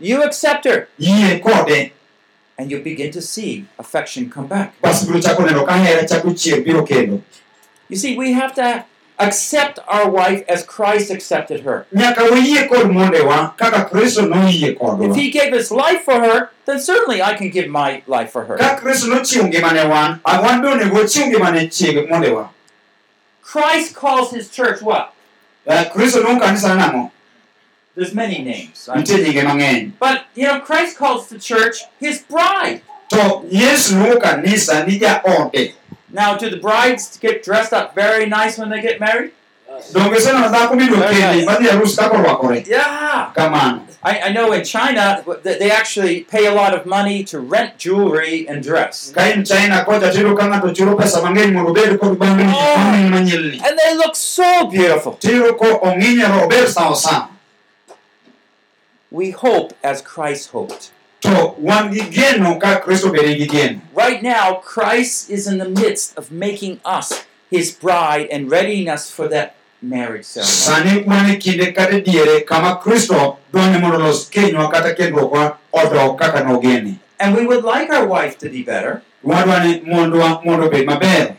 You 0.00 0.22
accept 0.22 0.64
her. 0.64 0.88
And 2.58 2.70
you 2.70 2.78
begin 2.80 3.10
to 3.12 3.20
see 3.20 3.66
affection 3.78 4.30
come 4.30 4.46
back. 4.46 4.74
Bas 7.90 7.94
biro 7.94 7.94
chako 7.94 7.94
neno 7.94 7.94
ka 7.94 7.94
hera 7.94 7.94
chako 7.94 7.94
chier 7.94 7.94
biro 7.94 7.94
kendo 7.94 7.94
You 7.94 7.96
see, 7.96 8.16
we 8.16 8.32
have 8.32 8.54
to 8.54 8.84
accept 9.18 9.78
our 9.88 10.10
wife 10.10 10.44
as 10.48 10.62
Christ 10.64 11.10
accepted 11.10 11.60
her. 11.64 11.86
nyaka 11.94 12.22
wayie 12.30 12.68
kod 12.68 12.90
mondewa 12.90 13.56
kaka 13.56 13.84
kristo 13.88 14.26
noyie 14.26 14.72
kodwa 14.76 15.10
If 15.10 15.16
he 15.16 15.30
gave 15.30 15.52
his 15.52 15.70
life 15.70 16.02
for 16.04 16.20
her, 16.20 16.50
then 16.66 16.80
certainly 16.80 17.22
I 17.22 17.34
can 17.34 17.48
give 17.50 17.68
my 17.68 18.02
life 18.06 18.30
for 18.30 18.44
her. 18.44 18.56
ka 18.58 18.76
kristo 18.76 19.06
nochiwo 19.08 19.44
ngimane 19.48 19.88
wan 19.88 20.20
a 20.24 20.42
wan 20.42 20.60
be 20.62 20.68
onego 20.68 20.96
wachiw 21.00 21.26
ngimane 21.26 21.68
chieg 21.70 22.08
mondewa 22.10 22.48
Christ 23.42 23.94
calls 23.94 24.32
his 24.32 24.50
church 24.50 24.82
what? 24.82 25.14
Kristo 25.94 26.20
nuo 26.22 26.36
kanisa 26.40 26.74
nang'o 26.76 27.10
There's 27.96 28.12
many 28.14 28.42
names. 28.42 28.88
right? 28.92 29.92
But, 29.98 30.26
you 30.34 30.44
know, 30.44 30.60
Christ 30.60 30.98
calls 30.98 31.28
the 31.28 31.38
church 31.38 31.80
his 31.98 32.20
bride. 32.28 32.82
To 36.16 36.46
yesu 36.46 36.50
luwo 36.50 36.50
kanisa 36.50 36.50
ni 36.50 36.50
jaode 36.50 36.50
Now, 36.50 36.50
do 36.50 36.50
the 36.50 36.56
brides 36.56 37.18
get 37.18 37.44
dressed 37.44 37.72
up 37.72 37.94
very 37.94 38.26
nice 38.26 38.58
when 38.58 38.70
they 38.70 38.80
get 38.80 39.00
married? 39.00 39.30
donge 39.92 40.16
seneno 40.20 40.48
dhako 40.48 40.74
mido 40.74 40.96
kendi 40.96 41.44
madhi 41.44 41.68
arus 41.68 41.96
kaka 41.96 42.16
orwakore 42.16 42.64
Yeah. 42.68 43.32
kamano 43.34 43.80
I, 44.02 44.20
I 44.20 44.32
know 44.32 44.52
in 44.52 44.64
China, 44.64 45.24
they 45.42 45.70
actually 45.70 46.20
pay 46.20 46.46
a 46.46 46.52
lot 46.54 46.72
of 46.74 46.86
money 46.86 47.24
to 47.24 47.40
rent 47.40 47.76
jewelry 47.76 48.46
and 48.48 48.62
dress. 48.62 49.10
ka 49.14 49.20
china 49.42 49.84
kocha 49.84 50.12
tiyudo 50.12 50.36
ka 50.36 50.46
ng'ato 50.46 50.72
chulo 50.74 50.96
pesa 50.96 51.20
mang'eny 51.22 51.52
mondo 51.52 51.70
obed 51.70 51.98
kod 52.00 52.18
bangli 52.18 52.44
Oh. 52.46 53.66
And 53.66 53.78
they 53.78 53.96
look 53.96 54.14
so 54.16 54.66
beautiful. 54.70 55.12
tiyudo 55.18 55.58
ko 55.58 55.80
ong'inyero 55.82 56.44
ober 56.44 56.66
sawasawa 56.68 57.28
We 59.10 59.30
hope 59.30 59.72
as 59.82 60.02
Christ 60.02 60.50
hoped. 60.50 60.90
To 61.20 61.54
wan 61.58 61.92
gi 61.92 62.00
geno 62.10 62.58
ka 62.58 62.80
kristo 62.80 63.10
bede 63.12 63.36
gi 63.38 63.46
geno 63.46 63.80
Right 63.94 64.22
now, 64.22 64.54
Christ 64.62 65.30
is 65.30 65.46
in 65.46 65.58
the 65.58 65.68
midst 65.68 66.16
of 66.18 66.30
making 66.30 66.80
us 66.84 67.24
his 67.50 67.72
bride 67.72 68.28
and 68.30 68.50
readying 68.50 68.88
us 68.88 69.10
for 69.10 69.26
that 69.28 69.54
marriage 69.82 70.24
ceremony. 70.24 70.52
sani 70.52 71.02
wan 71.04 71.36
kinde 71.40 71.74
kata 71.74 72.00
diere 72.00 72.44
kama 72.46 72.76
kristo 72.82 73.36
dwani 73.52 73.80
mondo 73.80 73.96
olos 73.98 74.28
kenywa 74.30 74.70
kata 74.70 74.94
kendruokwa 74.94 75.56
odok 75.72 76.18
kaka 76.18 76.44
nogene 76.44 76.98
And 77.18 77.34
we 77.34 77.46
would 77.46 77.64
like 77.64 77.88
our 77.88 78.06
wife 78.06 78.36
to 78.44 78.50
be 78.50 78.62
better, 78.62 79.00
wadwani 79.24 79.80
mondwa 79.86 80.44
mondo 80.44 80.66
obed 80.66 80.86
maber 80.86 81.36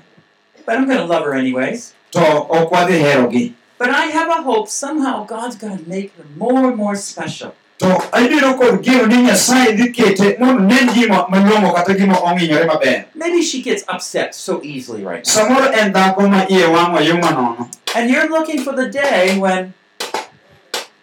but 0.66 0.76
I'm 0.76 0.86
going 0.86 0.98
to 0.98 1.06
love 1.06 1.24
her 1.24 1.34
anyways. 1.36 1.94
to 2.12 2.20
ok 2.20 2.70
wadhi 2.76 3.00
herogi 3.00 3.54
But 3.78 3.90
I 3.92 4.06
have 4.10 4.30
a 4.30 4.42
hope 4.42 4.68
somehow 4.70 5.24
God's 5.26 5.56
going 5.56 5.78
to 5.78 5.88
make 5.88 6.10
her 6.18 6.26
more 6.36 6.66
and 6.70 6.76
more 6.78 6.96
special. 6.96 7.54
To 7.78 7.86
abedo 8.12 8.58
kod 8.58 8.82
geno 8.84 9.06
ni 9.06 9.18
nyasaye 9.24 9.72
dhi 9.78 9.92
kete 9.92 10.38
mondo 10.40 10.64
nen 10.64 10.90
gima 10.94 11.26
malong'o 11.30 11.74
kata 11.74 11.94
gima 11.94 12.16
ong'inyore 12.16 12.66
maber 12.66 13.06
Maybe 13.16 13.42
she 13.42 13.62
gets 13.62 13.84
upset 13.88 14.34
so 14.36 14.62
easily 14.64 15.04
right 15.06 15.26
now. 15.26 15.34
samoro 15.34 15.72
en 15.74 15.94
dhako 15.94 16.28
ma 16.30 16.46
iye 16.50 16.66
wang' 16.66 16.94
nono 17.22 17.70
And 17.96 18.10
you're 18.10 18.30
looking 18.30 18.62
for 18.64 18.74
the 18.76 18.90
day 18.90 19.38
when, 19.40 19.74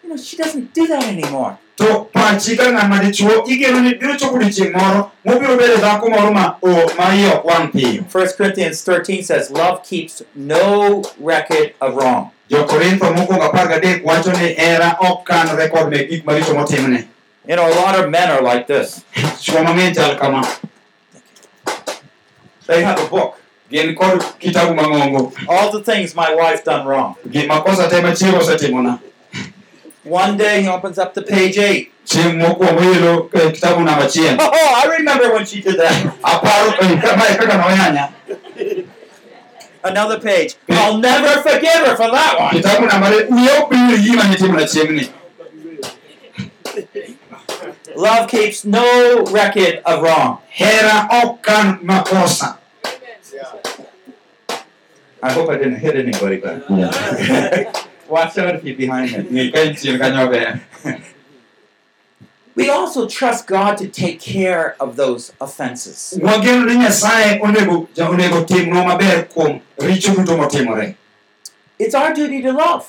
you 0.03 0.09
know, 0.09 0.17
she 0.17 0.37
doesn't 0.37 0.73
do 0.73 0.87
that 0.87 1.03
anymore. 1.07 1.57
to 1.77 2.07
pachi 2.15 2.55
ka 2.57 2.71
ng'ama 2.71 2.99
dichuo 3.03 3.43
igeno 3.47 3.81
ni 3.83 3.95
biro 3.95 4.15
chopo 4.15 4.39
moro 4.71 5.11
mobiro 5.25 5.57
bedo 5.57 5.75
dhako 5.77 6.09
moro 6.09 6.31
ma 6.31 6.55
ma 6.97 7.05
iye 7.15 7.27
ok 7.35 7.43
wang' 7.47 7.71
piyo 7.71 8.03
1 8.07 8.37
Corinthians 8.37 8.83
13 8.83 9.23
says, 9.23 9.51
Love 9.51 9.83
keeps 9.83 10.23
no 10.35 11.03
record 11.19 11.73
of 11.81 11.95
wrong. 11.95 12.31
Jo-korintho 12.49 13.13
mokwongo 13.13 13.43
apar 13.43 13.67
gadek 13.67 14.05
wacho 14.05 14.31
ni 14.31 14.53
hera 14.53 14.97
ok 14.99 15.23
kan 15.25 15.57
rekod 15.57 15.89
mek 15.89 16.09
gik 16.09 16.25
maricho 16.25 16.53
motimne 16.53 17.07
You 17.47 17.55
know, 17.55 17.67
a 17.69 17.75
lot 17.77 17.93
of 17.99 18.09
men 18.09 18.27
are 18.31 18.41
like 18.41 18.65
this. 18.65 19.03
chuo 19.43 19.61
mang'eny 19.63 19.93
chal 19.93 20.17
kama 20.17 20.41
They 22.67 22.81
have 22.83 22.99
a 22.99 23.05
book. 23.07 23.37
gin 23.69 23.93
kod 23.95 24.17
kitabu 24.41 24.73
mang'ongo 24.73 25.31
All 25.49 25.71
the 25.71 25.83
things 25.83 26.15
my 26.15 26.33
wife 26.33 26.63
done 26.63 26.85
wrong. 26.87 27.15
gimakosa 27.29 27.89
te 27.89 28.01
machiego 28.01 28.37
osetimona 28.41 28.99
One 30.03 30.37
day 30.37 30.61
he 30.61 30.67
opens 30.69 30.97
up 30.97 31.13
to 31.13 31.21
page 31.21 31.57
8. 31.57 31.89
chieng' 32.05 32.37
mokwongo 32.41 32.81
iyudo 32.83 33.29
eh, 33.33 33.51
kitabu 33.53 33.81
namba 33.85 34.05
achiel 34.05 34.37
Oh, 34.39 34.81
I 34.81 34.97
remember 34.97 35.33
when 35.33 35.45
she 35.45 35.61
did 35.61 35.77
that. 35.77 35.93
aparo 36.23 36.73
eh, 36.81 36.97
kamae 37.01 37.35
kaka 37.37 37.57
noyanya 37.57 38.09
Another 39.85 40.19
page. 40.19 40.55
I'll 40.69 40.97
never 40.97 41.41
forgive 41.45 41.85
her 41.87 41.95
for 41.95 42.09
that 42.09 42.33
one. 42.39 42.53
kitabu 42.57 42.87
namba 42.89 43.09
re 43.13 43.19
wiye 43.29 43.51
ok 43.61 43.69
bil 43.69 43.97
gima 44.05 44.23
nitimona 44.31 44.65
chieng'ni 44.65 45.05
Love 47.95 48.27
keeps 48.27 48.65
no 48.65 49.23
record 49.31 49.79
of 49.85 50.01
wrong. 50.03 50.39
hera 50.49 51.07
ok 51.21 51.37
kan 51.45 51.79
makosa 51.85 52.57
I 55.23 55.31
hope 55.31 55.49
I 55.49 55.57
didn't 55.57 55.79
hit 55.81 55.95
anybody, 55.95 56.37
but 56.37 56.69
watch 58.09 58.37
out 58.37 58.53
if 58.55 58.63
you're 58.63 58.77
behind 58.77 59.09
me. 59.31 59.49
ng'e 59.49 59.53
ka 59.53 59.59
intie 59.69 59.97
kanyo 60.01 60.25
ber 60.33 60.61
We 62.55 62.69
also 62.69 63.05
trust 63.07 63.47
God 63.47 63.77
to 63.77 63.87
take 63.87 64.19
care 64.21 64.75
of 64.79 64.95
those 64.95 65.33
offenses. 65.41 66.17
It's 71.77 71.93
our 71.93 72.13
duty 72.13 72.41
to 72.41 72.51
love, 72.53 72.85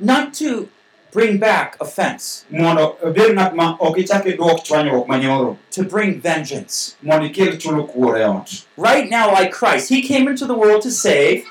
not 0.00 0.34
to 0.34 0.68
bring 1.12 1.38
back 1.38 1.76
offense, 1.80 2.44
to 5.70 5.82
bring 5.84 6.20
vengeance. 6.20 6.96
Right 8.76 9.08
now, 9.08 9.30
like 9.32 9.50
Christ, 9.52 9.88
He 9.88 10.02
came 10.02 10.28
into 10.28 10.46
the 10.46 10.54
world 10.54 10.82
to 10.82 10.90
save, 10.90 11.44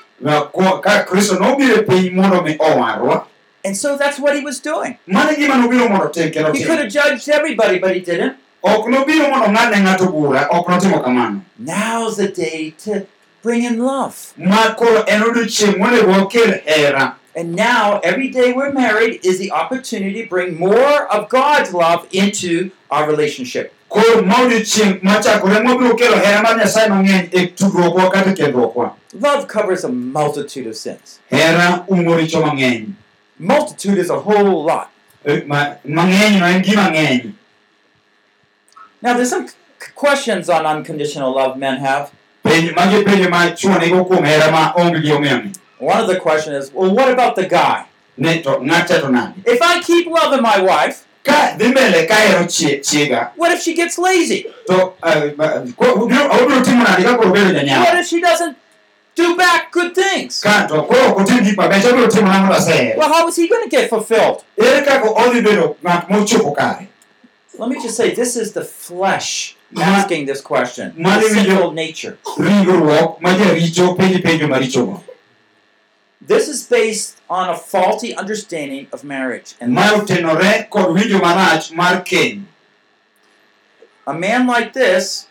Na 3.66 3.72
ko- 3.72 3.72
ka 3.72 3.72
kristo 3.72 3.72
nobiro 3.72 3.72
piny 3.72 3.72
mondo 3.72 3.72
mi 3.72 3.72
owarwa 3.72 3.72
and 3.72 3.76
so 3.76 3.96
that's 3.96 4.18
what 4.18 4.36
He 4.36 4.44
was 4.44 4.60
doing. 4.60 4.98
mano 5.06 5.32
gima 5.32 5.54
nobiro 5.54 5.88
mondo 5.88 6.06
otim 6.08 6.30
kendo 6.32 6.52
He 6.54 6.64
could 6.64 6.78
have 6.78 6.88
judged 6.88 7.28
everybody, 7.28 7.78
but 7.78 7.94
He 7.94 8.00
didn't. 8.00 8.36
ok 8.62 8.86
nobiro 8.90 9.30
mondo 9.30 9.46
ng'adne 9.52 9.82
ng'ato 9.84 10.06
bura 10.12 10.48
ok 10.50 10.66
notimo 10.72 11.02
kamano 11.02 11.40
Now's 11.58 12.16
the 12.16 12.28
day 12.28 12.74
to 12.84 13.06
bring 13.42 13.64
in 13.64 13.78
love. 13.84 14.32
ma 14.36 14.74
koro 14.74 15.02
en 15.08 15.22
odiochieng' 15.22 15.78
monego 15.78 16.12
wakel 16.12 16.62
hera 16.66 17.16
And 17.38 17.54
now, 17.54 18.00
every 18.02 18.28
day 18.30 18.54
we're 18.54 18.72
married 18.72 19.20
is 19.22 19.38
the 19.38 19.52
opportunity 19.52 20.22
to 20.24 20.28
bring 20.28 20.58
more 20.58 21.04
of 21.12 21.28
God's 21.28 21.74
love 21.74 22.06
into 22.10 22.70
our 22.90 23.04
relationship. 23.06 23.72
koro 23.88 24.22
ma 24.22 24.34
odiochieng' 24.34 25.00
machakore 25.02 25.60
mwabiro 25.62 25.94
kelo 25.96 26.16
hera 26.16 26.42
mar 26.42 26.56
nyasaye 26.56 26.88
mang'eny 26.88 27.46
tudruokwa 27.54 28.10
kata 28.10 28.32
kendruokwa 28.32 28.92
Love 29.20 29.46
covers 29.48 29.84
a 29.84 29.88
multitude 29.88 30.66
of 30.66 30.76
sins. 30.76 31.18
Hera 33.40 33.54
umo 33.54 33.68
richo 33.68 33.88
mang'eny 33.88 33.94
Multitude 33.98 33.98
is 33.98 34.10
a 34.10 34.18
whole 34.20 34.64
lot. 34.64 34.90
Eh, 35.24 35.42
ma- 35.46 35.74
mang'eny 35.84 36.38
no 36.40 36.46
en 36.46 36.62
gima 36.62 36.90
ng'eny 36.90 37.32
Now, 39.02 39.14
there's 39.14 39.30
some 39.30 39.48
questions 39.94 40.48
on 40.48 40.64
unconditional 40.66 41.34
love 41.34 41.58
men 41.58 41.78
have. 41.78 42.10
penj 42.44 42.74
magi 42.74 43.02
penjo 43.04 43.30
ma 43.30 43.50
chuo 43.54 43.78
nigo 43.78 44.04
kuom 44.08 44.24
hera 44.24 44.50
ma 44.50 44.72
onge 44.74 45.02
gi 45.02 45.10
ong'eyoni 45.12 45.52
One 45.78 46.00
of 46.00 46.06
the 46.08 46.18
questions 46.20 46.66
is, 46.66 46.72
well, 46.72 46.94
what 46.94 47.10
about 47.12 47.36
the 47.36 47.46
guy? 47.46 47.86
ne 48.18 48.40
to 48.42 48.50
ng'ate 48.50 49.00
to 49.00 49.10
nade 49.10 49.34
If 49.46 49.60
I 49.60 49.82
keep 49.82 50.06
loving 50.06 50.40
my 50.42 50.60
wife, 50.62 51.04
ka 51.24 51.56
dhi 51.58 51.72
mbele 51.72 52.06
ka 52.08 52.14
hero 52.14 52.46
chie- 52.46 52.80
chiega 52.80 53.30
what 53.36 53.50
if 53.52 53.60
she 53.62 53.74
gets 53.74 53.98
lazy? 53.98 54.46
to 54.68 54.92
eh, 55.02 55.30
ba- 55.36 55.66
ko- 55.76 55.94
obiro 56.06 56.30
obiro 56.30 56.62
timo 56.64 56.84
nade 56.84 57.02
ka 57.04 57.16
koro 57.16 57.30
obedo 57.30 57.52
What 57.84 57.98
if 57.98 58.06
she 58.06 58.20
doesn't 58.20 58.56
do 59.16 59.36
back 59.36 59.72
good 59.72 59.94
things? 59.94 60.40
ka 60.44 60.66
to 60.68 60.82
koro 60.84 61.16
ok 61.16 61.24
otim 61.24 61.40
gik 61.44 61.56
mabecho 61.56 61.88
obiro 61.92 62.08
timo 62.08 62.28
nang'o 62.28 62.52
dasehero 62.52 62.98
Well, 62.98 63.08
how 63.12 63.26
is 63.28 63.36
he 63.36 63.48
going 63.48 63.64
to 63.64 63.70
get 63.76 63.88
fulfilled? 63.90 64.44
ere 64.56 64.84
kaka 64.84 65.08
odhi 65.08 65.40
bedo 65.42 65.76
ng'at 65.82 66.08
mochopo 66.08 66.54
kare 66.56 66.88
Let 67.58 67.70
me 67.70 67.80
just 67.80 67.96
say, 67.96 68.12
this 68.14 68.36
is 68.36 68.52
the 68.52 68.62
flesh 68.62 69.56
asking 69.74 70.26
this 70.26 70.42
question. 70.42 70.92
The 71.02 71.20
sinful 71.22 71.72
nature. 71.72 72.18
ringruok 72.36 73.20
ma 73.24 73.30
jaricho 73.32 73.96
penji 73.96 74.20
penjo 74.22 74.46
marichogo 74.46 75.02
This 76.20 76.48
is 76.48 76.66
based 76.68 77.16
on 77.30 77.48
a 77.48 77.56
faulty 77.56 78.12
understanding 78.14 78.88
of 78.92 79.04
marriage. 79.04 79.54
And 79.60 79.72
ma 79.72 79.88
otenore 79.96 80.68
kod 80.68 80.92
winjo 80.96 81.18
marach 81.24 81.72
mar 81.72 82.02
keny 82.04 82.44
a 84.06 84.14
man 84.14 84.46
like 84.46 84.72
this, 84.72 85.26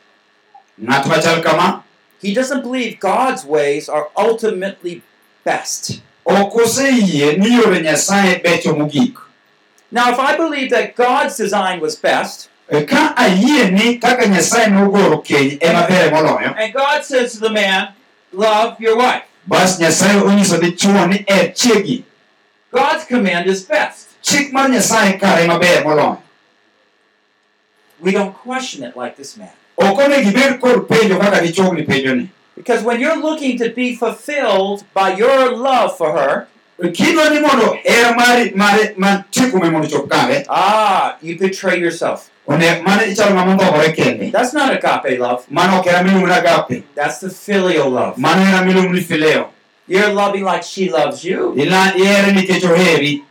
ng'at 0.81 1.05
machal 1.07 1.39
kama 1.45 1.84
he 2.25 2.33
doesn't 2.33 2.61
believe 2.61 2.99
God's 2.99 3.45
ways 3.45 3.89
are 3.89 4.07
ultimately 4.17 5.01
best. 5.43 6.01
ok 6.25 6.61
oseyie 6.63 7.37
ni 7.37 7.55
yore 7.55 7.81
nyasaye 7.81 8.39
becho 8.43 8.73
mogik 8.75 9.17
Now, 9.91 10.11
if 10.11 10.19
I 10.19 10.35
believe 10.35 10.69
that 10.71 10.95
God's 10.95 11.37
design 11.37 11.79
was 11.79 11.95
best, 11.95 12.49
ka 12.87 13.13
ayie 13.15 13.71
ni 13.71 13.97
kaka 13.99 14.25
nyasaye 14.27 14.67
nogoro 14.67 15.17
keny 15.23 15.57
ema 15.61 15.85
bere 15.87 16.09
moloyo 16.11 16.55
and 16.57 16.73
God 16.73 17.03
says 17.05 17.33
to 17.33 17.39
the 17.39 17.51
man, 17.51 17.93
Love 18.33 18.81
your 18.81 18.97
wife, 18.97 19.23
bas 19.47 19.79
nyasaye 19.79 20.21
onyiso 20.21 20.57
dichuo 20.57 21.05
ni 21.07 21.23
chiegi 21.53 22.03
God's 22.71 23.05
command 23.05 23.47
is 23.47 23.63
best. 23.63 24.07
chik 24.21 24.51
mar 24.53 24.69
nyasaye 24.69 25.19
kare 25.19 25.47
maber 25.47 25.83
moloyo 25.83 26.17
We 28.01 28.11
don't 28.11 28.33
question 28.33 28.83
it 28.83 28.97
like 28.97 29.15
this 29.15 29.37
man. 29.37 29.53
Ok 29.91 29.99
onego 30.05 30.29
ibed 30.29 30.59
kod 30.59 30.87
penjo 30.87 31.17
kaka 31.19 31.41
dichuogni 31.41 31.83
penjoni 31.83 32.27
Because 32.57 32.83
when 32.83 32.99
you're 33.01 33.17
looking 33.17 33.57
to 33.59 33.69
be 33.69 33.95
fulfilled 33.95 34.83
by 34.93 35.09
your 35.17 35.51
love 35.57 35.97
for 35.97 36.13
her, 36.17 36.47
kidwa 36.93 37.29
ni 37.29 37.39
mondo 37.39 37.77
hera 37.83 38.15
mari 38.15 38.51
mare 38.55 38.93
mantie 38.97 39.47
kuome 39.51 39.69
mondo 39.71 39.87
chop 39.87 40.09
kare 40.09 40.45
ah, 40.49 41.17
you 41.21 41.37
betray 41.37 41.79
yourself. 41.79 42.29
one 42.45 42.59
mano 42.85 43.01
ichalo 43.05 43.33
ng'ama 43.35 43.51
ondhogore 43.51 43.91
kende 43.95 44.31
That's 44.31 44.53
not 44.53 44.71
agape 44.73 45.17
love. 45.19 45.43
mano 45.49 45.79
ok 45.79 45.89
hera 45.89 46.03
miluongo 46.03 46.27
ni 46.27 46.33
agape 46.33 46.83
That's 46.95 47.19
the 47.19 47.29
filial 47.29 47.89
love. 47.89 48.17
mano 48.17 48.43
hera 48.45 48.61
miluongo 48.65 48.93
ni 48.93 49.01
fileo 49.01 49.49
You're 49.87 50.13
loving 50.13 50.43
like 50.43 50.63
she 50.63 50.89
loves 50.89 51.23
you. 51.23 51.53
Ila- 51.55 51.93
ihere 51.97 52.31
nikech 52.31 52.63
oheri 52.63 53.23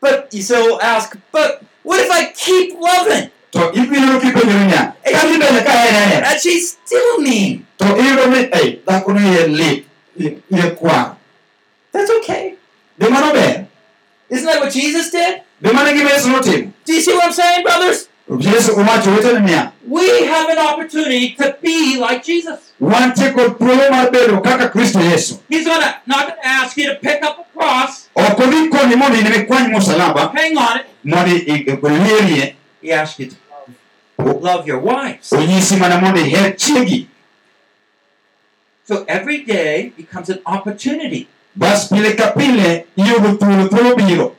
But 0.00 0.28
you 0.32 0.42
still 0.42 0.80
ask, 0.80 1.16
but 1.32 1.62
what 1.82 2.00
if 2.00 2.10
I 2.10 2.32
keep 2.32 2.78
loving? 2.80 3.30
To 3.50 3.72
ibiro 3.72 4.20
kipenjori 4.20 4.64
niya 4.64 4.92
kadhi 5.12 5.36
mbele 5.36 5.60
ka 5.62 5.72
hera 5.72 6.00
hera 6.06 6.28
And 6.30 6.40
she's 6.40 6.76
still 6.84 7.18
mean. 7.20 7.66
to 7.78 7.84
iyudo 7.84 8.26
ni 8.26 8.38
ei 8.52 8.78
dhakono 8.86 9.20
iye 9.32 9.46
lit 9.46 9.84
i- 10.20 10.36
iye 10.54 10.70
kwar 10.78 11.16
That's 11.92 12.10
okay. 12.10 12.54
be 12.98 13.08
mano 13.08 13.32
ber 13.32 13.66
Isn't 14.30 14.46
that 14.46 14.60
what 14.60 14.72
Jesus 14.72 15.10
did? 15.10 15.42
be 15.62 15.72
mano 15.72 15.90
e 15.90 15.98
yesu 15.98 16.28
notimo 16.30 16.72
Do 16.86 16.92
you 16.94 17.00
see 17.00 17.12
what 17.14 17.24
I'm 17.26 17.32
saying, 17.32 17.62
brothers? 17.64 18.06
yesu 18.38 18.72
owacho 18.78 19.10
wetene 19.10 19.40
niya 19.40 19.72
We 19.88 20.06
have 20.26 20.48
an 20.50 20.58
opportunity 20.58 21.34
to 21.34 21.56
be 21.62 21.96
like 21.98 22.22
Jesus. 22.24 22.58
wantie 22.80 23.30
kod 23.34 23.58
thuolo 23.58 23.90
mar 23.90 24.10
bedo 24.10 24.40
kaka 24.40 24.68
kristo 24.68 25.00
yesu 25.00 25.38
He's 25.48 25.64
gonna 25.66 25.94
not 26.06 26.28
gonna 26.28 26.36
ask 26.44 26.76
you 26.76 26.86
to 26.86 26.94
pick 27.02 27.22
up 27.24 27.38
a 27.40 27.58
cross, 27.58 28.06
ok 28.14 28.42
odhi 28.44 28.68
koni 28.68 28.96
mondo 28.96 29.18
in 29.18 29.24
mikwany 29.26 29.68
musalaba 29.74 30.30
hang 30.34 30.56
on 30.56 30.76
it. 30.80 30.86
mondo 31.04 31.30
i- 31.34 31.44
i- 31.52 31.64
ilierie 31.66 32.54
He 32.82 32.92
asks 32.92 33.18
you 33.18 33.26
to 33.30 33.36
love 34.48 34.66
your 34.66 34.78
wives. 34.78 35.30
onyisi 35.32 35.76
mana 35.78 36.00
mondo 36.00 36.20
iher 36.20 36.56
chiegi 36.56 37.06
So 38.84 39.04
every 39.08 39.42
day 39.44 39.92
becomes 39.96 40.28
an 40.30 40.40
opportunity. 40.46 41.28
bas 41.56 41.88
pile 41.88 42.14
ka 42.16 42.32
pile 42.32 42.86
iyudo 42.96 43.36
thuolo 43.38 43.68
thuolo 43.68 43.94
biro 43.96 44.34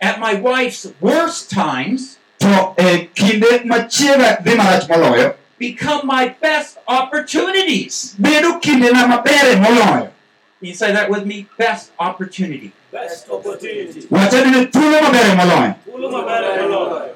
At 0.00 0.20
my 0.20 0.34
wife's 0.34 0.86
worst 1.00 1.50
times, 1.50 2.18
to 2.38 2.74
e 2.78 3.08
kinde 3.14 3.64
machiega 3.64 4.42
dhi 4.44 4.54
marach 4.56 4.86
moloyo 4.88 5.34
become 5.58 6.06
my 6.06 6.28
best 6.40 6.76
opportunities. 6.86 8.14
bedo 8.20 8.60
kindena 8.60 9.06
mabere 9.08 9.56
moloyo 9.56 10.10
Can 10.60 10.68
you 10.68 10.74
say 10.74 10.90
that 10.92 11.10
with 11.10 11.26
me? 11.26 11.46
Best 11.58 11.92
opportunity. 11.98 12.72
Best 12.92 13.28
opportunity. 13.30 14.06
wachani 14.10 14.50
ni 14.50 14.66
thuolo 14.66 15.02
mabere 15.02 15.34
moloyo 15.34 15.74
Ulu 15.94 16.10
mabere 16.10 16.62
moloyo. 16.62 17.12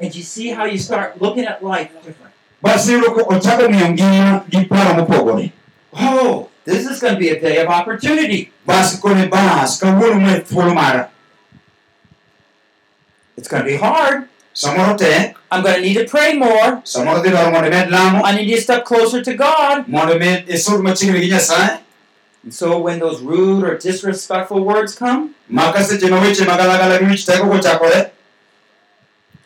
And 0.00 0.14
you 0.14 0.22
see 0.22 0.48
how 0.50 0.64
you 0.64 0.78
start 0.78 1.20
looking 1.20 1.44
at 1.44 1.62
life 1.62 1.90
different. 2.04 2.32
bas 2.62 2.88
iyudo 2.88 3.14
ochako 3.26 3.68
ng'iyo 3.70 3.88
ngima 3.94 4.44
gi 4.50 4.64
paro 4.70 4.94
mopogore 4.98 5.52
Oh, 5.94 6.48
this 6.64 6.86
is 6.86 7.00
going 7.00 7.14
to 7.14 7.18
be 7.20 7.28
a 7.30 7.40
day 7.40 7.58
of 7.62 7.68
opportunity. 7.68 8.52
bas 8.66 8.98
kone 9.00 9.30
bas 9.30 9.78
kawuono 9.80 10.18
ma 10.20 10.32
thuolo 10.42 10.74
mara 10.74 11.10
It's 13.36 13.46
going 13.48 13.62
to 13.62 13.68
be 13.70 13.76
hard. 13.76 14.28
samoro 14.54 14.98
I'm 15.50 15.62
going 15.62 15.76
to 15.76 15.80
need 15.80 15.94
to 15.94 16.04
pray 16.04 16.34
more. 16.34 16.82
samoro 16.84 17.22
dhi 17.22 17.30
dwaro 17.30 17.52
mondo 17.54 17.68
imed 17.70 17.90
lamo 17.90 18.22
I 18.24 18.34
need 18.36 18.50
to 18.54 18.60
step 18.60 18.84
closer 18.84 19.22
to 19.22 19.34
God. 19.34 19.86
mondo 19.88 20.14
imed 20.18 20.46
isud 20.48 20.82
machiegni 20.82 21.20
gi 21.22 21.30
nyasaye 21.30 21.78
And 22.44 22.54
so 22.54 22.78
when 22.78 22.98
those 22.98 23.20
rude 23.20 23.64
or 23.64 23.76
disrespectful 23.78 24.62
words 24.64 24.94
come, 24.94 25.34
ma 25.48 25.72
seche 25.82 26.08
ma 26.10 26.18
weche 26.22 26.42
magalagala 26.46 26.98
gi 26.98 27.06
wich 27.06 27.24
teko 27.26 27.46
kochakore 27.50 28.10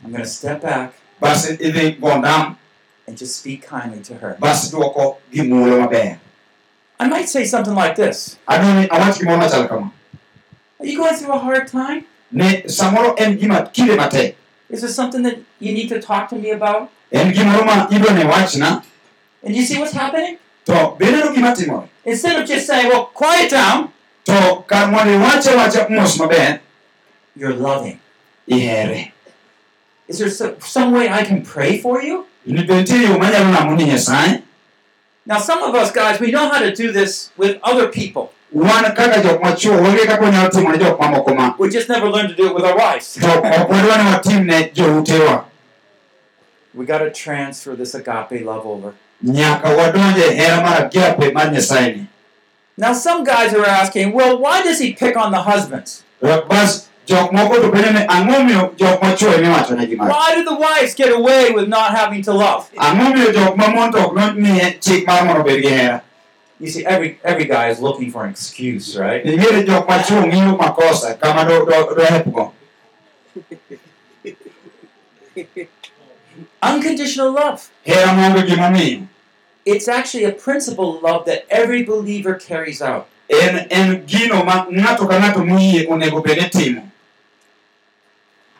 I'm 0.05 0.11
going 0.11 0.22
to 0.24 0.28
step 0.28 0.62
back 0.62 0.94
bas 1.20 1.46
idhi 1.50 2.00
go 2.00 2.09
ndam 2.20 2.57
and 3.07 3.16
just 3.18 3.36
speak 3.40 3.62
kindly 3.66 4.00
to 4.03 4.14
her. 4.14 4.36
bas 4.40 4.70
duoko 4.72 5.16
gi 5.32 5.42
maber 5.42 6.18
I 7.00 7.09
might 7.09 7.28
say 7.28 7.44
something 7.44 7.74
like 7.74 7.96
this 7.96 8.38
adwani 8.48 8.88
awach 8.88 9.18
gimoro 9.18 9.38
machal 9.38 9.68
kama 9.68 9.92
Are 10.80 10.86
you 10.86 10.98
going 10.98 11.14
through 11.16 11.32
a 11.32 11.38
hard 11.38 11.68
time? 11.68 12.05
ne 12.32 12.62
samoro 12.66 13.14
en 13.18 13.38
gima 13.38 13.70
kinde 13.72 13.96
matek 13.96 14.34
Is 14.70 14.80
there 14.80 14.90
something 14.90 15.22
that 15.22 15.38
you 15.61 15.72
need 15.72 15.88
to 15.88 16.00
talk 16.00 16.28
to 16.30 16.36
me 16.36 16.50
about? 16.50 16.90
en 17.12 17.32
gimoro 17.32 17.64
ma 17.64 17.86
idwa 17.90 18.24
wachna 18.32 18.82
And 19.44 19.55
you 19.57 19.62
see 19.64 19.78
what's 19.78 19.92
happening? 19.92 20.38
to 20.66 20.72
beneno 20.98 21.32
gima 21.34 21.55
timore 21.55 21.88
Instead 22.05 22.42
of 22.42 22.48
just 22.48 22.66
saying, 22.66 22.88
well, 22.88 23.07
quiet 23.14 23.48
down, 23.50 23.92
to 24.24 24.64
kar 24.66 24.90
mondo 24.90 25.12
iwache 25.18 25.55
wacha 25.57 25.88
mos 25.90 26.18
maber 26.18 26.59
you're 27.36 27.55
loving. 27.55 27.98
ihere 28.48 29.11
Is 30.09 30.18
there 30.18 30.30
some, 30.30 30.57
some 30.61 30.92
way 30.92 31.09
I 31.09 31.24
can 31.24 31.42
pray 31.42 31.78
for 31.78 32.03
you? 32.03 32.26
Now, 35.24 35.38
some 35.38 35.62
of 35.62 35.74
us 35.74 35.92
guys, 35.92 36.18
we 36.20 36.30
know 36.32 36.48
how 36.48 36.59
to 36.61 36.74
do 36.74 36.90
this 36.92 37.30
with 37.36 37.59
other 37.62 37.88
people. 37.88 38.32
We 41.59 41.70
just 41.70 41.88
never 41.88 42.11
learned 42.11 42.28
to 42.30 42.34
do 42.34 42.48
it 42.48 42.55
with 42.55 42.64
our 42.64 42.76
wives. 42.76 43.16
We 46.74 46.84
got 46.86 46.98
to 46.98 47.11
transfer 47.11 47.76
this 47.76 47.94
agape 47.94 48.44
love 48.44 48.66
over. 48.66 48.94
Now, 52.76 52.92
some 52.94 53.22
guys 53.24 53.55
are 53.55 53.64
asking, 53.64 54.12
well, 54.12 54.38
why 54.38 54.62
does 54.62 54.80
he 54.80 54.92
pick 54.92 55.16
on 55.16 55.30
the 55.30 55.42
husbands? 55.42 56.03
Jok 57.07 57.32
moko 57.32 57.55
to 57.61 57.70
penjo 57.70 57.92
ni 57.92 58.07
ang'o 58.07 58.44
miyo 58.44 58.72
jok 58.78 59.03
machuo 59.03 59.32
ema 59.34 59.46
iwacho 59.48 59.74
negi 59.74 59.96
ma 59.96 60.07
Why 60.07 60.34
do 60.36 60.44
the 60.44 60.55
wives 60.55 60.94
get 60.94 61.11
away 61.12 61.50
with 61.50 61.68
not 61.68 61.90
having 61.96 62.22
to 62.22 62.32
love? 62.32 62.70
ang'o 62.78 63.11
miyo 63.14 63.32
jok 63.32 63.57
mamon 63.57 63.90
to 63.92 63.98
ok 64.07 64.14
nomiye 64.14 64.78
chik 64.80 65.07
mar 65.07 65.24
mondo 65.24 65.40
obed 65.42 65.62
gi 65.62 65.68
hera 65.68 66.03
You 66.62 66.68
see, 66.70 66.86
every 66.86 67.18
every 67.24 67.44
guy 67.50 67.70
is 67.74 67.80
looking 67.80 68.12
for 68.12 68.22
an 68.24 68.30
excuse, 68.30 68.94
right? 68.96 69.24
nitiere 69.26 69.64
jok 69.66 69.88
machuo 69.88 70.22
ng'iyo 70.26 70.55
makosa 70.57 71.14
kama 71.18 71.44
do- 71.44 71.66
do- 71.66 71.94
dohepgo 71.98 72.53
Unconditional 76.62 77.32
love. 77.32 77.70
hera 77.82 78.12
maonge 78.12 78.42
gimomiyo 78.46 79.07
It's 79.64 79.88
actually 79.88 80.24
a 80.24 80.32
principle 80.32 80.96
of 80.96 81.03
love 81.03 81.24
that 81.26 81.44
every 81.50 81.82
believer 81.84 82.34
carries 82.34 82.82
out. 82.82 83.07
en 83.30 83.66
en 83.70 84.07
gino 84.07 84.44
ma 84.44 84.66
ng'ato 84.70 85.07
ka 85.09 85.18
ng'ato 85.18 85.44
moyie 85.44 85.86
onego 85.88 86.20
bed 86.22 86.38
ni 86.38 86.48
timo 86.50 86.82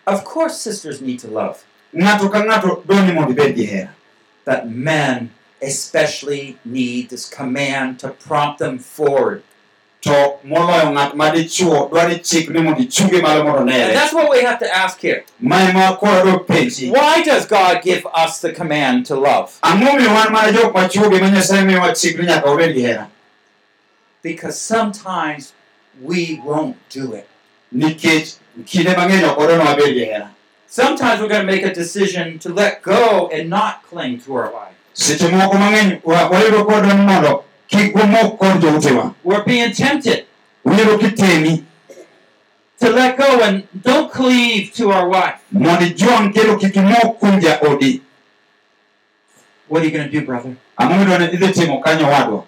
Of 0.07 0.25
course, 0.25 0.59
sisters 0.61 1.01
need 1.01 1.21
to 1.21 1.29
love, 1.29 1.65
ng'ato 1.95 2.31
ka 2.33 2.43
ng'ato 2.43 2.83
dwani 2.87 3.15
mondo 3.15 3.33
ibed 3.33 3.57
gi 3.57 3.89
but 4.45 4.69
men 4.69 5.31
especially 5.63 6.59
need 6.65 7.09
this 7.11 7.29
command 7.29 7.99
to 8.01 8.09
prompt 8.09 8.59
them 8.59 8.79
forward. 8.79 9.43
to 10.03 10.35
moloyo 10.45 10.91
ng'at 10.91 11.15
madichuo 11.15 11.87
dwani 11.91 12.19
chik 12.19 12.51
ni 12.51 12.61
mondo 12.61 12.81
ichunge 12.83 13.23
malo 13.23 13.45
mondo 13.45 13.61
And 13.61 13.95
that's 13.95 14.13
what 14.13 14.29
we 14.31 14.43
have 14.43 14.59
to 14.59 14.67
ask 14.75 14.99
here. 14.99 15.23
ma 15.39 15.95
koro 15.97 16.41
penji 16.43 16.91
Why 16.91 17.23
does 17.23 17.47
God 17.47 17.83
give 17.83 18.05
us 18.13 18.41
the 18.41 18.53
command 18.53 19.07
to 19.07 19.15
love? 19.15 19.59
ang'o 19.63 19.95
miyo 19.95 20.11
wan 20.15 20.33
mana 20.33 20.51
jok 20.53 20.75
machuogi 20.75 21.21
ma 21.21 21.31
nyasaye 21.31 21.63
miyowa 21.63 21.95
chik 21.95 22.19
ni 22.19 22.27
nyaka 22.27 22.51
wabed 22.51 22.75
gi 22.75 22.83
hera 22.83 23.09
Because 24.23 24.59
sometimes 24.61 25.53
we 26.03 26.41
won't 26.45 26.77
do 26.91 27.13
it. 27.15 27.29
nikech 27.73 28.35
kinde 28.65 28.97
mang'eny 28.97 29.25
ok 29.25 29.41
wadwa 29.41 29.57
ni 29.57 29.65
wabed 29.65 29.95
gi 29.95 30.05
hera 30.05 30.29
Sometimes 30.69 31.21
we're 31.21 31.29
going 31.29 31.47
to 31.47 31.53
make 31.53 31.65
a 31.65 31.75
decision 31.75 32.39
to 32.39 32.49
let 32.49 32.81
go 32.83 33.29
and 33.29 33.51
not 33.51 33.83
cling 33.91 34.19
to 34.25 34.33
our 34.35 34.51
wife. 34.51 34.75
seche 34.93 35.29
moko 35.29 35.59
mang'eny 35.59 36.01
wayudo 36.05 36.65
kodwa 36.65 36.95
ni 36.95 37.03
mondo 37.03 37.45
kik 37.69 37.95
wamok 37.97 38.37
kod 38.39 38.61
joutewa 38.61 39.15
We're 39.25 39.45
being 39.45 39.73
tempted 39.73 40.25
kitemi 40.99 41.65
to 42.81 42.91
let 42.91 43.17
go 43.17 43.41
and 43.43 43.63
don't 43.85 44.11
cleave 44.13 44.73
to 44.75 44.91
our 44.93 45.09
wife. 45.09 45.39
mondo 45.53 45.85
ijwang' 45.87 46.33
kendo 46.33 46.57
kik 46.57 46.77
imok 46.77 47.19
kuom 47.19 47.41
jaodi 47.41 48.01
What 49.69 49.83
are 49.83 49.87
you 49.87 49.91
going 49.97 50.11
to 50.11 50.21
do, 50.21 50.27
brother? 50.27 50.57
ang'o 50.77 50.97
midwa 50.99 51.19
idhi 51.33 51.49
timo 51.49 51.81
kanyo 51.81 52.07
wadwa 52.09 52.45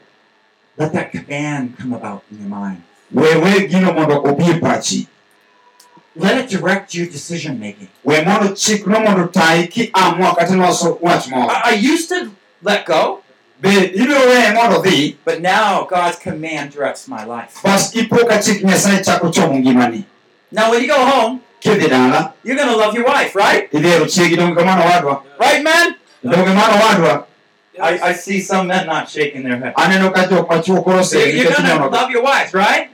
Let 0.78 0.92
that 0.92 1.12
command 1.12 1.78
come 1.78 1.92
about 1.94 2.22
in 2.32 2.38
your 2.40 2.48
mind. 2.48 2.82
we 3.12 3.36
we 3.36 3.68
gino 3.68 3.92
mondo 3.92 4.22
obi 4.24 4.44
e 4.50 4.54
pachi 4.60 5.06
Let 6.16 6.38
it 6.38 6.48
direct 6.48 6.94
your 6.94 7.06
decision 7.06 7.58
making. 7.58 7.88
we 8.04 8.22
mondo 8.24 8.54
chikno 8.54 9.02
mondo 9.04 9.26
tayi 9.26 9.68
ki 9.70 9.90
amua 9.94 10.28
ah, 10.30 10.34
kata 10.34 10.52
loso 10.54 10.98
wach 11.00 11.28
moro 11.28 11.48
I, 11.50 11.62
I 11.64 11.74
used 11.74 12.08
to 12.10 12.30
let 12.62 12.86
go, 12.86 13.22
be 13.60 13.70
ibiro 13.70 14.20
weye 14.30 14.54
mondo 14.54 14.80
dhi 14.82 15.16
but 15.24 15.40
now 15.40 15.84
God's 15.84 16.16
command 16.18 16.70
directs 16.72 17.08
my 17.08 17.24
life. 17.24 17.60
bas 17.64 17.92
ipo 17.94 18.26
ka 18.28 18.38
chik 18.40 18.62
nyasaye 18.62 19.02
chako 19.04 19.30
chomo 19.30 19.58
ngimani 19.58 20.04
Now, 20.52 20.70
when 20.70 20.82
you 20.82 20.86
go 20.88 21.04
home, 21.04 21.40
you're 21.64 21.76
going 21.78 21.90
to 21.90 22.76
love 22.76 22.94
your 22.94 23.04
wife, 23.04 23.34
right? 23.34 23.68
idhi 23.72 23.88
ero 23.88 24.04
chiegi 24.06 24.36
donge 24.36 24.54
kamano 24.54 24.82
wadwa 24.84 25.22
Right, 25.40 25.64
man? 25.64 25.96
donge 26.22 26.54
mano 26.54 26.76
wadwa 26.78 27.26
I, 27.82 27.98
I 28.10 28.12
see 28.12 28.38
some 28.40 28.68
men 28.68 28.86
not 28.86 29.08
shaking 29.10 29.42
their 29.42 29.56
head. 29.58 29.74
aneno 29.74 30.14
ka 30.14 30.26
jok 30.28 30.46
machuo 30.48 30.84
koro 30.84 31.02
So 31.02 31.18
oseri 31.18 31.34
you're 31.34 31.50
going 31.50 31.78
to 31.78 31.88
love 31.88 32.10
your 32.10 32.22
wives, 32.22 32.54
right? 32.54 32.90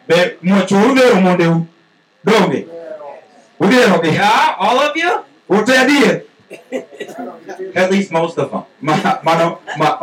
Be 3.61 3.67
did, 3.67 3.77
udhi 3.77 3.83
ero 3.83 3.91
mondeu 3.91 4.01
donge 4.01 4.01
udhi 4.01 4.09
erogi 4.09 4.13
Yeah, 4.17 4.57
all 4.59 4.79
of 4.79 4.97
you? 4.97 5.13
ute 5.49 5.73
adier 5.77 6.23
At 7.77 7.91
least 7.93 8.11
most 8.11 8.39
of 8.39 8.51
them. 8.51 8.65
Ma- 8.81 9.21
mano 9.23 9.61
ma- 9.79 9.99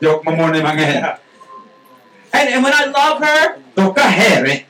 jok 0.00 0.24
mamone 0.24 0.62
mang'eny 0.62 1.18
And, 2.32 2.48
and 2.48 2.62
when 2.64 2.72
I 2.72 2.84
love 2.86 3.18
her, 3.22 3.58
to 3.76 3.92
ka 3.92 4.08
here 4.08 4.46
eh? 4.46 4.60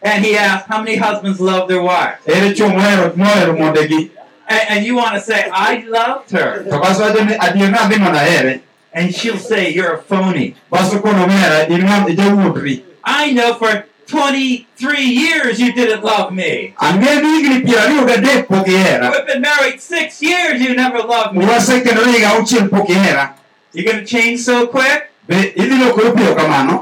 and 0.02 0.24
he 0.24 0.36
asks, 0.36 0.68
How 0.68 0.82
many 0.82 0.96
husbands 0.96 1.40
love 1.40 1.68
their 1.68 1.82
wives? 1.82 2.26
ere 2.26 2.54
chuo 2.54 2.68
mohero 2.68 3.12
mohero 3.16 3.56
mondegi 3.56 4.10
And, 4.48 4.60
and 4.70 4.84
you 4.86 4.96
want 4.96 5.14
to 5.14 5.20
say, 5.20 5.48
I 5.52 5.84
loved 5.88 6.30
her. 6.32 6.64
to 6.64 6.78
bas 6.78 6.98
wacho 7.00 7.24
ni 7.26 7.34
adier 7.34 7.70
nadhi 7.70 7.98
mondo 7.98 8.18
ahere 8.18 8.60
And 8.92 9.14
she'll 9.14 9.38
say, 9.38 9.72
You're 9.72 9.94
a 9.94 10.02
phony. 10.02 10.54
bas 10.70 10.92
kono 10.94 11.26
mera 11.26 11.66
in 11.66 11.80
ng'am 11.82 12.06
ijawuondri 12.08 12.82
I 13.04 13.32
know 13.32 13.54
for 13.54 13.84
23 14.10 15.04
years 15.22 15.60
you 15.60 15.72
didn't 15.72 16.02
love 16.02 16.32
me. 16.34 16.74
ang'e 16.88 17.12
ni 17.22 17.28
higni 17.34 17.58
piero 17.64 17.80
ariyo 17.86 18.04
gadek 18.10 18.48
pok 18.48 18.66
ihera 18.66 19.10
We've 19.14 19.26
been 19.26 19.40
married 19.42 19.80
six 19.80 20.20
years, 20.22 20.60
you 20.60 20.74
never 20.74 20.98
loved 20.98 21.36
me. 21.36 21.46
wasekendore 21.46 22.10
higa 22.12 22.28
auchiel 22.34 22.68
pok 22.70 22.88
ihera 22.90 23.34
You're 23.72 23.86
going 23.90 24.02
to 24.04 24.08
change 24.16 24.40
so 24.40 24.66
quick? 24.66 25.10
be 25.28 25.36
idhi 25.62 25.76
lokori 25.84 26.10
piyo 26.18 26.34
kamano 26.34 26.76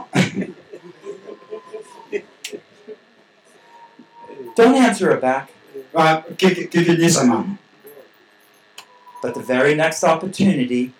Don't 4.58 4.74
answer 4.74 5.06
her 5.14 5.20
back. 5.20 5.50
Ah, 5.94 6.22
kik 6.36 6.70
kik 6.70 6.86
inyisa 6.88 7.22
mano 7.26 7.58
But 9.22 9.34
the 9.34 9.42
very 9.42 9.74
next 9.74 10.02
opportunity, 10.04 10.92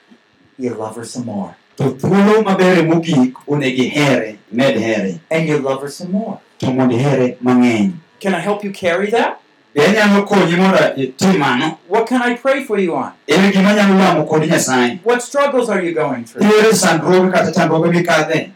you 0.58 0.74
love 0.74 0.94
her 0.96 1.04
some 1.04 1.24
more. 1.26 1.56
To 1.78 1.84
thuolo 1.84 2.42
mabere 2.42 2.82
mogik 2.82 3.34
onego 3.48 3.82
ihere 3.82 4.36
med 4.52 4.76
here 4.80 5.20
And 5.30 5.48
you 5.48 5.58
love 5.58 5.80
her 5.82 5.88
some 5.90 6.10
more. 6.12 6.38
to 6.58 6.66
mondo 6.72 6.96
ihere 6.96 7.36
mang'eny 7.40 7.92
Can 8.20 8.34
I 8.34 8.40
help 8.40 8.64
you 8.64 8.72
carry 8.72 9.10
that? 9.10 9.38
be 9.74 9.80
anyalo 9.86 10.22
konyi 10.26 10.56
mondo 10.56 10.78
itim 10.96 11.30
eh, 11.34 11.38
mano 11.38 11.78
What 11.88 12.06
can 12.08 12.20
I 12.22 12.34
pray 12.34 12.64
for 12.64 12.78
you 12.80 12.96
on? 12.96 13.12
en 13.28 13.52
gima 13.52 13.74
nyalo 13.74 13.94
lamo 13.98 14.24
kod 14.26 14.42
nyasaye 14.48 14.98
What 15.04 15.22
struggles 15.22 15.68
are 15.70 15.80
you 15.84 15.94
going 15.94 16.24
through? 16.24 16.42
ere 16.46 16.72
sandruoge 16.74 17.32
kata 17.32 17.52
chandruoge 17.52 17.90
mikadhe 17.92 18.50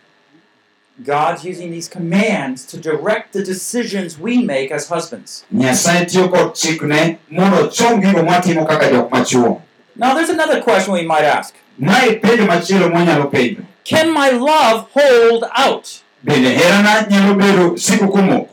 God's 1.04 1.44
using 1.44 1.70
these 1.70 1.88
commands 1.88 2.66
to 2.66 2.76
direct 2.76 3.32
the 3.32 3.42
decisions 3.42 4.18
we 4.18 4.42
make 4.42 4.70
as 4.70 4.88
husbands. 4.88 5.44
nyasaye 5.52 6.04
tiyo 6.06 6.28
kod 6.28 6.54
chikne 6.54 7.18
mondo 7.30 7.56
ochom 7.64 8.00
gigo 8.00 8.22
mwatimo 8.22 8.64
kaka 8.66 8.90
jok 8.90 9.10
machuo 9.10 9.60
Now, 9.96 10.14
there's 10.14 10.30
another 10.30 10.62
question 10.62 10.94
we 10.94 11.02
might 11.02 11.24
ask 11.24 11.54
mae 11.82 12.12
penjo 12.22 12.46
machielo 12.46 12.88
mwanyalo 12.88 13.24
penjo 13.34 13.62
Can 13.84 14.12
my 14.14 14.30
love 14.30 14.86
hold 14.94 15.44
out? 15.66 15.86
bende 16.24 16.48
herana 16.58 17.06
nyalo 17.10 17.34
bedo 17.34 17.76
siko 17.78 18.08
komoko 18.08 18.48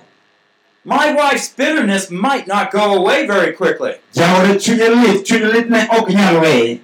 My 0.85 1.13
wife's 1.13 1.49
bitterness 1.57 2.09
might 2.09 2.47
not 2.47 2.71
go 2.71 2.85
away 2.99 3.27
very 3.27 3.53
quickly. 3.53 3.93
jaore 4.13 4.55
chunye 4.59 4.87
lit 4.89 5.25
chunye 5.27 5.53
lit 5.53 5.69
ne 5.69 5.87
ok 5.97 6.13
nyal 6.13 6.39
weye 6.41 6.79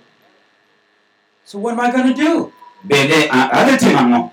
So, 1.45 1.59
what 1.59 1.73
am 1.73 1.79
I 1.79 1.91
going 1.91 2.13
to 2.13 2.17
do? 2.25 2.51
bende 2.87 3.27
a- 3.29 3.49
adhi 3.59 3.77
timo 3.77 3.99
ang'o 3.99 4.31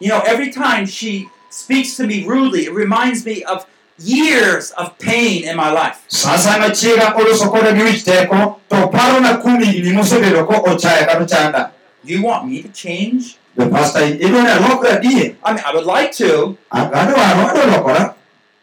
You 0.00 0.08
know, 0.08 0.20
every 0.26 0.50
time 0.52 0.86
she 0.86 1.28
speaks 1.50 1.96
to 1.96 2.06
me 2.06 2.24
rudely, 2.26 2.62
it 2.66 2.72
reminds 2.72 3.24
me 3.24 3.44
of 3.44 3.66
years 3.98 4.70
of 4.72 4.98
pain 4.98 5.44
in 5.44 5.56
my 5.56 5.70
life. 5.72 5.98
sasa 6.08 6.58
machiega 6.58 7.14
oloso 7.14 7.50
koda 7.50 7.72
gi 7.74 7.82
wich 7.82 8.04
teko 8.04 8.56
to 8.68 8.76
parona 8.88 9.36
kuom 9.42 9.60
higni 9.62 9.92
mosebedo 9.92 10.46
ko 10.46 10.54
ochaya 10.72 11.06
kata 11.06 11.24
ochanda 11.24 11.70
Do 12.04 12.12
you 12.14 12.22
want 12.22 12.48
me 12.48 12.62
to 12.62 12.68
change? 12.68 13.36
be 13.56 13.66
pasta 13.66 14.00
idwa 14.00 14.42
ni 14.42 14.48
alokra 14.50 14.90
adier 14.98 15.36
I 15.44 15.52
mean, 15.52 15.62
I 15.66 15.74
would 15.74 15.84
like 15.86 16.12
to, 16.12 16.56
adwaro 16.72 17.14
adwa 17.48 17.64
lokora 17.76 18.14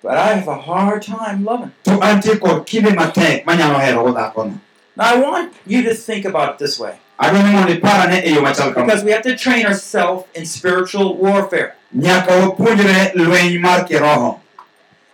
but 0.02 0.18
I 0.18 0.34
have 0.34 0.48
a 0.48 0.56
hard 0.56 1.02
time 1.04 1.44
loving. 1.46 1.72
to 1.84 1.92
antie 2.02 2.36
kod 2.38 2.66
kinde 2.66 2.90
matek 2.96 3.46
manyalo 3.46 3.80
herogo 3.80 4.12
dhakono 4.12 4.60
Now, 4.98 5.14
I 5.14 5.18
want 5.18 5.54
you 5.66 5.82
to 5.84 5.94
think 5.94 6.26
about 6.26 6.50
it 6.54 6.58
this 6.60 6.80
way 6.80 6.94
adwa 7.20 7.44
ni 7.44 7.52
mondo 7.52 7.74
iparane 7.74 8.24
yo 8.36 8.42
machal 8.42 8.74
kama 8.74 8.86
because 8.86 9.04
we 9.06 9.12
have 9.12 9.22
to 9.24 9.36
train 9.38 9.66
ourselves 9.66 10.26
in 10.36 10.46
spiritual 10.46 11.16
warfare. 11.18 11.76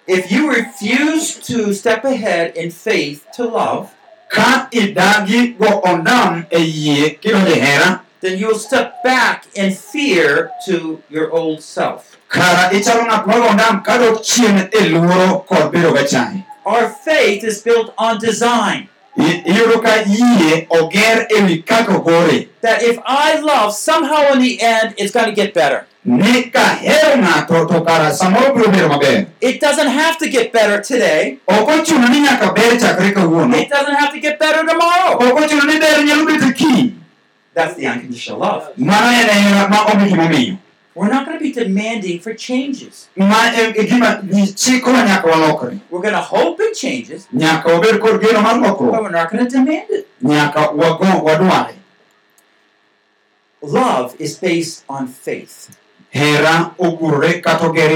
If 0.08 0.32
you 0.32 0.49
refuse 0.51 1.36
to 1.49 1.74
step 1.74 2.03
ahead 2.06 2.56
in 2.56 2.70
faith 2.70 3.26
to 3.36 3.45
love, 3.45 3.93
ka 4.30 4.68
idagi 4.72 5.58
go 5.58 5.82
ondam 5.82 6.45
yie 6.51 7.18
kidonjo 7.20 7.56
hera 7.56 8.01
then 8.22 8.38
you'll 8.39 8.58
step 8.58 9.03
back 9.03 9.45
in 9.56 9.72
fear 9.74 10.49
to 10.66 11.01
your 11.10 11.32
old 11.32 11.62
self. 11.62 12.18
kara 12.30 12.70
ichalo 12.74 13.06
ng'at 13.06 13.26
mago 13.28 13.47
ondam 13.49 13.82
kadok 13.86 14.22
chien 14.26 14.70
luoro 14.93 15.45
kod 15.47 15.74
bedo 15.74 15.93
gachai 15.93 16.45
Our 16.66 16.89
faith 16.89 17.43
is 17.43 17.62
built 17.62 17.93
on 17.97 18.18
design. 18.20 18.89
I- 19.18 19.41
iyudo 19.45 19.78
ka 19.82 20.01
yie 20.06 20.66
oger 20.70 21.26
ewi 21.30 21.62
kaka 21.66 21.97
ogore 22.01 22.49
That 22.62 22.82
if 22.82 22.97
I 23.06 23.38
love, 23.39 23.74
somehow 23.74 24.34
in 24.34 24.39
the 24.41 24.58
end, 24.62 24.93
it's 24.97 25.14
going 25.14 25.30
to 25.30 25.38
get 25.38 25.53
better. 25.53 25.86
Ni 26.06 26.49
ka 26.53 26.76
hero 26.78 27.18
ng'ato 27.18 27.66
to 27.68 27.82
kara 27.82 28.14
samoro 28.14 28.53
biro 28.53 28.70
bedo 28.72 28.88
maber 28.89 29.26
It 29.41 29.60
doesn't 29.60 29.88
have 29.89 30.18
to 30.20 30.30
get 30.30 30.53
better 30.53 30.82
today. 30.82 31.39
ok 31.47 31.68
ochuno 31.82 32.08
ni 32.10 32.20
nyaka 32.22 32.53
ber 32.53 32.78
chakre 32.78 33.12
kawuono 33.12 33.56
It 33.58 33.70
doesn't 33.70 33.95
have 33.95 34.12
to 34.14 34.20
get 34.20 34.38
better 34.39 34.62
tomorrow. 34.66 35.18
ok 35.18 35.24
ochuno 35.34 35.64
ni 35.66 35.80
ber 35.80 36.03
nyalo 36.06 36.26
bedo 36.26 36.53
kiny 36.53 36.93
That's 37.56 37.76
the 37.76 37.88
unconditional 37.88 38.39
love. 38.39 38.64
mano 38.78 39.10
en 39.10 39.30
hera 39.30 39.68
ma 39.70 39.86
omi 39.93 40.10
gimomiyo 40.10 40.58
We're 40.95 41.10
not 41.12 41.26
going 41.26 41.38
to 41.38 41.43
be 41.43 41.51
demanding 41.51 42.20
for 42.22 42.34
changes. 42.34 43.10
ma 43.18 43.49
gima 43.74 44.22
chikowa 44.56 45.01
nyaka 45.10 45.28
walokre 45.28 45.80
We're 45.89 46.01
going 46.06 46.14
to 46.14 46.22
hope 46.22 46.60
it 46.62 46.74
changes, 46.78 47.28
nyaka 47.34 47.66
wabed 47.74 47.99
kod 47.99 48.22
geno 48.22 48.41
mar 48.41 48.62
but 48.62 48.80
we're 48.80 49.10
not 49.10 49.32
going 49.32 49.43
to 49.43 49.49
demand 49.49 49.89
it. 49.89 50.08
nyaka 50.22 50.70
wago 50.72 51.26
wadware 51.26 51.74
Love 53.62 54.14
is 54.20 54.38
based 54.38 54.84
on 54.88 55.08
faith. 55.08 55.76
Hera 56.16 56.72
ogurore 56.80 57.41
kata 57.41 57.68
oger 57.68 57.89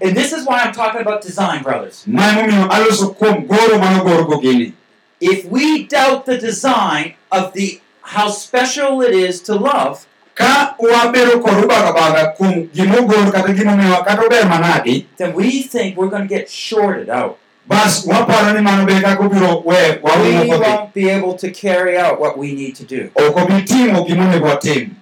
And 0.00 0.16
this 0.16 0.32
is 0.32 0.46
why 0.46 0.60
I'm 0.60 0.72
talking 0.72 1.00
about 1.00 1.22
design, 1.22 1.62
brothers. 1.62 2.04
ma 2.06 2.22
emomiyo 2.30 2.70
aloso 2.70 3.14
kuom 3.18 3.46
goro 3.46 3.78
manogorgo 3.78 4.40
gini 4.40 4.72
If 5.20 5.44
we 5.46 5.86
doubt 5.86 6.26
the 6.26 6.38
design 6.38 7.14
of 7.32 7.52
the 7.52 7.80
how 8.02 8.30
special 8.30 9.02
it 9.02 9.12
is 9.12 9.42
to 9.42 9.54
love, 9.56 10.06
ka 10.34 10.76
wabedo 10.78 11.42
kod 11.42 11.64
ubagabaga 11.64 12.36
kuom 12.38 12.68
gimogor 12.70 13.32
kata 13.32 13.52
gimomiyowa 13.52 14.04
kata 14.04 14.22
ober 14.22 14.46
manadi 14.46 15.06
then 15.16 15.34
we 15.34 15.62
think 15.62 15.96
we're 15.96 16.10
going 16.10 16.22
to 16.22 16.28
get 16.28 16.48
shorted 16.48 17.10
out. 17.10 17.38
bas 17.66 18.06
waparo 18.06 18.54
ni 18.54 18.62
mano 18.62 18.86
be 18.86 19.00
kaka 19.02 19.22
obiro 19.22 19.64
we 19.66 20.58
won't 20.58 20.94
be 20.94 21.10
able 21.10 21.34
to 21.34 21.50
carry 21.50 21.98
out 21.98 22.20
what 22.20 22.38
we 22.38 22.54
need 22.54 22.76
to 22.76 22.84
do. 22.84 23.10
ok 23.18 23.34
obi 23.42 23.62
timo 23.66 24.04
gimonego 24.06 24.46
watim 24.46 24.94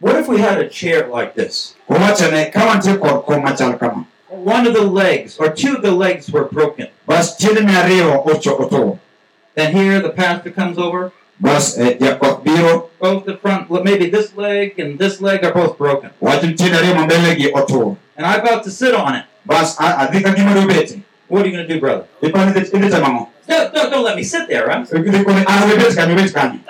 What 0.00 0.14
if 0.16 0.28
we 0.28 0.38
had 0.38 0.60
a 0.60 0.68
chair 0.68 1.06
like 1.08 1.34
this? 1.34 1.74
owachone 1.90 2.52
ka 2.52 2.60
wantie 2.68 2.98
kod 3.00 3.24
kom 3.26 3.42
machal 3.42 3.74
kama 3.78 4.06
One 4.28 4.66
of 4.66 4.74
the 4.74 4.84
legs, 4.84 5.38
or 5.38 5.50
two 5.50 5.76
of 5.76 5.82
the 5.82 5.90
legs, 5.90 6.30
were 6.30 6.44
broken. 6.44 6.88
bas 7.06 7.34
tiendene 7.36 7.72
ariyo 7.74 8.22
ocho 8.26 8.56
otuo 8.58 8.98
Then 9.54 9.72
here 9.74 9.98
the 10.00 10.10
pastor 10.10 10.50
comes 10.50 10.78
over. 10.78 11.10
eh, 11.42 11.96
Both 13.00 13.24
the 13.26 13.36
front, 13.42 13.70
maybe 13.82 14.10
this 14.10 14.36
leg 14.36 14.78
and 14.78 14.98
this 14.98 15.20
leg 15.20 15.42
are 15.44 15.52
both 15.52 15.78
broken. 15.78 16.10
wacho 16.22 16.46
ni 16.46 16.54
tiende 16.54 16.76
ariyo 16.78 16.94
mambelegi 16.94 17.50
otuo 17.52 17.96
And 18.16 18.26
I'm 18.26 18.40
about 18.40 18.62
to 18.64 18.70
sit 18.70 18.94
on 18.94 19.14
it. 19.16 19.24
bas 19.46 19.74
a- 19.80 20.06
adhi 20.06 20.22
ka 20.22 20.30
gima 20.34 20.54
dobeti 20.54 21.02
What 21.28 21.42
are 21.42 21.48
you 21.48 21.52
going 21.56 21.66
to 21.66 21.74
do, 21.74 21.80
brother? 21.80 22.04
ipani 22.22 22.52
idhi 22.54 22.70
idhi 22.70 22.88
timo 22.90 23.06
ang'o 23.06 23.24
No, 23.48 23.70
no, 23.74 23.90
don't 23.90 24.04
let 24.04 24.14
me 24.16 24.22
sit 24.22 24.46
there, 24.48 24.66
right? 24.66 24.86
idhi 24.86 25.24
kone 25.24 25.42
an 25.48 25.68
webet 25.70 25.96
kanyo 25.98 26.14
bet 26.16 26.32
kanyo 26.32 26.60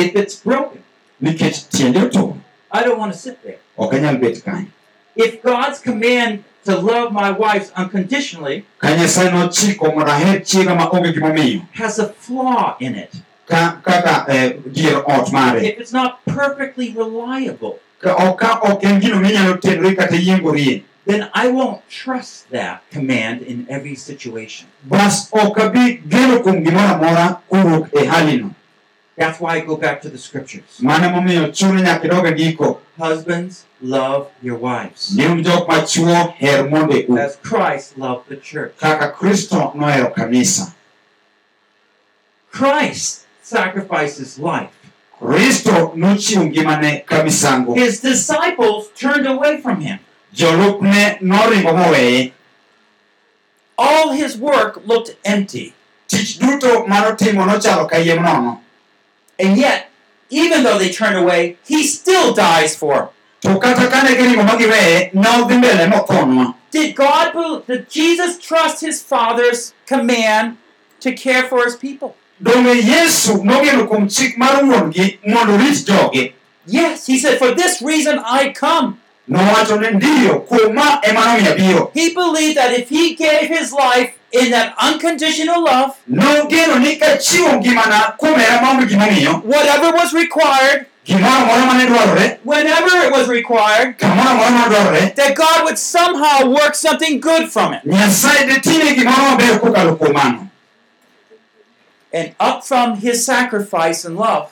If 0.00 0.16
it's 0.16 0.36
broken, 0.36 0.82
nikech 1.22 1.68
tiende 1.68 2.02
otuo 2.02 2.36
I 2.72 2.82
don't 2.84 2.98
want 2.98 3.12
to 3.12 3.18
sit 3.18 3.42
there. 3.42 3.58
ok 3.76 3.96
anyal 3.96 4.16
bet 4.18 4.42
kanyo 4.44 4.68
If 5.16 5.42
God's 5.42 5.78
command 5.80 6.44
to 6.64 6.76
love 6.76 7.12
my 7.12 7.30
wife 7.30 7.72
unconditionally 7.76 8.64
ka 8.78 8.88
nyasaye 8.96 9.30
nochiko 9.30 9.94
mondo 9.94 10.10
aher 10.12 10.40
chiega 10.40 10.74
ma 10.76 10.86
gimomiyo 10.90 11.66
has 11.72 11.98
a 11.98 12.08
flaw 12.08 12.76
in 12.80 12.94
it, 12.94 13.12
ka 13.46 13.80
kaka 13.82 14.24
eh, 14.32 14.52
dier 14.72 15.02
ot 15.06 15.32
mare. 15.32 15.58
If 15.58 15.78
it's 15.80 15.92
not 15.92 16.24
perfectly 16.24 16.92
reliable, 16.92 17.80
ka 18.00 18.14
ok 18.16 18.38
ka 18.38 18.60
ok 18.62 18.84
en 18.84 19.00
gino 19.00 19.16
minyalo 19.20 19.60
tenore 19.60 19.94
kata 19.96 20.16
yiengorie 20.16 20.84
then 21.06 21.30
I 21.34 21.48
won't 21.48 21.82
trust 21.88 22.50
that 22.50 22.82
command 22.90 23.42
in 23.42 23.66
every 23.68 23.94
situation. 23.96 24.68
bas 24.84 25.28
ok 25.32 25.56
abi 25.62 26.00
geno 26.08 26.40
kuom 26.40 26.64
gimoro 26.64 26.88
amora 26.94 27.40
kowuok 27.50 27.88
e 27.92 28.04
halino 28.06 28.54
That's 29.20 29.38
why 29.38 29.56
I 29.56 29.60
go 29.60 29.76
back 29.76 30.00
to 30.02 30.08
the 30.08 30.16
scriptures. 30.18 30.80
mano 30.80 31.06
emomiyo 31.08 31.48
chuno 31.52 31.80
nyaka 31.80 32.04
idog 32.04 32.26
ndiko 32.26 32.80
Husbands, 32.98 33.64
love 33.82 34.26
your 34.42 34.58
wives 34.58 35.12
ni 35.16 35.26
un 35.26 35.42
jok 35.44 35.68
machuo 35.68 36.34
her 36.38 36.68
monde 36.70 37.04
u 37.08 37.18
as 37.18 37.36
Christ 37.42 37.98
loved 37.98 38.28
the 38.28 38.36
church. 38.36 38.72
kaka 38.80 39.08
kristo 39.12 39.72
nohero 39.76 40.10
kanisa 40.14 40.72
Christ 42.50 43.26
sacrificed 43.42 44.18
his 44.18 44.38
life. 44.38 44.70
kristo 45.20 45.92
nochiwo 45.96 46.44
ngimane 46.44 47.04
ka 47.06 47.22
misango 47.22 47.74
His 47.74 48.00
disciples 48.00 48.88
turned 48.98 49.26
away 49.26 49.60
from 49.60 49.80
him. 49.80 49.98
jolupne 50.32 51.18
noringo 51.20 51.72
moweye 51.76 52.32
All 53.78 54.12
his 54.12 54.36
work 54.36 54.80
looked 54.86 55.16
empty. 55.24 55.72
And 59.40 59.56
yet, 59.58 59.88
even 60.30 60.62
though 60.62 60.78
they 60.78 60.90
turned 60.92 61.16
away, 61.16 61.56
he 61.66 61.82
still 61.86 62.34
dies 62.34 62.76
for 62.76 62.94
them. 62.94 63.08
to 63.42 63.58
kata 63.60 63.88
kane 63.88 64.14
giringo 64.18 64.44
ma 64.44 64.56
giweye 64.56 65.10
nodhi 65.14 65.54
mbele 65.58 65.86
mothonwa 65.88 66.54
Did 66.70 66.94
God, 66.94 67.32
did 67.66 67.88
Jesus 67.90 68.38
trust 68.38 68.80
his 68.82 69.02
Father's 69.02 69.72
command 69.86 70.56
to 71.00 71.12
care 71.12 71.44
for 71.48 71.64
his 71.64 71.74
people? 71.76 72.14
donge 72.42 72.74
yesu 72.82 73.32
nogeno 73.44 73.86
kuom 73.88 74.08
chik 74.08 74.36
mar 74.38 74.62
wuon-gi 74.62 75.18
mondo 75.26 75.52
orit 75.56 75.84
joge 75.86 76.32
Yes, 76.66 77.06
he 77.06 77.18
said, 77.18 77.38
For 77.38 77.54
this 77.54 77.80
reason 77.82 78.18
I 78.24 78.52
come. 78.52 78.98
nowacho 79.28 79.80
ni 79.80 79.88
ndiyo 79.98 80.40
kuom 80.46 80.74
ma 80.74 81.00
ema 81.02 81.20
nomiyo 81.26 81.52
abiro 81.52 81.90
He 81.94 82.14
believed 82.14 82.56
that 82.56 82.72
if 82.78 82.88
he 82.90 83.14
gave 83.14 83.48
his 83.48 83.72
life 83.72 84.12
in 84.32 84.50
that 84.50 84.74
unconditional 84.78 85.64
love, 85.64 85.96
whatever 89.44 89.90
was 89.96 90.12
required, 90.14 90.86
whenever 92.44 92.92
it 93.06 93.10
was 93.12 93.28
required, 93.28 93.96
that 95.16 95.34
God 95.34 95.64
would 95.64 95.78
somehow 95.78 96.46
work 96.48 96.74
something 96.74 97.20
good 97.20 97.48
from 97.50 97.72
it. 97.74 97.80
And 102.12 102.34
up 102.40 102.64
from 102.64 102.96
his 102.96 103.24
sacrifice 103.24 104.04
and 104.04 104.16
love 104.16 104.48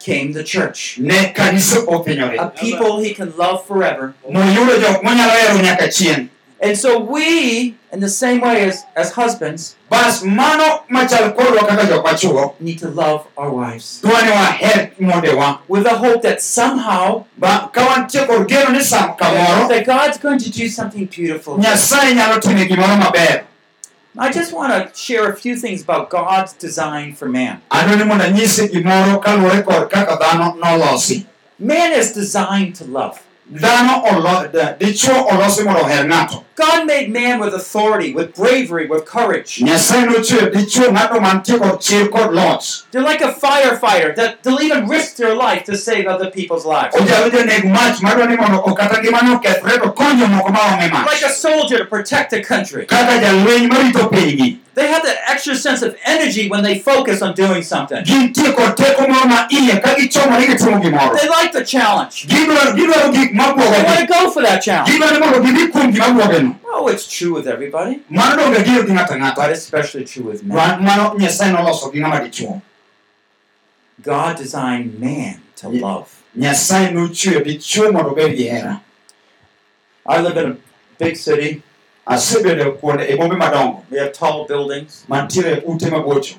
came 0.00 0.32
the 0.32 0.42
church. 0.44 0.98
A 2.38 2.50
people 2.50 2.98
he 2.98 3.14
can 3.14 3.32
love 3.36 3.64
forever. 3.66 4.14
Moyudo 6.60 6.68
jok 6.68 6.68
monyalo 6.68 6.68
hero 6.68 6.68
nyaka 6.68 6.68
chien 6.68 6.68
And 6.68 6.76
so 6.76 7.00
we, 7.00 7.74
in 7.92 8.00
the 8.00 8.08
same 8.08 8.40
way 8.40 8.64
as, 8.68 8.84
as 8.94 9.12
husbands, 9.12 9.76
bas 9.88 10.22
mano 10.22 10.84
machal 10.90 11.32
kodwa 11.32 11.66
kaka 11.66 11.86
jok 11.86 12.04
machuo 12.04 12.54
need 12.60 12.78
to 12.78 12.88
love 12.88 13.26
our 13.36 13.50
wives. 13.50 14.00
Dwani 14.02 14.30
waher 14.30 14.90
mondewa 15.00 15.58
with 15.68 15.84
the 15.84 15.96
hope 15.96 16.22
that 16.22 16.40
somehow 16.42 17.24
ba 17.38 17.70
ka 17.72 17.80
wantie 17.86 18.26
kod 18.26 18.48
geno 18.48 18.72
ni 18.72 18.80
sam 18.82 19.16
kamoro 19.16 19.68
that 19.68 19.86
God's 19.86 20.18
going 20.18 20.38
to 20.38 20.50
do 20.50 20.68
something 20.68 21.06
beautiful. 21.06 21.56
nyasaye 21.58 22.14
nyalo 22.14 22.40
time 22.40 22.66
gimoro 22.66 22.96
maber 22.98 23.44
I 24.18 24.32
just 24.32 24.52
want 24.52 24.72
to 24.72 24.98
share 24.98 25.30
a 25.32 25.36
few 25.36 25.56
things 25.56 25.82
about 25.82 26.10
God's 26.10 26.52
design 26.54 27.14
for 27.14 27.28
man. 27.28 27.60
adwa 27.70 27.96
ni 27.96 28.04
mondo 28.04 28.24
anyisi 28.24 28.68
gimoro 28.68 29.18
kaluwore 29.20 29.62
kod 29.62 29.90
kaka 29.90 30.16
dhano 30.16 30.54
nolosi 30.58 31.26
Man 31.58 31.92
is 31.92 32.12
designed 32.12 32.74
to 32.76 32.84
love. 32.84 33.20
Dhano 33.52 34.02
olo- 34.12 34.48
d- 34.52 34.74
dichuo 34.78 35.26
olosi 35.32 35.64
mondo 35.64 35.80
oher 35.80 36.04
ng'ato 36.06 36.44
God 36.60 36.84
made 36.86 37.08
man 37.08 37.40
with 37.40 37.54
authority, 37.54 38.12
with 38.12 38.34
bravery, 38.34 38.86
with 38.86 39.06
courage. 39.06 39.60
nyasaye 39.64 40.04
nochweyo 40.06 40.50
dichuo 40.50 40.90
ng'ato 40.92 41.20
mantie 41.20 41.58
kod 41.58 41.80
chir 41.80 42.08
kod 42.10 42.32
loch 42.34 42.84
They're 42.90 43.02
like 43.02 43.22
a 43.22 43.32
firefighter 43.32 44.14
that 44.16 44.42
they'll 44.42 44.60
even 44.60 44.86
risk 44.88 45.16
their 45.16 45.34
life 45.34 45.64
to 45.64 45.76
save 45.76 46.06
other 46.06 46.30
people's 46.30 46.64
lives. 46.66 46.94
onyalo 46.96 47.30
janeg 47.30 47.64
mach 47.64 48.00
madwa 48.02 48.26
ni 48.28 48.36
mondo 48.36 48.58
okata 48.66 49.00
ngimane 49.02 49.34
okethre 49.36 49.80
to 49.82 49.90
konyo 49.92 50.26
moko 50.26 50.50
maonge 50.52 50.90
Like 51.06 51.22
a 51.24 51.30
soldier 51.30 51.78
to 51.78 51.84
protect 51.86 52.32
a 52.32 52.42
country. 52.42 52.86
kaka 52.86 53.18
jalweny 53.20 53.66
marito 53.66 54.08
pinygi 54.08 54.58
They 54.74 54.86
have 54.86 55.02
that 55.02 55.18
extra 55.28 55.56
sense 55.56 55.82
of 55.82 55.96
energy 56.06 56.48
when 56.48 56.62
they 56.62 56.78
focus 56.78 57.22
on 57.22 57.34
doing 57.34 57.62
something. 57.62 58.04
gintie 58.04 58.52
kod 58.54 58.76
teko 58.76 59.08
moro 59.08 59.26
ma 59.26 59.46
iye 59.50 59.80
ka 59.82 59.94
gichomore 59.96 60.46
gitimo 60.46 60.78
gimoro 60.80 61.16
They 61.18 61.28
like 61.28 61.52
the 61.52 61.64
challenge. 61.64 62.26
They 63.56 63.82
want 63.84 63.98
to 64.00 64.06
go 64.06 64.30
for 64.30 64.42
that 64.42 64.62
challenge. 64.62 64.90
gidwaro 64.92 65.14
ni 65.14 65.20
mondo 65.20 65.40
gidhi 65.40 65.68
kuom 65.72 65.92
gima 65.92 66.08
bwogeno 66.10 66.54
Oh, 66.72 66.88
it's 66.88 67.06
true 67.18 67.34
with 67.34 67.46
everybody, 67.46 68.00
mano 68.08 68.36
donge 68.42 68.64
giro 68.64 68.82
gi 68.86 68.92
ng'ato 68.92 69.14
ang'ata 69.14 69.36
but 69.36 69.50
especially 69.50 70.04
true 70.04 70.24
with 70.30 70.42
men. 70.44 70.56
Wa- 70.56 70.78
mano 70.78 71.14
nyasaye 71.18 71.52
noloso 71.52 71.92
gi 71.92 72.00
ng'ama 72.00 72.20
dichuo 72.20 72.60
God 74.02 74.36
designed 74.36 74.98
man 75.00 75.40
to 75.56 75.68
love. 75.68 76.08
nyasaye 76.36 76.90
nochweyo 76.92 77.40
dichuo 77.44 77.92
mondo 77.92 78.10
obed 78.10 78.36
gi 78.36 78.48
hera 78.48 78.80
I 80.06 80.20
live 80.22 80.36
in 80.36 80.50
a 80.52 80.56
big 80.98 81.16
city. 81.16 81.62
asebedo 82.06 82.72
kuonde 82.80 83.16
bombe 83.16 83.36
madongo 83.36 83.84
We 83.90 83.98
have 83.98 84.12
tall 84.12 84.46
buildings. 84.46 85.04
mantiere 85.08 85.62
ute 85.66 85.90
mabocho 85.90 86.36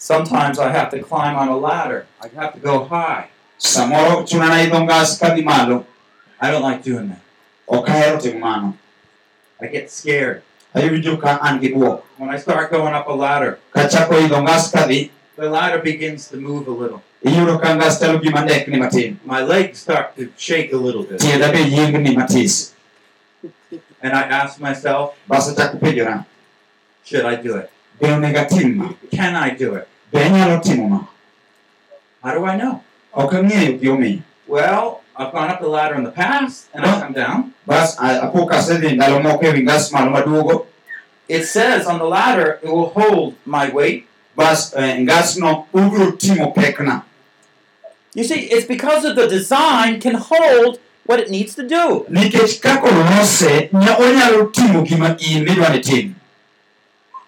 Sometimes 0.00 0.58
I 0.60 0.70
have 0.70 0.90
to 0.90 1.02
climb 1.02 1.34
on 1.36 1.48
a 1.48 1.56
ladder. 1.56 2.06
I 2.22 2.28
have 2.40 2.52
to 2.54 2.60
go 2.60 2.84
high. 2.84 3.30
Samoro 3.58 4.22
chuna 4.26 4.48
na 4.48 4.62
idho 4.62 4.80
ngas 4.84 5.20
malo 5.44 5.84
I 6.40 6.50
don't 6.50 6.62
like 6.62 6.82
doing 6.82 7.08
that. 7.08 7.20
ok 7.66 7.88
ahero 7.90 8.18
timo 8.20 8.38
mano 8.40 8.74
I 9.60 9.66
get 9.66 9.90
scared. 9.90 10.42
ayudo 10.74 11.20
ka 11.20 11.38
an 11.42 11.60
gi 11.60 11.72
When 11.74 12.30
I 12.30 12.38
start 12.38 12.70
going 12.70 12.94
up 12.94 13.08
a 13.08 13.12
ladder, 13.12 13.58
kachako 13.74 14.14
idho 14.22 14.42
ngas 14.46 14.70
kadhi 14.72 15.10
the 15.36 15.50
ladder 15.50 15.78
begins 15.82 16.28
to 16.28 16.36
move 16.36 16.66
a 16.68 16.70
little. 16.70 17.02
iyudo 17.24 17.58
ka 17.60 17.74
ngas 17.74 17.98
chalo 18.00 18.18
gima 18.22 18.46
ndekni 18.46 18.78
matin 18.78 19.18
My 19.24 19.42
legs 19.42 19.80
start 19.80 20.14
to 20.16 20.30
shake 20.36 20.72
a 20.72 20.76
little 20.76 21.02
bit. 21.02 21.20
yiengni 21.20 22.14
matis 22.14 22.72
And 24.00 24.12
I 24.14 24.22
ask 24.30 24.60
myself, 24.60 25.18
bas 25.26 25.50
achako 25.50 25.78
penjora 25.82 26.24
should 27.04 27.24
I 27.26 27.34
do 27.42 27.56
it? 27.56 27.70
be 27.98 28.06
onego 28.06 28.46
ma 28.76 28.94
Can 29.10 29.34
I 29.34 29.50
do 29.50 29.74
it? 29.74 29.88
be 30.12 30.18
anyalo 30.18 30.62
ma 30.88 31.00
How 32.22 32.34
do 32.34 32.44
I 32.44 32.56
know? 32.56 32.82
Ok 33.14 33.32
ang'eyo 33.38 33.72
gimomiyo 33.78 34.18
Well, 34.48 35.00
I've 35.16 35.32
gone 35.32 35.50
up 35.50 35.60
the 35.60 35.68
ladder 35.68 35.94
in 35.96 36.04
the 36.04 36.10
past 36.10 36.68
and 36.72 36.84
I 36.86 37.00
come 37.00 37.12
down. 37.12 37.52
bas 37.66 37.96
a- 38.00 38.22
apo 38.22 38.46
kasedhi 38.46 38.96
ndalo 38.96 39.20
moko 39.22 39.44
ewi 39.46 39.62
ngas 39.62 39.92
malo 39.92 40.10
maduogo 40.10 40.66
It 41.28 41.44
says 41.44 41.86
on 41.86 41.98
the 41.98 42.06
ladder, 42.08 42.58
it 42.62 42.70
will 42.72 42.88
hold 42.88 43.34
my 43.44 43.68
weight. 43.68 44.06
bas 44.36 44.72
eh, 44.76 44.96
ngasno 45.00 45.66
ubiro 45.74 46.12
ting'o 46.16 46.52
pekna 46.54 47.02
You 48.14 48.24
see, 48.24 48.40
it's 48.50 48.66
because 48.66 49.04
of 49.04 49.14
the 49.16 49.28
design 49.28 50.00
can 50.00 50.14
hold 50.14 50.80
what 51.04 51.20
it 51.20 51.28
needs 51.30 51.54
to 51.56 51.62
do. 51.68 52.06
nikech 52.08 52.60
kaka 52.60 52.88
olose 52.88 53.68
nya 53.72 53.96
onyalo 53.98 54.46
timo 54.52 54.82
gima 54.86 55.16
in 55.20 55.44
midwa 55.44 55.82
tim 55.82 56.14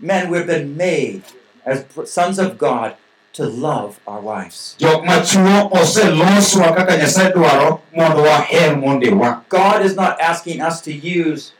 Men, 0.00 0.30
we've 0.30 0.46
been 0.46 0.76
made 0.78 1.22
as 1.66 1.84
sons 2.06 2.38
of 2.38 2.56
God 2.56 2.94
to 3.32 3.44
love 3.46 3.98
our 4.06 4.20
wives. 4.20 4.76
jok 4.78 5.04
machuo 5.04 5.68
oseloswa 5.72 6.72
kaka 6.72 6.96
nyasaye 6.96 7.32
dwaro 7.32 7.80
mondo 7.96 8.22
waher 8.22 8.76
mondewa 8.76 9.42
God 9.48 9.84
is 9.86 9.96
not 9.96 10.20
asking 10.20 10.60
us 10.60 10.80
to 10.82 10.90
use 10.92 11.52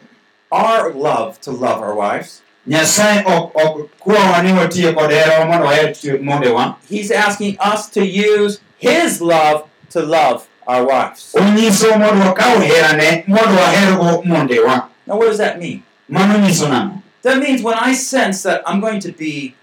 our 0.51 0.93
love 0.95 1.41
to 1.41 1.51
love 1.53 1.81
our 1.83 1.95
wives. 1.95 2.43
nyasaye 2.67 3.25
ok 3.27 3.51
ok 3.65 3.85
kwawa 3.99 4.43
ni 4.43 4.53
watiyo 4.53 4.93
kod 4.95 5.11
herawa 5.11 5.47
mondo 5.47 5.67
waher 5.67 5.93
tiyo- 5.93 6.19
mondewa 6.23 6.75
He's 6.91 7.11
asking 7.13 7.57
us 7.75 7.91
to 7.91 8.01
use 8.05 8.61
His 8.79 9.21
love 9.21 9.63
to 9.93 10.01
love 10.01 10.43
our 10.67 10.85
wives. 10.87 11.35
onyiso 11.35 11.99
mondo 11.99 12.25
wakaw 12.27 12.61
herane 12.61 13.25
mondo 13.27 13.55
wahergo 13.61 14.23
mondewa 14.25 14.87
Now, 15.07 15.17
what 15.19 15.29
does 15.29 15.39
that 15.39 15.59
mean? 15.59 15.83
mano 16.09 16.39
nyiso 16.39 16.69
nang'o 16.69 17.03
That 17.23 17.39
means 17.39 17.63
when 17.63 17.75
I 17.79 17.93
sense 17.95 18.43
that 18.49 18.63
I'm 18.67 18.81
going 18.81 18.99
to 19.01 19.13
be 19.13 19.55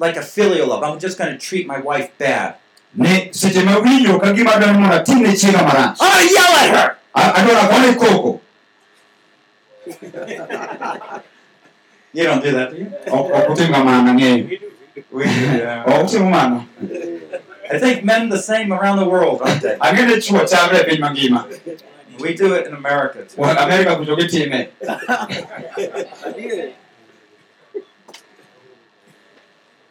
like 0.00 0.16
a 0.16 0.22
filial 0.22 0.68
love, 0.68 0.82
I'm 0.82 0.98
just 0.98 1.16
going 1.18 1.30
to 1.30 1.38
treat 1.38 1.66
my 1.66 1.78
wife 1.78 2.10
bad. 2.18 2.54
ni 2.94 3.30
seche 3.30 3.62
mawinjo 3.62 4.18
ka 4.20 4.32
gima 4.34 4.50
adwaro 4.58 4.74
mondo 4.80 4.96
atimne 4.98 5.30
chiega 5.38 5.62
marach 5.62 5.94
I'm 6.00 6.10
going 6.10 6.26
to 6.28 6.34
yell 6.34 6.54
at 6.58 6.70
her. 6.74 6.88
A- 7.14 7.32
adwaro 7.38 7.60
agone 7.66 7.90
koko 8.02 8.40
You 12.12 12.24
don't 12.24 12.42
do 12.42 12.50
that, 12.50 12.70
do 12.72 12.76
you? 12.82 12.90
ok 13.06 13.30
ok 13.32 13.46
utim 13.54 13.70
kamano 13.72 14.10
ang'eyo 14.10 14.58
We 15.12 15.24
do, 15.24 15.30
yeah. 15.30 15.84
ok 15.86 16.02
utimo 16.02 16.30
mano 16.30 16.66
I 17.70 17.78
think 17.78 18.02
men 18.02 18.28
the 18.28 18.42
same 18.42 18.72
around 18.74 18.98
the 18.98 19.06
world, 19.08 19.38
aren't 19.42 19.62
they? 19.62 19.76
ang'e 19.78 20.06
ni 20.10 20.14
chuo 20.18 20.42
chalre 20.42 20.82
e 20.82 20.84
piny 20.90 20.98
mangima 20.98 21.46
We 22.18 22.34
do 22.34 22.52
it 22.58 22.66
in 22.66 22.74
America 22.74 23.22
too. 23.24 23.38
Wa- 23.40 23.54
amerika 23.54 23.94
kucho 23.96 24.16
gitime 24.18 24.68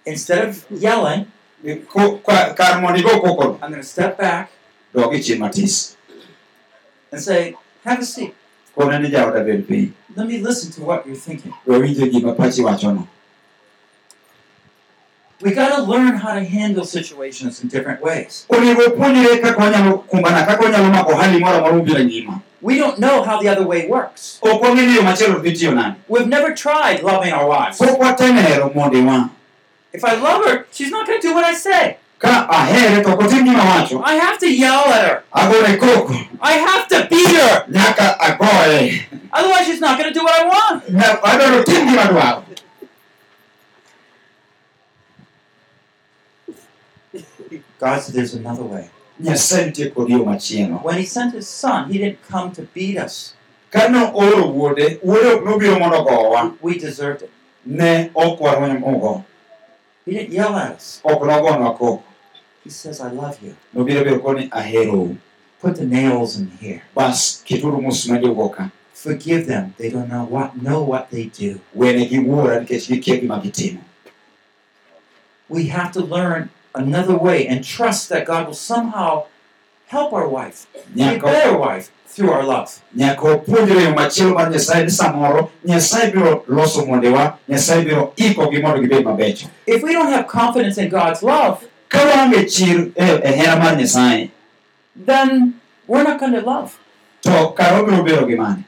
Instead 0.10 0.48
of 0.50 0.66
yelling, 0.72 1.26
Ko- 1.90 2.18
ka- 2.26 2.54
kar 2.54 2.82
mondo 2.82 3.00
igo 3.00 3.20
kokono 3.22 3.60
I'm 3.62 3.70
going 3.72 3.82
to 3.82 3.88
step 3.88 4.18
back 4.18 4.50
dog 4.94 5.14
ichien 5.14 5.38
matis 5.40 5.96
and 7.12 7.22
say, 7.22 7.56
Have 7.86 8.00
a 8.00 8.06
seat. 8.06 8.34
kone 8.78 9.00
ni 9.02 9.10
jaoda 9.10 9.44
Let 10.16 10.28
me 10.28 10.38
listen 10.40 10.72
to 10.72 10.82
what 10.82 11.06
you're 11.06 11.16
thinking. 11.16 11.54
wawinjo 11.68 12.06
gima 12.12 12.34
pachi 12.34 12.62
wachono 12.64 13.08
We 15.42 15.52
got 15.52 15.76
to 15.78 15.84
learn 15.84 16.16
how 16.18 16.34
to 16.34 16.44
handle 16.44 16.84
situations 16.86 17.62
in 17.64 17.70
different 17.70 18.02
ways. 18.02 18.46
onego 18.50 18.90
puonjre 18.96 19.38
kaka 19.42 19.62
wanyalo 19.64 19.98
kumbana 20.08 20.46
kaka 20.46 20.64
wanyalo 20.64 20.90
mako 20.92 21.16
hali 21.16 21.40
moro 21.40 21.58
amora 21.58 21.74
mobiro 21.74 22.04
ngima 22.04 22.42
We 22.62 22.78
don't 22.78 22.98
know 23.00 23.24
how 23.24 23.40
the 23.42 23.48
other 23.48 23.66
way 23.68 23.88
works. 23.88 24.40
ok 24.42 24.60
wang'e 24.64 24.86
ni 24.88 24.96
yo 24.96 25.02
machielo 25.02 25.40
dhi 25.40 25.52
tiyo 25.52 25.72
nade 25.72 25.96
We've 26.10 26.28
never 26.28 26.54
tried 26.56 27.04
loving 27.04 27.32
our 27.34 27.48
wives. 27.48 27.80
If 29.92 30.04
I 30.04 30.16
love 30.16 30.46
her, 30.46 30.66
she's 30.72 30.92
not 30.92 31.08
going 31.08 31.20
to 31.22 31.28
do 31.28 31.34
what 31.34 31.44
I 31.44 31.54
say. 31.54 31.98
ka 32.20 32.48
ahere 32.52 33.02
to 33.04 33.10
ok 33.16 33.24
otim 33.26 33.48
gima 33.48 34.04
I 34.04 34.14
have 34.16 34.38
to 34.40 34.50
yell 34.52 34.86
at 34.92 35.08
her. 35.08 35.24
I 35.32 36.54
have 36.68 36.88
to 36.90 37.08
beat 37.10 37.32
her. 37.32 37.66
Otherwise, 39.32 39.66
she's 39.66 39.80
not 39.80 39.98
going 39.98 40.14
to 40.14 40.20
do 40.20 40.24
what 40.24 40.36
I 40.42 40.44
want. 40.46 40.86
Nya- 40.88 41.20
adwaro 41.22 41.64
tim 41.66 41.88
gima 41.88 42.06
dwaro 42.12 42.44
God 47.80 48.00
said 48.02 48.16
there's 48.16 48.34
another 48.34 48.64
way. 48.64 48.90
nyasaye 49.20 49.66
nitie 49.66 49.94
kod 49.94 50.10
yo 50.10 50.24
When 50.84 50.98
He 50.98 51.06
sent 51.06 51.34
His 51.34 51.48
Son, 51.48 51.90
He 51.92 51.98
didn't 51.98 52.22
come 52.28 52.52
to 52.52 52.64
beat 52.64 52.98
us. 52.98 53.34
ka 53.72 53.88
nooro 53.88 54.52
wuode 54.54 55.00
wuode 55.04 55.40
ok 55.40 55.46
nobiro 55.46 56.58
We 56.62 56.78
deserved 56.78 57.22
it. 57.24 57.32
ne 57.66 58.12
ok 58.16 58.40
warwany 58.44 58.84
ogo 58.84 59.24
He 60.10 60.16
didn't 60.16 60.34
yell 60.34 60.56
at 60.58 60.72
us. 60.72 61.02
Oh, 61.06 61.20
koko 61.20 62.04
He 62.64 62.70
says, 62.72 63.00
I 63.00 63.12
love 63.12 63.38
you. 63.44 63.56
nobiro 63.76 64.04
biro 64.04 64.20
koni 64.20 64.50
aherou 64.50 65.18
Put 65.62 65.76
the 65.76 65.86
nails 65.86 66.40
in 66.40 66.50
here. 66.60 66.82
bas 66.96 67.44
keturu 67.46 67.78
musmajogo 67.80 68.52
ka 68.56 68.72
Forgive 68.94 69.46
them. 69.46 69.76
They 69.78 69.90
don't 69.92 70.10
know 70.10 70.26
what 70.26 70.58
know 70.62 70.82
what 70.82 71.12
they 71.12 71.26
do. 71.26 71.60
wenegi 71.78 72.18
wuora 72.26 72.60
nikech 72.66 72.88
gikia 72.90 73.22
gima 73.22 73.40
gitimo 73.40 73.82
We 75.48 75.68
have 75.68 75.92
to 75.92 76.02
learn 76.02 76.50
another 76.74 77.16
way 77.16 77.46
and 77.48 77.64
trust 77.64 78.10
that 78.10 78.26
God 78.26 78.48
will 78.48 78.56
somehow 78.56 79.26
help 79.90 80.14
our 80.14 80.28
wife, 80.28 80.68
be 80.94 81.18
better 81.18 81.58
wife 81.58 81.90
through 82.08 82.32
our 82.32 82.44
love. 82.44 82.70
nyaka 82.96 83.22
wapuonjre 83.28 83.84
yo 83.84 83.92
machielo 83.94 84.34
mar 84.34 84.50
nyasaye 84.52 84.84
ni 84.84 84.92
samoro 84.92 85.52
nyasaye 85.66 86.12
biro 86.12 86.44
loso 86.48 86.86
mondewa 86.86 87.38
nyasaye 87.50 87.82
biro 87.82 88.14
ikogi 88.16 88.60
mondo 88.62 88.82
gibed 88.82 89.04
mabecho 89.06 89.48
If 89.68 89.84
we 89.84 89.94
don't 89.94 90.10
have 90.14 90.28
confidence 90.28 90.78
in 90.78 90.90
God's 90.90 91.24
love, 91.24 91.58
ka 91.90 92.00
waonge 92.00 92.46
chir 92.46 92.92
e 92.96 93.32
hera 93.32 93.56
mar 93.60 93.76
nyasaye 93.76 94.30
then 95.06 95.54
we're 95.88 96.04
not 96.04 96.20
going 96.20 96.34
to 96.34 96.42
love. 96.42 96.78
to 97.22 97.54
kara 97.58 97.82
wabiro 97.84 98.04
bedo 98.04 98.28
gi 98.28 98.36
mane 98.36 98.64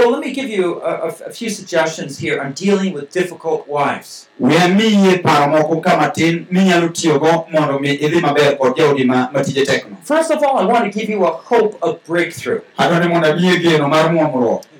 Well, 0.00 0.12
let 0.12 0.20
me 0.20 0.32
give 0.32 0.48
you 0.48 0.80
a, 0.80 1.08
a, 1.26 1.30
few 1.30 1.50
suggestions 1.50 2.16
here 2.16 2.40
on 2.40 2.52
dealing 2.52 2.94
with 2.94 3.12
difficult 3.12 3.68
wives. 3.68 4.28
we 4.38 4.54
amiyi 4.54 5.22
paro 5.22 5.46
moko 5.52 5.82
ka 5.82 5.96
matin 5.96 6.46
minyalo 6.50 6.88
tiyogo 6.88 7.46
mondo 7.52 7.78
mi 7.78 7.96
idhi 7.96 8.20
maber 8.20 8.56
kod 8.58 8.76
jaodi 8.76 9.04
ma 9.04 9.28
matije 9.30 9.84
First 10.02 10.30
of 10.30 10.42
all, 10.42 10.56
I 10.56 10.64
want 10.64 10.90
to 10.90 10.98
give 10.98 11.10
you 11.10 11.26
a 11.26 11.30
hope 11.30 11.76
of 11.82 12.02
breakthrough. 12.06 12.62
adwa 12.78 13.00
ni 13.00 13.08
mondo 13.08 13.32
amiyi 13.32 13.58
geno 13.58 13.88
mar 13.88 14.10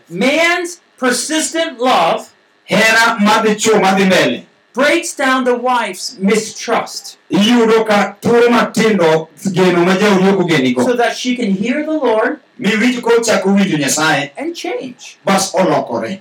Man's 0.08 0.80
persistent 0.96 1.78
love 1.78 2.30
hera 4.76 4.88
madhi 4.88 5.02
chuo 5.02 5.16
madhi 5.16 5.16
mbele 5.16 5.16
breaks 5.16 5.16
down 5.16 5.44
the 5.44 5.54
wife's 5.54 6.16
mistrust 6.18 7.16
iyudo 7.30 7.84
ka 7.84 8.16
thuolo 8.20 8.50
matindo 8.50 9.28
geno 9.52 9.84
ma 9.84 9.94
jaodi 9.94 10.28
ok 10.28 10.42
ogenigo 10.42 10.84
so 10.84 10.96
that 10.96 11.16
she 11.16 11.36
can 11.36 11.50
hear 11.50 11.84
the 11.84 12.06
Lord 12.06 12.38
miwinj 12.58 13.00
kochako 13.00 13.48
winjo 13.50 13.78
nyasaye 13.78 14.30
and 14.36 14.54
change. 14.56 15.18
bas 15.24 15.54
olokore 15.54 16.20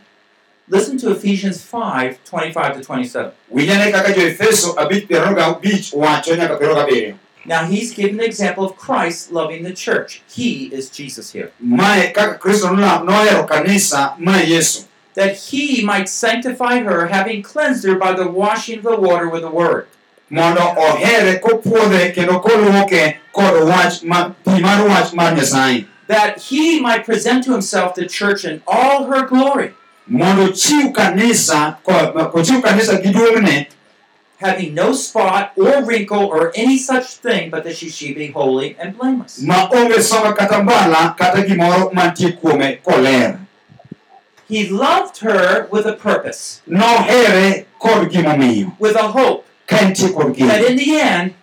Listen 0.71 0.97
to 0.99 1.11
Ephesians 1.11 1.61
5 1.71 2.17
25 2.25 2.73
to 2.73 2.93
27. 2.93 3.31
winjane 3.51 3.91
kaka 3.91 4.13
jo-efeso 4.13 4.73
abich 4.77 5.07
piero 5.07 5.25
ariyo 5.25 5.35
gabich 5.35 5.93
wacho 5.93 6.35
nyaka 6.35 6.55
piero 6.55 6.75
gabiriyo 6.75 7.15
Now, 7.45 7.65
he's 7.65 7.93
given 7.93 8.19
an 8.19 8.25
example 8.25 8.65
of 8.65 8.75
Christ 8.77 9.31
loving 9.31 9.63
the 9.63 9.73
church. 9.73 10.21
He 10.27 10.65
is 10.73 10.89
Jesus 10.89 11.31
here. 11.31 11.51
Mae 15.19 15.33
kaka 15.33 15.35
kristo 15.35 15.79
nola- 15.79 15.79
nohero 15.79 15.79
kanisa 15.79 15.83
ma 15.83 15.85
yesu 15.85 15.85
That 15.85 15.85
he 15.85 15.85
might 15.85 16.09
sanctify 16.09 16.79
her, 16.83 17.07
having 17.07 17.41
cleansed 17.43 17.83
her 17.85 17.95
by 17.95 18.13
the 18.13 18.27
washing 18.27 18.77
of 18.79 18.83
the 18.83 18.95
water 18.97 19.27
with 19.29 19.41
the 19.41 19.49
word. 19.49 19.87
mondo 20.29 20.61
ohere 20.61 21.39
kopuodhe 21.39 22.13
kendo 22.13 22.41
koluoke 22.41 23.15
kod 23.33 23.63
wach 23.67 24.03
pi 24.45 24.59
mar 24.59 24.87
wach 24.87 25.13
mar 25.13 25.33
nyasaye 25.35 25.85
That 26.07 26.39
he 26.41 26.79
might 26.79 27.05
present 27.05 27.43
to 27.45 27.51
himself 27.51 27.93
the 27.95 28.05
church 28.07 28.45
in 28.45 28.61
all 28.67 29.05
her 29.05 29.25
glory, 29.27 29.73
mondo 30.07 30.47
chiw 30.51 30.91
kanisa 30.93 31.77
ko- 31.83 32.11
kanisa 32.61 33.01
gi 33.03 33.11
duong'ne 33.13 33.67
having 34.41 34.73
no 34.73 34.93
spot 34.93 35.51
or 35.57 35.83
wrinkle 35.83 36.25
or 36.25 36.51
any 36.55 36.77
such 36.77 37.05
thing, 37.15 37.49
but 37.49 37.63
that 37.65 37.75
she 37.75 37.89
should 37.89 38.15
be 38.15 38.27
holy 38.31 38.75
and 38.79 38.97
blameless. 38.97 39.41
He 44.49 44.67
loved 44.67 45.19
her 45.19 45.67
with 45.69 45.85
a 45.85 45.93
purpose, 45.93 46.61
kod 46.67 48.09
gimomiyo 48.11 48.73
with 48.79 48.95
a 48.95 49.07
hope. 49.07 49.45
Ka 49.67 49.77
entie 49.77 50.11
kod 50.11 50.35
that 50.35 50.65
in 50.65 50.75
the 50.75 50.99
end 50.99 51.33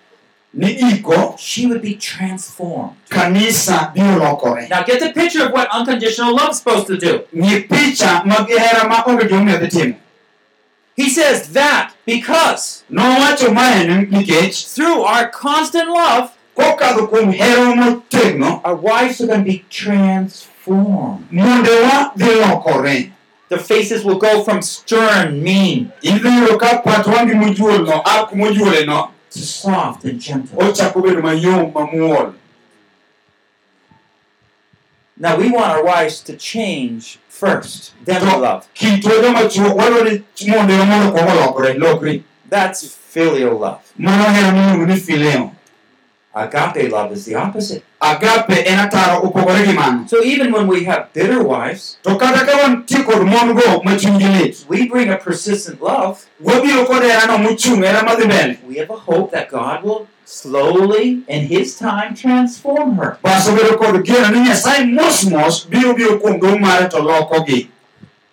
ni 0.53 0.77
iko. 0.77 1.39
she 1.39 1.67
would 1.67 1.81
be 1.83 1.95
transformed. 1.95 2.97
kanisa 3.09 3.95
Now 4.69 4.83
get 4.83 4.99
the 5.01 5.13
picture 5.13 5.45
of 5.47 5.53
what 5.53 5.69
unconditional 5.73 6.35
love 6.35 6.51
is 6.51 6.59
supposed 6.59 6.89
to 6.89 6.97
do. 6.97 7.25
ng'i 7.33 7.69
picha 7.69 8.27
mag 8.27 8.49
hera 8.49 8.89
ma 8.89 9.05
onge 9.05 9.29
gimomiyo 9.29 9.61
dhi 9.61 9.69
timo. 9.71 9.97
He 10.97 11.09
says 11.09 11.53
that 11.53 11.93
because 12.07 12.83
nowacho 12.91 13.55
mae 13.55 13.87
ni- 13.87 14.07
nikech 14.07 14.75
through 14.75 15.03
our 15.03 15.29
constant 15.29 15.89
love, 15.91 16.33
kokadho 16.57 17.07
kuom 17.09 17.33
hera 17.33 17.73
motegno 17.75 18.61
our 18.65 18.75
wives 18.75 19.21
are 19.21 19.29
going 19.29 19.45
to 19.45 19.51
be 19.53 19.65
transformed. 19.71 20.53
Mondewa 20.71 22.13
lokore 22.17 23.13
Their 23.49 23.61
faces 23.61 24.05
will 24.05 24.19
go 24.19 24.43
from 24.43 24.61
stern, 24.61 25.41
mean, 25.43 25.93
idhi 26.03 26.29
yudo 26.29 26.59
ka 26.59 26.79
pat 26.83 27.07
wangi 27.07 27.35
mojuolno 27.35 28.03
a 28.05 28.27
kumojuoleno 28.27 29.11
to 29.31 29.39
soft 29.39 30.05
and 30.05 30.21
gentle. 30.21 30.59
ochako 30.59 31.01
bedo 31.03 31.23
mayom 31.23 31.73
mamuol 31.73 32.33
Now 35.19 35.37
we 35.39 35.49
want 35.51 35.71
our 35.73 35.83
wives 35.85 36.21
to 36.25 36.37
change 36.37 37.19
first, 37.29 37.95
then 38.05 38.21
we 38.23 38.37
love. 38.37 38.67
kitwa 38.75 39.13
joma 39.23 39.45
chuo 39.49 39.75
wadwa 39.75 40.05
ni 40.05 40.23
mondewa 40.51 40.85
mondo 40.87 41.13
kwongo 41.13 41.35
lokore 41.35 41.75
lokri 41.75 42.23
That's 42.51 42.97
filial 43.13 43.59
love. 43.59 43.81
mano 43.99 44.25
hera 44.25 44.53
miluongo 44.53 44.87
ni 44.87 45.51
Agape 46.35 46.89
love 46.89 47.13
is 47.15 47.25
the 47.25 47.35
opposite. 47.37 47.83
Agape 48.01 48.65
opogore 49.23 49.65
gi 49.67 49.73
mano 49.73 50.07
So 50.07 50.23
even 50.23 50.53
when 50.53 50.67
we 50.67 50.85
have 50.85 51.13
bitter 51.13 51.43
wives, 51.43 51.97
to 52.03 52.17
kata 52.17 52.45
ka 52.47 52.53
wantie 52.63 53.05
kod 53.05 53.25
mon 53.27 53.55
go 53.55 53.81
ma 53.85 53.93
chunygi 53.97 54.29
lit 54.41 54.65
We 54.69 54.89
bring 54.89 55.09
a 55.11 55.17
persistent 55.17 55.81
love. 55.83 56.27
wabiro 56.43 56.87
kod 56.87 57.03
herano 57.03 57.39
mochung' 57.39 57.83
hera 57.85 58.03
madhi 58.05 58.25
mbele 58.25 58.59
We 58.67 58.77
have 58.77 58.91
a 58.91 58.97
hope 58.97 59.31
that 59.33 59.49
God 59.51 59.83
will 59.85 60.09
slowly, 60.25 61.23
in 61.29 61.47
His 61.47 61.79
time, 61.79 62.15
transform 62.15 62.97
her. 62.97 63.19
kod 63.23 64.05
geno 64.05 64.29
ni 64.31 64.41
nyasaye 64.49 64.93
mos 64.93 65.25
mos 65.31 65.65
biro 65.65 65.95
biro 65.95 66.19
kuom 66.21 66.41
duong' 66.41 66.61
mare 66.61 66.89
to 66.89 66.97
lokogi 66.99 67.69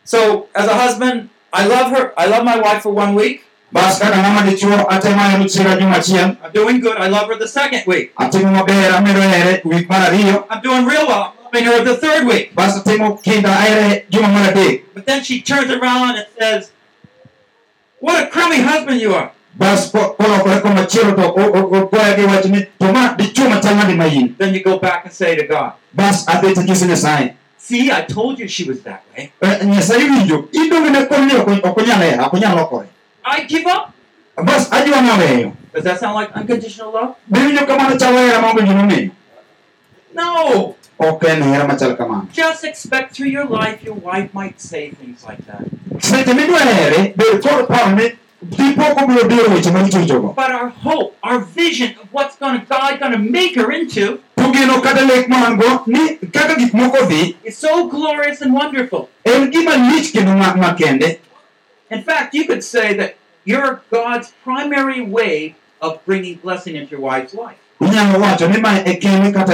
So, 0.04 0.48
as 0.54 0.68
a 0.68 0.74
husband, 0.76 1.30
I 1.54 1.66
love 1.66 1.92
her. 1.96 2.12
I 2.20 2.26
love 2.26 2.44
my 2.44 2.60
wife 2.60 2.84
for 2.84 2.92
one 2.92 3.16
week. 3.16 3.46
Bas 3.74 4.00
kaka 4.00 4.18
ng'ama 4.22 4.42
dichuo 4.50 4.78
atemo 4.90 5.22
hero 5.30 5.46
chiega 5.50 5.76
juma 5.80 5.98
achiel 5.98 6.38
I'm 6.44 6.52
doing 6.54 6.80
good. 6.80 6.98
I 6.98 7.08
love 7.08 7.28
her 7.28 7.38
the 7.38 7.48
second 7.48 7.84
week. 7.88 8.14
atimo 8.16 8.52
maber 8.52 8.92
amedo 8.98 9.22
here 9.22 9.62
wik 9.66 9.90
mar 9.90 10.10
I'm 10.14 10.62
doing 10.62 10.86
real 10.86 11.08
well. 11.08 11.34
I'm 11.38 11.44
loving 11.46 11.66
her 11.66 11.84
the 11.84 11.98
third 11.98 12.28
week. 12.28 12.54
bas 12.56 12.78
atimo 12.80 13.18
kinda 13.24 13.50
ahere 13.50 14.06
juma 14.10 14.28
mar 14.28 14.52
adek 14.54 14.84
But 14.94 15.06
then 15.06 15.24
she 15.24 15.42
turns 15.42 15.72
around 15.72 16.16
and 16.18 16.28
says, 16.40 16.72
What 18.00 18.24
a 18.24 18.28
crummy 18.28 18.62
husband 18.62 19.02
you 19.02 19.16
are. 19.16 19.32
bas 19.58 19.90
ko- 19.92 20.16
kolokore 20.20 20.62
komachielo 20.62 21.16
to 21.16 21.26
o- 21.34 21.54
o- 21.58 21.70
ogoya 21.78 22.16
gi 22.18 22.26
wach 22.26 22.46
ni 22.46 22.66
to 22.80 22.92
ma 22.94 23.14
dichuo 23.18 23.50
machal 23.50 23.76
nade 23.76 23.96
ma 23.98 24.06
in 24.06 24.36
Then 24.38 24.54
you 24.54 24.64
go 24.64 24.78
back 24.80 25.06
and 25.06 25.14
say 25.14 25.36
to 25.36 25.46
God, 25.48 25.74
bas 25.94 26.26
adhi 26.28 26.54
tinyiso 26.54 26.86
nyasaye 26.86 27.34
See, 27.58 27.90
I 27.92 28.02
told 28.02 28.40
you 28.40 28.48
she 28.48 28.66
was 28.70 28.82
that 28.84 29.04
way. 29.16 29.32
Eh, 29.42 29.60
nyasaye 29.66 30.04
winjo 30.10 30.50
idongone 30.52 31.06
kom 31.08 31.28
ni 31.28 31.34
ok 31.34 31.62
ok 31.64 32.86
onyal 33.26 33.36
hera 33.36 33.36
ok 33.36 33.36
onyal 33.38 33.42
I 33.42 33.46
give 33.48 33.66
up. 33.68 33.94
bas 34.46 34.72
ajwa 34.74 35.02
naweyo 35.02 35.52
Does 35.74 35.84
that 35.84 36.00
sound 36.00 36.16
like 36.20 36.32
unconditional 36.36 36.92
love? 36.94 37.16
biwinjo 37.28 37.66
kamano 37.66 37.98
chalo 37.98 38.18
hera 38.18 38.42
maonge 38.42 38.62
gimomiyo 38.64 39.10
No. 40.16 40.76
ok 41.00 41.28
en 41.28 41.44
hera 41.44 41.68
machal 41.68 41.96
kamano 41.98 42.28
Just 42.34 42.64
expect 42.64 43.16
through 43.16 43.30
your 43.32 43.46
life 43.46 43.84
your 43.86 43.96
wife 43.96 44.30
might 44.34 44.62
say 44.62 44.92
things 44.92 45.24
like 45.28 45.42
that. 45.48 45.62
seche 46.00 46.34
midwa 46.34 46.60
here 46.60 47.14
bed 47.16 47.42
kod 47.42 47.68
paro 47.68 47.96
ni 47.96 48.12
dipoko 48.44 49.08
biro 49.08 49.24
biro 49.28 49.50
weche 49.54 49.72
marichochogo 49.72 50.34
But 50.36 50.52
our 50.52 50.70
hope, 50.70 51.16
our 51.24 51.40
vision 51.40 51.90
of 52.02 52.08
what's 52.12 52.36
gonna 52.40 52.66
God 52.70 53.00
gonna 53.00 53.18
make 53.18 53.56
her 53.56 53.72
into 53.72 54.20
to 54.38 54.52
geno 54.52 54.82
kata 54.82 55.06
lek 55.06 55.30
ma 55.30 55.42
wan 55.44 55.58
go 55.58 55.84
ni 55.88 56.18
kaka 56.18 56.56
gik 56.56 56.74
moko 56.74 57.10
is 57.44 57.58
so 57.58 57.88
glorious 57.88 58.42
and 58.42 58.54
wonderful. 58.54 59.10
In 61.94 62.04
fact, 62.04 62.34
you 62.34 62.46
could 62.46 62.64
say 62.64 62.94
that 62.96 63.16
you're 63.46 63.82
God's 63.92 64.34
primary 64.44 65.02
way 65.02 65.56
of 65.82 66.04
bringing 66.06 66.36
blessing 66.36 66.76
into 66.76 66.92
your 66.92 67.02
wife's 67.02 67.34
life. 67.34 67.58
wacho 67.80 68.48
ni 68.48 68.62
kata 69.32 69.54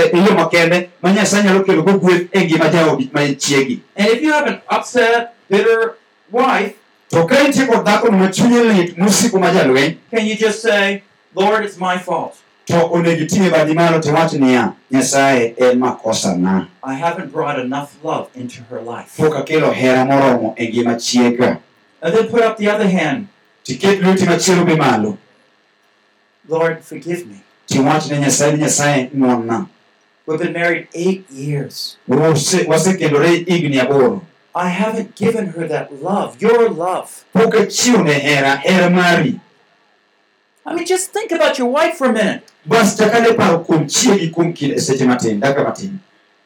ma 1.02 1.12
nyasaye 1.12 1.44
nyalo 1.44 1.64
gweth 2.00 2.28
e 2.32 2.46
ngima 2.46 2.70
ma 3.14 3.22
chiegi 3.36 3.82
And 3.96 4.08
if 4.08 4.22
you 4.22 4.32
have 4.32 4.48
an 4.48 4.62
upset, 4.70 5.34
bitter 5.50 5.96
wife, 6.32 6.76
to 7.10 7.26
ka 7.26 7.36
dhakono 7.84 8.18
ma 8.20 8.28
chunye 8.28 8.62
lit 8.64 8.98
ma 8.98 9.08
jalweny 9.52 9.98
can 10.12 10.26
you 10.26 10.36
just 10.36 10.62
say, 10.62 11.04
Lord, 11.34 11.66
it's 11.66 11.78
my 11.78 11.98
fault. 11.98 12.38
to 12.68 12.76
malo 13.74 14.00
niya 14.38 14.74
nyasaye 14.92 15.56
en 15.58 15.80
makosana 15.80 16.68
I 16.84 16.94
haven't 16.94 17.32
brought 17.32 17.60
enough 17.60 17.98
love 18.04 18.30
into 18.36 18.62
her 18.70 18.82
life. 18.82 19.18
hera 19.18 20.06
moromo 20.06 20.54
e 20.58 20.68
ngima 20.68 20.96
chiega 20.96 21.58
And 22.02 22.14
then 22.16 22.28
put 22.30 22.41
up 22.41 22.58
the 22.58 22.70
other 22.70 22.88
hand, 22.88 23.28
tiket 23.64 24.00
lweti 24.02 24.26
machielo 24.26 24.66
be 24.66 24.76
malo 24.76 25.18
Lord, 26.47 26.84
forgive 26.84 27.28
me. 27.28 27.41
tiwach 27.68 28.10
ne 28.12 28.20
nyasaye 28.20 28.52
ni 28.54 28.58
nyasaye 28.64 29.10
ng'wonna 29.16 29.68
We've 30.26 30.39
been 30.39 30.54
married 30.54 30.88
eight 30.93 31.26
years. 31.32 31.97
Wasekendore 32.08 33.28
higni 33.45 33.80
aboro 33.80 34.22
I 34.56 34.70
haven't 34.70 35.16
given 35.16 35.47
her 35.47 35.68
that 35.68 36.02
love, 36.04 36.41
your 36.41 36.70
love. 36.70 37.24
pok 37.34 37.54
achiwo 37.56 38.04
hera 38.06 38.56
hera 38.56 38.89
mari 38.89 39.39
I 40.66 40.76
mean, 40.76 40.86
just 40.86 41.12
think 41.12 41.32
about 41.32 41.58
your 41.58 41.68
wife 41.68 41.95
for 41.97 42.08
a 42.10 42.14
minute. 42.14 42.43
bas 42.66 42.95
chakane 42.97 43.36
paro 43.36 43.64
kuom 43.66 43.86
chiegi 43.88 44.32
kuom 44.32 44.54
kinde 44.54 44.80
seche 44.80 45.06
matin 45.06 45.39
daka 45.39 45.64
matin 45.64 46.00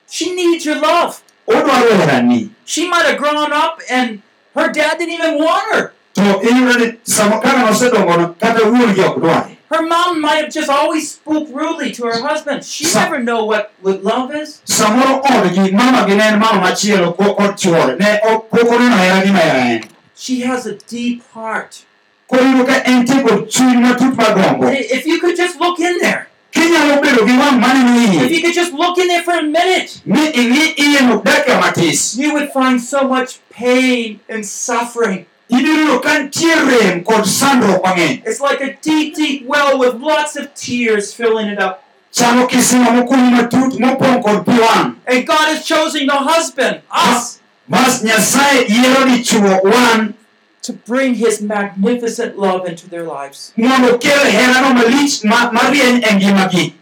She 0.09 0.33
needs 0.35 0.65
your 0.65 0.79
love. 0.79 1.21
odwaro 1.47 1.97
herani 1.97 2.49
She 2.65 2.89
might 2.89 3.05
have 3.05 3.17
grown 3.17 3.51
up 3.53 3.79
and 3.89 4.21
her 4.55 4.71
dad 4.71 4.97
didn't 4.97 5.13
even 5.15 5.35
want 5.37 5.63
her. 5.75 5.91
to 6.13 6.21
iyudo 6.21 6.79
ni 6.79 6.93
samo 7.03 7.39
kaka 7.41 7.57
nosedongono 7.57 8.35
kata 8.39 8.63
wuongi 8.65 9.01
ok 9.01 9.19
dware 9.19 9.57
Her 9.73 9.81
mom 9.81 10.21
might 10.21 10.43
have 10.45 10.51
just 10.53 10.69
always 10.69 11.11
spoke 11.13 11.49
rudely 11.51 11.91
to 11.93 12.03
her 12.05 12.21
husband. 12.21 12.63
She 12.63 12.85
never 12.93 13.17
know 13.19 13.45
what, 13.45 13.71
what 13.81 14.03
love 14.03 14.29
is. 14.35 14.61
samoro 14.65 15.21
odgi 15.23 15.71
mama 15.73 16.05
gi 16.07 16.15
ne 16.15 16.23
en 16.23 16.39
mama 16.39 16.61
machielo 16.61 17.17
ko- 17.17 17.33
kod 17.33 17.57
chuore 17.57 17.97
ne 17.99 18.19
ok- 18.23 18.49
pok 18.51 18.69
oneno 18.69 18.97
hera 18.97 19.21
gima 19.25 19.39
hera 19.39 19.59
en 19.59 19.83
She 20.15 20.41
has 20.41 20.67
a 20.67 20.75
deep 20.75 21.23
heart. 21.33 21.81
koro 22.27 22.43
iyudo 22.43 22.65
ka 22.65 22.75
entie 22.85 23.23
kod 23.23 23.49
chuny 23.49 23.77
matut 23.81 24.15
mar 24.15 24.33
gombo 24.35 24.67
I- 24.67 24.85
If 24.97 25.05
you 25.07 25.19
could 25.19 25.35
just 25.35 25.59
look 25.59 25.79
in 25.79 25.97
there, 25.99 26.27
kinyalo 26.53 27.01
bedo 27.01 27.25
gi 27.27 27.35
wang' 27.37 27.59
maneno 27.59 28.23
if 28.25 28.31
you 28.31 28.41
could 28.41 28.53
just 28.53 28.73
look 28.73 28.97
in 28.97 29.07
there 29.07 29.23
for 29.23 29.33
a 29.33 29.43
minute, 29.43 30.01
ni 30.05 30.31
ing'i 30.31 30.73
iyeno 30.77 31.21
dakika 31.23 31.59
matis 31.61 32.17
you 32.17 32.33
would 32.33 32.49
find 32.51 32.81
so 32.81 33.07
much 33.07 33.39
pain 33.49 34.19
and 34.29 34.45
suffering. 34.45 35.25
ibiro 35.49 35.73
yudo 35.73 35.99
ka 36.01 36.09
nitie 36.19 36.55
rem 36.69 37.03
kod 37.03 37.25
sandruok 37.25 37.83
mang'eny 37.83 38.21
It's 38.25 38.39
like 38.41 38.61
a 38.61 38.77
deep, 38.81 39.15
deep 39.15 39.45
well 39.47 39.77
with 39.79 39.95
lots 39.95 40.35
of 40.35 40.53
tears 40.53 41.13
filling 41.13 41.47
it 41.47 41.59
up. 41.59 41.83
chalo 42.11 42.47
kisima 42.47 42.91
mokunyi 42.91 43.31
matut 43.35 43.73
mopong' 43.79 44.21
kod 44.23 44.45
pi 44.45 44.59
wang' 44.59 44.95
And 45.07 45.27
God 45.27 45.49
is 45.57 45.65
choosing 45.65 46.07
the 46.07 46.15
husband, 46.15 46.81
us, 46.91 47.39
bas 50.63 50.71
nyasaye 50.71 50.71
yiero 50.71 50.71
dichuo 50.71 50.71
wan 50.71 50.71
to 50.71 50.73
bring 50.73 51.15
his 51.15 51.41
magnificent 51.41 52.37
love 52.39 52.65
into 52.69 52.87
their 52.89 53.03
lives. 53.03 53.51
mondo 53.57 53.93
okel 53.95 54.19
herano 54.31 54.73
malich 54.73 55.23
ma- 55.23 55.51
marieny 55.51 55.99
ngimagi 56.15 56.73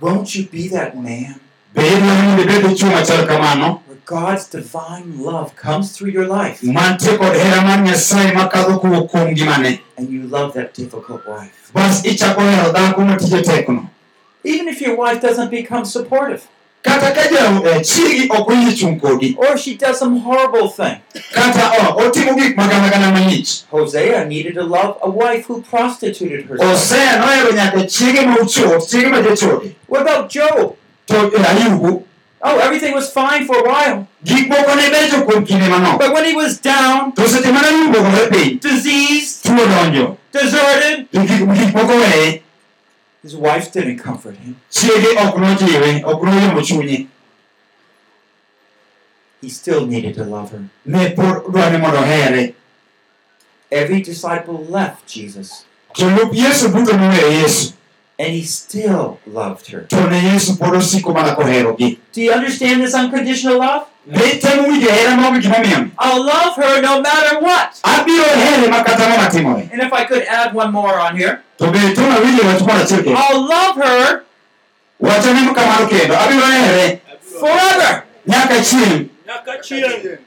Won't 0.00 0.34
you 0.34 0.44
be 0.44 0.68
that 0.68 0.94
man? 0.96 1.40
Be 1.74 1.80
idwaro 1.80 2.22
mondo 2.22 2.42
ibed 2.42 2.62
dichuo 2.70 2.90
machal 2.90 3.26
kamano 3.26 3.80
where 3.86 3.98
God's 4.04 4.46
divine 4.48 5.18
love 5.18 5.56
comes 5.56 5.92
through 5.96 6.10
your 6.12 6.26
life. 6.26 6.62
Mantie 6.62 7.16
kod 7.18 7.34
hera 7.36 7.62
mar 7.62 7.78
nyasaye 7.86 8.32
makadho 8.32 8.78
kowuok 8.80 9.10
kuom 9.10 9.30
ngimane 9.32 9.80
and 9.96 10.10
you 10.10 10.22
love 10.28 10.52
that 10.54 10.74
difficult 10.74 11.26
wife? 11.26 11.70
bas 11.74 12.04
ichako 12.04 12.40
hero 12.40 12.72
dhako 12.72 13.00
matije 13.04 13.42
tekno 13.42 13.88
Even 14.44 14.68
if 14.68 14.80
your 14.80 14.94
wife 14.96 15.20
doesn't 15.20 15.50
become 15.50 15.84
supportive 15.84 16.42
kata 16.86 17.10
ka 17.12 17.22
ja 17.34 17.44
eh, 17.70 17.80
chiegi 17.82 18.28
ok 18.30 18.48
oyie 18.52 18.72
chung' 18.78 19.00
kodi 19.00 19.34
or 19.38 19.58
she 19.58 19.74
does 19.76 19.98
some 19.98 20.20
horrible 20.20 20.68
thing. 20.68 20.96
kata 21.34 21.70
oh, 21.82 21.98
otimo 22.06 22.34
gik 22.38 22.56
malich 22.56 23.64
Hosea 23.70 24.24
needed 24.24 24.54
to 24.54 24.62
love 24.62 24.96
a 25.02 25.10
wife 25.10 25.46
who 25.46 25.62
prostituted 25.62 26.46
herself. 26.46 27.18
nohero 27.20 27.50
nyaka 27.52 27.82
chiege 27.90 28.22
ma 28.26 28.36
ochot 28.36 28.86
chiege 28.90 29.08
ma 29.10 29.18
jachode 29.22 29.74
What 29.88 30.02
about 30.02 30.30
Job? 30.30 30.76
to 31.06 31.16
eh, 31.16 31.50
ayubu 31.50 32.02
Oh, 32.42 32.58
everything 32.58 32.94
was 32.94 33.10
fine 33.10 33.44
for 33.46 33.56
a 33.58 33.64
while. 33.68 34.06
gik 34.24 34.46
moko 34.48 34.74
ne 34.76 34.86
becho 34.94 35.24
kuom 35.26 35.44
kinde 35.46 35.66
manok 35.68 35.98
But 35.98 36.12
when 36.14 36.24
he 36.24 36.34
was 36.36 36.58
down, 36.60 37.12
to 37.12 37.22
seche 37.28 37.50
mane 37.50 37.66
ayubu 37.66 37.98
ogore 37.98 38.30
piny 38.30 38.60
diseased, 38.60 39.42
tuo 39.42 39.66
donjo 39.66 40.16
deserted, 40.32 41.10
to 41.12 41.18
gik 41.26 41.42
gik 41.58 41.70
moko 41.74 41.94
weye 42.02 42.42
his 43.26 43.34
wife 43.34 43.72
didn't 43.72 43.98
comfort 44.02 44.36
him. 44.38 44.54
chiege 44.70 45.18
ok 45.28 45.38
nojiwe 45.40 46.02
ok 46.04 46.26
noyombo 46.26 46.60
He 49.42 49.50
still 49.50 49.86
needed 49.86 50.14
to 50.14 50.24
love 50.24 50.50
her. 50.50 50.60
ne 50.86 51.10
pod 51.10 51.52
dwaro 51.52 51.70
ni 51.70 51.78
mondo 51.78 51.98
ohere 51.98 52.54
Every 53.70 54.00
disciple 54.00 54.58
left 54.70 55.06
Jesus, 55.14 55.64
jolup 58.18 58.24
yesu 58.24 58.24
duto 58.24 58.24
noweyo 58.24 58.24
yesu 58.24 58.24
and 58.24 58.32
he 58.32 58.42
still 58.42 59.18
loved 59.26 59.66
her. 59.68 59.82
to 59.82 60.10
ne 60.10 60.20
yesu 60.20 60.56
pod 60.58 60.74
osiko 60.74 61.12
Do 62.12 62.22
you 62.22 62.32
understand 62.32 62.80
this 62.82 62.94
unconditional 62.94 63.58
love? 63.58 63.86
be 64.06 64.38
temo 64.40 64.68
winjo 64.68 64.88
hera 64.90 65.16
maonge 65.16 65.40
gimomiyo 65.42 65.90
I'll 65.98 66.24
love 66.24 66.56
her 66.56 66.80
no 66.82 67.00
matter 67.02 67.40
what. 67.40 67.80
abiro 67.84 68.24
here 68.24 68.70
ma 68.70 68.82
kata 68.84 69.04
And 69.72 69.82
if 69.82 69.92
I 69.92 70.04
could 70.04 70.22
add 70.22 70.54
one 70.54 70.72
more 70.72 70.98
on 70.98 71.16
here, 71.16 71.42
to 71.58 71.70
be 71.72 71.78
to 71.78 72.00
nawinjo 72.00 72.44
wach 72.44 72.60
moro 72.62 73.16
I'll 73.16 73.48
love 73.48 73.76
her 73.76 74.22
wachone 75.00 75.54
kamano 75.54 75.88
kendo 75.88 76.14
abiro 76.16 76.46
here 76.46 77.00
forever. 77.20 78.04
nyaka 78.26 78.60
chieng' 78.62 79.10
Nyaka 79.26 79.60
chieng'. 79.62 80.18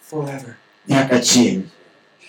Forever. 0.00 0.56
nyaka 0.88 1.18
chieng' 1.20 1.68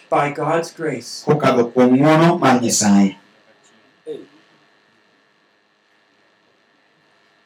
By 0.10 0.32
God's 0.32 0.72
grace. 0.72 1.24
kokadho 1.26 1.72
kuom 1.74 1.94
ng'wono 1.98 2.39
mar 2.39 2.62
nyasaye 2.62 3.18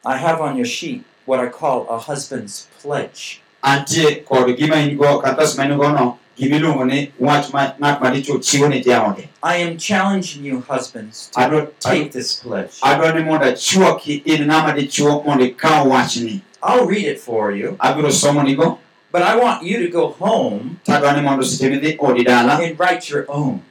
I 0.05 0.17
have 0.17 0.39
on 0.41 0.55
your 0.55 0.65
sheet 0.65 1.03
what 1.25 1.39
I 1.39 1.47
call 1.47 1.87
a 1.89 1.97
husband's 1.97 2.67
pledge. 2.79 3.41
antie 3.63 4.21
kod 4.27 4.47
gima 4.57 4.75
in 4.87 4.97
go 4.97 5.19
katas 5.21 5.57
ma 5.57 5.63
in 5.63 5.77
go 5.77 5.91
no 5.91 6.19
gimiluongo 6.37 6.85
ni 6.87 7.11
wach 7.19 7.51
ma 7.53 7.73
ng'at 7.79 7.99
madichuo 8.01 8.37
chiwo 8.39 8.69
ne 8.69 8.81
jaode 8.81 9.27
I 9.43 9.57
am 9.57 9.77
challenging 9.77 10.45
you, 10.45 10.61
husbands, 10.61 11.29
to 11.33 11.39
adwa 11.39 11.67
take 11.79 12.11
this 12.11 12.35
pledge. 12.35 12.79
adwa 12.83 13.11
ni 13.15 13.23
mondo 13.23 13.45
achwoki 13.45 14.21
in 14.25 14.47
ng'ama 14.47 14.73
dichuo 14.73 15.23
mondo 15.25 15.43
ikaw 15.45 15.87
wachni 15.89 16.41
I'll 16.63 16.85
read 16.87 17.05
it 17.05 17.19
for 17.19 17.51
you, 17.51 17.75
abiro 17.79 18.11
somonigo 18.11 18.77
but 19.11 19.21
I 19.21 19.35
want 19.37 19.63
you 19.63 19.79
to 19.79 19.89
go 19.89 20.09
home 20.09 20.79
tadwa 20.85 21.13
ni 21.15 21.21
mondo 21.21 21.43
seche 21.43 21.69
midhi 21.69 21.97
odi 21.99 22.23
dala 22.23 22.59
and 22.61 22.79
write 22.79 23.09
your 23.09 23.25
own. 23.27 23.61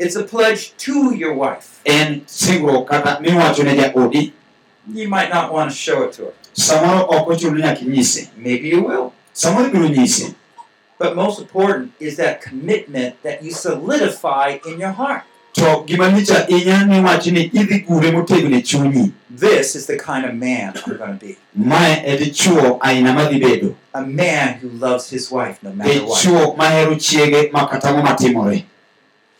Ma 0.00 0.04
odi 0.04 0.14
iwuon 0.14 0.16
iwuon 0.16 0.16
It's 0.16 0.16
a 0.16 0.22
pledge 0.22 0.72
to 0.78 1.14
your 1.14 1.34
wife. 1.34 1.80
en 1.84 2.22
singruok 2.26 2.88
kata 2.88 3.20
miwacho 3.20 3.62
ne 3.62 3.76
jaodi 3.76 4.32
You 4.94 5.08
might 5.08 5.30
not 5.34 5.52
want 5.52 5.70
to 5.70 5.76
show 5.76 6.04
it 6.04 6.12
to 6.16 6.22
her. 6.22 6.32
samoro 6.52 7.06
ok 7.08 7.30
ochuno 7.32 7.56
ni 7.56 7.62
nyaka 7.62 7.80
inyise 7.80 8.28
Maybe 8.36 8.68
you 8.68 8.84
will. 8.84 9.12
samoro 9.32 9.66
ibiro 9.68 9.88
nyise 9.88 10.34
But 10.98 11.14
most 11.14 11.40
important 11.40 11.92
is 12.00 12.16
that 12.16 12.40
commitment 12.42 13.22
that 13.22 13.42
you 13.42 13.52
solidify 13.52 14.58
in 14.66 14.80
your 14.80 14.92
heart. 14.92 15.22
to 15.52 15.82
gima 15.86 16.08
lich 16.08 16.30
ahinya 16.30 16.84
ni 16.86 17.00
wach 17.00 17.26
ni 17.26 17.42
idhi 17.44 17.78
gure 17.78 18.10
motegno 18.10 18.60
chunyi 18.60 19.12
This 19.40 19.74
is 19.74 19.86
the 19.86 19.96
kind 19.96 20.24
of 20.24 20.34
man 20.34 20.72
I'm 20.86 20.96
going 20.96 21.18
to 21.18 21.26
be. 21.26 21.36
mae 21.54 22.02
aina 22.80 23.12
madhi 23.12 23.74
A 23.94 24.00
man 24.02 24.58
who 24.60 24.68
loves 24.68 25.10
his 25.10 25.30
wife 25.30 25.58
no 25.62 25.72
matter 25.72 26.04
what, 26.04 26.18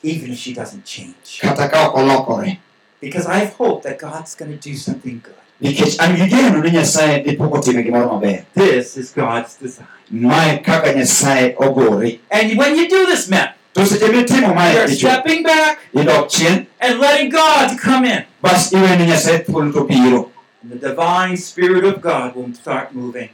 even 0.07 0.31
if 0.33 0.39
she 0.39 0.53
doesn't 0.55 0.85
change. 0.85 1.41
kata 1.43 1.69
ka 1.69 1.89
ok 1.89 2.01
olokore 2.03 2.59
Because 3.01 3.27
I 3.27 3.39
have 3.45 3.53
hope 3.61 3.83
that 3.85 3.99
God's 4.01 4.35
going 4.35 4.53
to 4.57 4.61
do 4.71 4.75
something 4.77 5.21
good. 5.23 5.35
nikech 5.61 5.97
an 6.01 6.17
gi 6.17 6.27
geno 6.33 6.61
ni 6.63 6.71
nyasaye 6.71 7.25
dipo 7.25 7.49
kotime 7.49 7.83
gimoro 7.85 8.09
maber 8.15 8.45
This 8.55 8.97
is 8.97 9.11
God's 9.13 9.57
design. 9.57 9.89
mae 10.11 10.59
kaka 10.65 10.93
nyasaye 10.95 11.55
ogore 11.59 12.19
And 12.31 12.57
when 12.59 12.77
you 12.77 12.89
do 12.89 13.07
this, 13.07 13.29
man, 13.29 13.49
to 13.75 13.85
seche 13.87 14.09
mitimo 14.13 14.55
mae 14.55 14.73
you're 14.75 14.89
stepping 14.89 15.43
back 15.43 15.79
and 15.95 17.01
letting 17.01 17.29
God 17.31 17.79
come 17.79 18.05
in. 18.05 18.25
bas 18.43 18.73
iwene 18.73 19.07
nyasaye 19.07 19.45
thuolo 19.45 19.73
to 19.73 19.85
biro 19.85 20.31
And 20.63 20.71
the 20.81 20.89
divine 20.89 21.37
spirit 21.37 21.85
of 21.85 22.01
God 22.01 22.35
will 22.35 22.53
start 22.55 22.93
moving. 22.93 23.29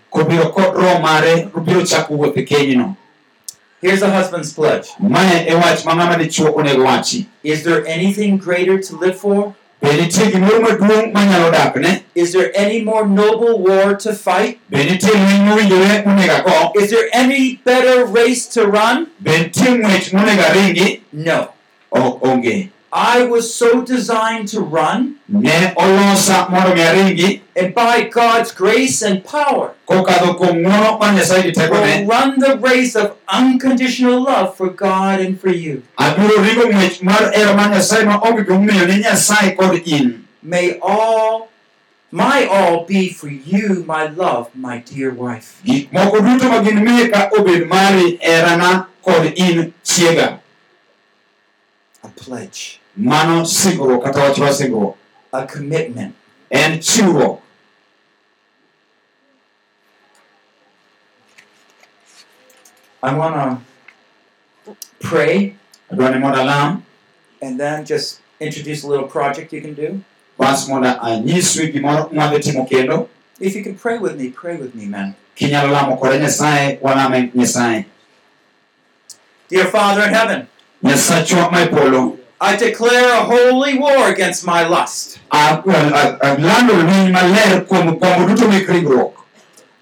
Here's 3.83 4.01
a 4.03 4.11
husband's 4.11 4.53
pledge. 4.53 4.89
mae 5.01 5.55
wach 5.55 5.85
ma 5.85 5.95
ng'ama 5.95 6.16
dichuo 6.18 6.55
onego 6.55 6.85
wachi 6.87 7.26
Is 7.43 7.64
there 7.64 7.85
anything 7.87 8.37
greater 8.39 8.78
to 8.80 8.97
live 8.97 9.18
for? 9.18 9.55
be 9.83 9.89
nitie 9.99 10.30
gimoro 10.30 10.61
maduong' 10.62 11.12
manyalo 11.12 11.51
dak 11.51 11.74
ne 11.76 12.05
Is 12.14 12.33
there 12.33 12.53
any 12.55 12.80
more 12.85 13.05
noble 13.07 13.59
war 13.59 13.97
to 13.97 14.12
fight? 14.14 14.61
be 14.70 14.85
nitie 14.87 15.11
lweny 15.11 15.41
mowinjore 15.49 16.03
monego 16.07 16.37
ago 16.41 16.72
Is 16.80 16.91
there 16.91 17.09
any 17.12 17.57
better 17.64 18.07
race 18.07 18.47
to 18.55 18.66
run? 18.68 19.09
be 19.20 19.33
nitie 19.33 19.74
ng'wech 19.78 20.12
monego 20.14 20.43
aringi 20.51 21.01
No. 21.12 21.49
I 22.93 23.24
was 23.24 23.55
so 23.55 23.82
designed 23.82 24.49
to 24.49 24.61
run, 24.61 25.16
ne 25.26 25.72
olosa 25.76 26.51
mondo 26.51 26.74
mi 26.74 27.40
and 27.57 27.74
by 27.74 28.05
God's 28.05 28.53
grace 28.53 29.01
and 29.01 29.24
power, 29.24 29.72
kokadho 29.88 30.36
kuom 30.36 30.61
ng'uono 30.61 30.99
mar 31.01 31.12
nyasaye 31.16 31.43
gi 31.45 31.53
tekone 31.53 32.01
will 32.01 32.07
run 32.09 32.38
the 32.38 32.59
race 32.59 32.95
of 32.95 33.16
unconditional 33.28 34.20
love 34.20 34.55
for 34.59 34.68
God 34.68 35.20
and 35.20 35.40
for 35.40 35.49
you. 35.49 35.82
abiro 35.99 36.36
ringo 36.45 36.68
ng'wech 36.68 37.03
mar 37.03 37.32
hero 37.32 37.57
mar 37.57 37.70
nyasaye 37.72 38.05
ma 38.05 38.20
onge 38.20 38.45
gimomiyo 38.45 38.84
ni 38.86 39.01
nyasaye 39.03 39.57
kod 39.57 39.80
in 39.88 40.28
May 40.43 40.76
all, 40.82 41.49
my 42.11 42.45
all 42.45 42.84
be 42.84 43.09
for 43.09 43.28
you, 43.28 43.84
my 43.86 44.07
love, 44.09 44.51
my 44.55 44.78
dear 44.84 45.14
wife. 45.14 45.62
gik 45.64 45.88
moko 45.93 46.20
duto 46.20 46.45
ma 46.51 46.61
gin 46.62 46.84
meka 46.84 47.30
obed 47.32 47.64
mari 47.68 48.18
herana 48.20 48.86
kod 49.03 49.32
in 49.32 49.72
chiega 49.82 50.40
A 52.05 52.09
pledge, 52.09 52.80
mano 52.97 53.45
singruok 53.45 54.05
kata 54.05 54.20
wach 54.20 54.95
a 55.32 55.47
commitment. 55.47 56.14
en 56.51 56.78
chiwruok 56.80 57.40
I 63.03 63.14
want 63.16 63.34
to 64.64 64.76
pray 65.01 65.57
adwa 65.90 66.11
ni 66.11 66.18
mondo 66.18 66.38
alam 66.40 66.84
and 67.40 67.59
then 67.59 67.84
just 67.84 68.20
introduce 68.38 68.84
a 68.84 68.88
little 68.88 69.09
project 69.09 69.53
you 69.53 69.61
can 69.61 69.74
do. 69.74 70.05
bas 70.38 70.68
mondo 70.68 70.88
anyiswi 71.01 71.72
gimoro 71.72 72.11
mwadhi 72.12 72.40
timo 72.40 73.09
If 73.40 73.57
you 73.57 73.64
can 73.64 73.74
pray 73.74 73.99
with 73.99 74.16
me, 74.20 74.28
pray 74.30 74.57
with 74.57 74.74
me, 74.74 74.86
man. 74.86 75.14
kinyalo 75.34 75.72
lamo 75.72 75.97
kode 75.97 76.18
nyasaye 76.18 76.78
walame 76.82 77.30
nyasaye. 77.34 77.86
Dear 79.49 79.64
Father 79.66 80.07
in 80.07 80.14
heaven, 80.14 80.47
nyasachwa 82.43 82.51
ma 82.51 82.51
polo 82.51 82.51
I 82.51 82.57
declare 82.57 83.12
a 83.12 83.24
holy 83.24 83.78
war 83.78 84.09
against 84.09 84.45
my 84.47 84.66
lust. 84.66 85.18
alando 85.30 86.74
lwiny 86.74 87.12
maler 87.12 87.64
kuom 87.66 87.99
gombo 87.99 88.26
duto 88.26 88.49
mek 88.49 88.66
ringruok 88.68 89.12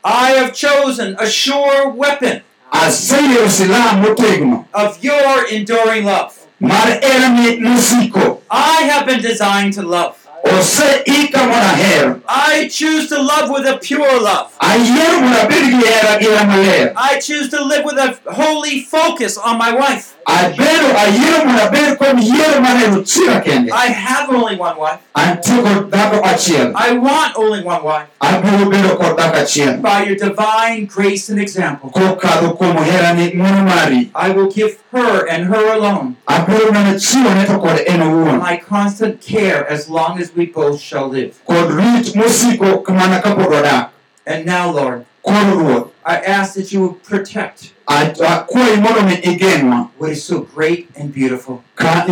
I 0.04 0.30
have 0.32 0.52
chosen 0.54 1.16
a 1.18 1.26
sure 1.26 1.88
weapon 1.90 2.42
aseyiero 2.72 3.48
silaha 3.48 3.96
motegno 4.02 4.66
of 4.74 5.02
your 5.04 5.46
enduring 5.50 6.04
love. 6.04 6.38
mar 6.60 7.00
herani 7.00 7.58
mosiko 7.60 8.40
I 8.50 8.82
have 8.82 9.06
been 9.06 9.20
designed 9.22 9.74
to 9.74 9.82
love. 9.82 10.16
oseika 10.44 11.38
mondo 11.38 11.54
aher 11.54 12.20
I 12.28 12.68
choose 12.68 13.08
to 13.08 13.22
love 13.22 13.50
with 13.50 13.66
a 13.66 13.78
pure 13.78 14.20
love. 14.20 14.52
ayiero 14.60 15.20
mondo 15.20 15.38
abed 15.38 15.64
gi 15.64 15.86
hera 15.86 16.18
gi 16.18 16.26
hera 16.26 16.46
maler 16.46 16.92
I 16.96 17.18
choose 17.20 17.48
to 17.50 17.64
live 17.64 17.84
with 17.84 17.98
a 17.98 18.18
holy 18.32 18.80
focus 18.82 19.36
on 19.38 19.58
my 19.58 19.74
wife. 19.74 20.16
Abedo 20.26 20.88
ayiero 20.96 21.44
mondo 21.44 21.62
abed 21.62 21.98
kod 21.98 22.16
yiero 22.18 22.60
mar 22.62 22.76
hero 22.76 23.02
chira 23.02 23.40
kende. 23.42 23.70
I 23.72 23.86
have 23.86 24.30
only 24.30 24.56
one 24.56 24.76
wife. 24.78 25.00
antie 25.14 25.60
dhako 25.90 26.22
achiel 26.22 26.72
I 26.74 26.98
want 26.98 27.36
only 27.36 27.62
one 27.62 27.82
wife. 27.84 28.08
abiro 28.20 28.70
bedo 28.70 28.96
kod 28.96 29.16
dhako 29.18 29.36
achiel 29.42 29.82
By 29.82 30.04
your 30.04 30.16
divine 30.16 30.86
grace 30.86 31.28
and 31.30 31.40
example, 31.40 31.90
kokadho 31.90 32.56
kuom 32.58 32.76
herani 32.76 33.32
ng'uono 33.34 33.64
mari. 33.64 34.10
I 34.14 34.30
will 34.30 34.50
give 34.50 34.78
her 34.92 35.26
and 35.28 35.44
her 35.46 35.74
alone 35.76 36.16
abiro 36.28 36.72
mana 36.72 36.94
chiwo 36.98 37.46
to 37.46 37.58
kod 37.58 37.80
en 37.86 38.00
owuon 38.00 38.38
my 38.40 38.56
constant 38.56 39.20
care 39.20 39.66
as 39.68 39.88
long 39.88 40.20
as 40.20 40.34
we 40.34 40.46
both 40.46 40.80
shall 40.80 41.08
live. 41.08 41.38
kod 41.46 41.70
rit 41.72 42.14
mosiko 42.14 42.86
mana 42.88 43.20
kapod 43.20 43.46
wadak 43.50 43.90
And 44.26 44.46
now, 44.46 44.70
Lord, 44.70 45.06
ruoth 45.24 45.90
I 46.04 46.16
ask 46.16 46.54
that 46.54 46.72
you 46.72 46.80
would 46.82 47.02
protect 47.02 47.72
akwayi 47.90 48.76
mondo 48.80 49.02
mi 49.02 49.14
igeng'wa 49.22 49.90
what 49.98 50.10
is 50.12 50.22
so 50.24 50.40
great 50.54 50.88
and 50.96 51.12
beautiful. 51.12 51.62
ka 51.74 52.04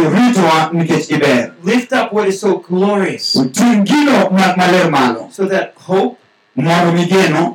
nikech 0.74 1.06
iber 1.10 1.54
Lift 1.62 1.92
up 1.92 2.12
what 2.12 2.26
is 2.28 2.40
so 2.40 2.58
glorious. 2.58 3.36
Uting' 3.38 3.86
maler 4.58 4.90
malo. 4.90 5.28
So 5.30 5.46
that 5.46 5.74
hope, 5.78 6.18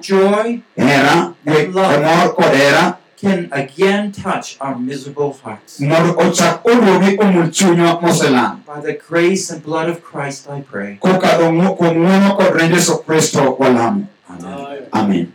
joy 0.02 0.62
And 0.78 1.36
love. 1.76 2.00
mor 2.02 2.34
kod 2.34 2.56
hera. 2.56 2.98
can 3.20 3.48
again 3.52 4.12
touch 4.12 4.58
our 4.60 4.76
miserable 4.80 5.32
hearts. 5.44 5.80
mondo 5.80 6.12
ochak 6.16 6.64
oduogi 6.64 7.18
omul 7.20 7.48
chunywa 7.52 8.00
moselal 8.02 8.60
By 8.66 8.80
the 8.80 8.94
grace 8.96 9.50
and 9.52 9.64
blood 9.64 9.88
of 9.90 10.04
Christ, 10.04 10.48
I 10.50 10.60
pray. 10.62 10.98
kokadho 11.04 11.52
ng'u- 11.52 11.76
kuom 11.76 11.96
ng'uono 12.04 12.36
kod 12.40 12.56
rend 12.56 12.72
Yesu 12.76 13.04
Kristo 13.04 13.56
walamo 13.60 14.08
Amen. 14.32 14.88
amen 14.96 15.26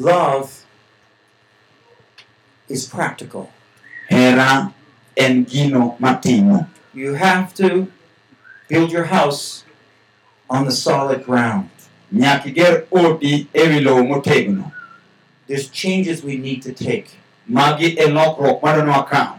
Love 0.00 0.64
is 2.68 2.86
practical. 2.86 3.50
hera 4.08 4.72
en 5.16 5.46
gino 5.46 5.96
You 6.94 7.14
have 7.14 7.54
to 7.54 7.88
build 8.68 8.92
your 8.92 9.04
house 9.04 9.64
on 10.50 10.64
the 10.66 10.70
solid 10.70 11.24
ground. 11.24 11.70
nyaka 12.12 12.48
iger 12.48 12.84
odi 12.92 13.48
ewi 13.54 13.80
lowo 13.80 14.04
motegno 14.06 14.72
There's 15.48 15.68
changes 15.70 16.22
we 16.22 16.36
need 16.36 16.62
to 16.62 16.72
take. 16.72 17.08
magi 17.48 17.96
e 17.98 18.06
lokruok 18.06 18.60
madwani 18.62 18.90
wakaw 18.92 19.38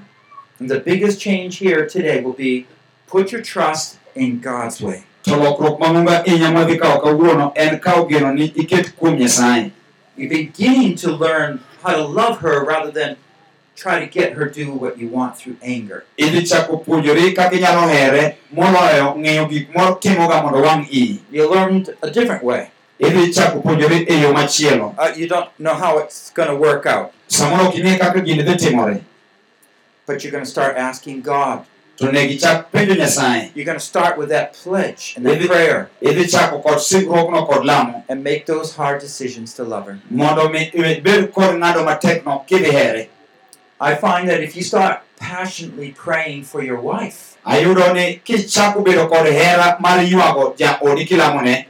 And 0.59 0.69
the 0.69 0.79
biggest 0.79 1.21
change 1.21 1.57
here 1.59 1.85
today 1.87 2.21
will 2.23 2.33
be 2.33 2.65
put 3.07 3.31
your 3.31 3.41
trust 3.43 3.99
in 4.15 4.39
God's 4.39 4.81
way. 4.81 5.03
to 5.23 5.31
lokruok 5.35 5.79
mang'ongo 5.79 6.11
ahinya 6.11 6.51
mwadhi 6.51 6.77
kawo 6.77 6.99
kawuono 7.01 7.51
en 7.55 7.79
kawo 7.79 8.05
geno 8.09 8.33
ni 8.33 8.45
iket 8.45 8.95
kuom 8.95 9.15
nyasaye 9.15 9.71
You're 10.17 10.29
beginning 10.29 10.95
to 10.97 11.11
learn 11.11 11.61
how 11.83 11.93
to 11.93 12.03
love 12.03 12.39
her 12.39 12.65
rather 12.65 12.91
than 12.91 13.17
try 13.75 13.99
to 13.99 14.07
get 14.07 14.33
her 14.33 14.49
do 14.49 14.73
what 14.73 14.97
you 14.97 15.07
want 15.07 15.37
through 15.37 15.57
anger. 15.61 16.03
idhi 16.17 16.41
chako 16.49 16.77
puonjori 16.77 17.35
kaka 17.35 17.55
inyalo 17.55 17.87
here 17.93 18.37
moloyo 18.51 19.13
ng'eyo 19.15 19.45
gik 19.49 19.69
motimoga 19.75 20.41
mondo 20.43 20.61
wang' 20.61 20.85
iyi 20.89 21.19
You 21.31 21.45
learned 21.49 21.93
a 22.01 22.09
different 22.09 22.43
way. 22.43 22.71
idhi 22.99 23.31
chako 23.33 23.61
puonjori 23.61 24.09
e 24.09 24.21
yo 24.21 24.33
machielo 24.33 24.95
Uh, 24.97 25.13
you 25.15 25.27
don't 25.27 25.49
know 25.59 25.75
how 25.75 25.99
it's 25.99 26.31
going 26.33 26.49
to 26.49 26.55
work 26.55 26.85
out, 26.87 27.13
samoro 27.29 27.67
ok 27.69 27.77
ing'e 27.77 27.99
kaka 27.99 28.19
gini 28.21 28.41
dhi 28.43 28.55
timore 28.57 29.01
but 30.07 30.23
you're 30.23 30.31
going 30.31 30.43
to 30.43 30.49
start 30.49 30.77
asking 30.77 31.21
God. 31.21 31.65
To 31.97 32.11
ne 32.11 32.27
gichak 32.27 32.71
penjo 32.71 32.95
nyasaye 32.95 33.51
You're 33.55 33.65
going 33.65 33.79
to 33.79 33.83
start 33.83 34.17
with 34.17 34.29
that 34.29 34.53
pledge 34.53 35.13
and 35.17 35.25
that 35.25 35.41
prayer. 35.47 35.89
idhi 36.01 36.29
chako 36.31 36.59
kod 36.61 36.77
singruokno 36.77 37.47
kod 37.47 37.65
lamo. 37.65 38.03
And 38.09 38.23
make 38.23 38.45
those 38.45 38.75
hard 38.75 39.01
decisions 39.01 39.53
to 39.55 39.63
love 39.63 39.85
her. 39.87 39.99
mondo 40.09 40.49
mi 40.49 40.69
ibed 40.71 41.33
kod 41.33 41.55
ng'ado 41.55 41.83
matekno 41.85 42.45
kidhi 42.47 42.71
here. 42.71 43.07
I 43.79 43.95
find 43.95 44.27
that 44.29 44.41
if 44.41 44.55
you 44.55 44.63
start 44.63 45.01
passionately 45.17 45.91
praying 45.91 46.43
for 46.43 46.63
your 46.63 46.79
wife 46.79 47.37
ayudo 47.45 47.93
ni 47.93 48.21
kichako 48.25 48.83
bedo 48.83 49.09
kod 49.09 49.25
hera 49.25 49.77
mar 49.79 49.99
ywago 49.99 50.55
jaodi 50.57 51.05
kilamone 51.07 51.65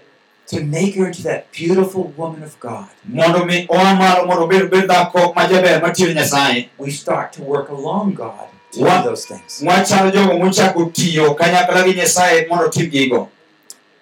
to 0.48 0.62
make 0.64 0.95
her 0.95 1.08
into 1.08 1.24
that 1.24 1.52
beautiful 1.52 2.14
woman 2.16 2.41
of 2.41 2.58
God, 2.62 2.88
mondo 3.06 3.44
mi 3.45 3.68
oa 3.70 3.95
malo 3.95 4.26
mondo 4.26 4.44
obed 4.45 4.70
bed 4.72 4.88
dhako 4.90 5.34
ma 5.36 5.48
jaber 5.48 5.80
matiyo 5.82 6.14
Nyasaye 6.14 6.68
we 6.78 6.91
start 6.91 7.32
to 7.34 7.41
work 7.44 7.70
along 7.70 8.14
God 8.14 8.48
to 8.78 8.84
What? 8.84 9.04
do 9.04 9.10
those 9.10 9.26
things. 9.26 9.62
wachalo 9.66 10.12
jogo 10.12 10.38
mochako 10.40 10.86
tiyo 10.94 11.36
kanyakla 11.36 11.84
gi 11.86 11.94
Nyasaye 11.94 12.48
mondo 12.48 12.66
otim 12.66 12.90
gigo 12.91 13.30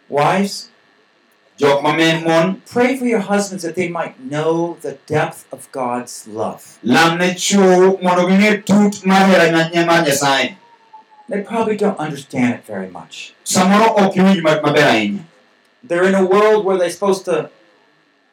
Wives, 0.09 0.69
jok 1.57 1.81
mamen 1.81 2.23
mon 2.23 2.61
pray 2.71 2.95
for 2.97 3.05
your 3.05 3.19
husbands 3.21 3.63
that 3.63 3.75
they 3.75 3.87
might 3.87 4.19
know 4.19 4.77
the 4.81 4.97
depth 5.07 5.45
of 5.51 5.71
God's 5.71 6.27
love. 6.27 6.77
lamne 6.83 7.33
chwo 7.35 7.97
mondo 8.01 8.27
ging'e 8.27 8.63
tut 8.65 9.05
mar 9.05 9.25
hera 9.25 9.51
mar 9.85 10.03
Nyasaye 10.03 10.55
They 11.27 11.41
probably 11.41 11.75
don't 11.75 11.97
understand 11.97 12.53
it 12.53 12.65
very 12.65 12.87
much. 12.89 13.33
samoro 13.43 13.87
ok 13.97 14.15
iwinj 14.19 14.41
maber 14.43 14.75
ahinya 14.77 15.23
They're 15.87 16.07
in 16.09 16.15
a 16.15 16.25
world 16.25 16.65
where 16.65 16.77
they're 16.77 16.89
supposed 16.97 17.25
to 17.25 17.49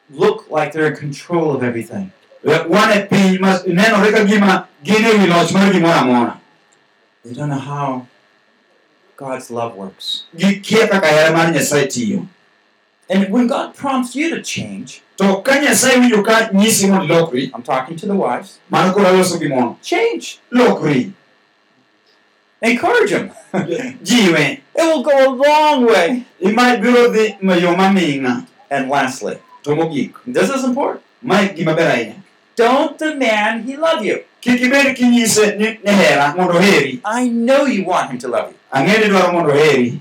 look 0.09 0.49
like 0.49 0.73
they're 0.73 0.87
in 0.89 0.95
control 0.97 1.55
of 1.55 1.61
everything. 1.63 2.11
Wan 2.43 2.91
e 2.97 3.01
piny 3.07 3.39
ma 3.39 3.59
nenore 3.67 4.11
ka 4.11 4.23
gima 4.25 4.67
gin 4.83 5.29
loch 5.29 5.51
mar 5.53 5.71
gimoro 5.73 5.93
amora 5.93 6.39
They 7.25 7.33
don't 7.33 7.49
know 7.49 7.57
how 7.59 8.07
God's 9.15 9.49
love 9.51 9.75
works. 9.75 10.23
gikia 10.35 10.87
kaka 10.89 11.07
hera 11.07 11.31
mar 11.31 11.51
Nyasaye 11.53 11.87
tiyo 11.87 12.27
And 13.09 13.29
when 13.29 13.47
God 13.47 13.75
prompts 13.75 14.15
you 14.15 14.29
to 14.29 14.41
change, 14.41 15.01
to 15.17 15.41
ka 15.41 15.51
Nyasaye 15.59 15.99
winjo 15.99 16.23
ka 16.25 16.49
nyisi 16.53 16.87
mondo 16.87 17.05
ilokri 17.05 17.51
I'm 17.53 17.61
talking 17.63 17.95
to 17.97 18.05
the 18.07 18.15
wives, 18.15 18.59
mano 18.69 18.93
koro 18.93 19.05
aloso 19.07 19.37
gimono 19.39 19.77
change. 19.81 20.39
lokri 20.51 21.11
Encourage 22.61 23.11
them. 23.11 23.31
jiwe 24.03 24.61
It 24.75 24.81
will 24.81 25.03
go 25.03 25.11
a 25.11 25.29
long 25.35 25.85
way. 25.85 26.25
ima 26.41 26.77
biro 26.77 27.07
dhi 27.13 27.37
ma 27.41 27.53
yo 27.55 27.75
maming'a 27.75 28.47
And 28.71 28.89
lastly, 28.89 29.37
to 29.63 29.71
mogik 29.71 30.13
this 30.25 30.49
is 30.49 30.63
important. 30.63 31.03
mae 31.21 31.49
gima 31.55 31.75
ber 31.75 31.87
ahinya 31.91 32.15
Don't 32.55 32.97
demand 32.97 33.65
he 33.65 33.75
love 33.77 34.05
you. 34.05 34.23
kik 34.41 34.61
ibed 34.61 34.95
kinyise 34.97 35.55
ni 35.57 35.79
ni 35.83 35.91
hera 35.91 36.33
mondo 36.35 36.53
oheri 36.59 36.99
I 37.05 37.27
know 37.29 37.65
you 37.65 37.83
want 37.85 38.11
him 38.11 38.17
to 38.19 38.27
love 38.27 38.51
you. 38.51 38.57
ang'e 38.73 38.99
ni 39.01 39.07
dwaro 39.09 39.33
mondo 39.33 39.51
oheri 39.53 39.99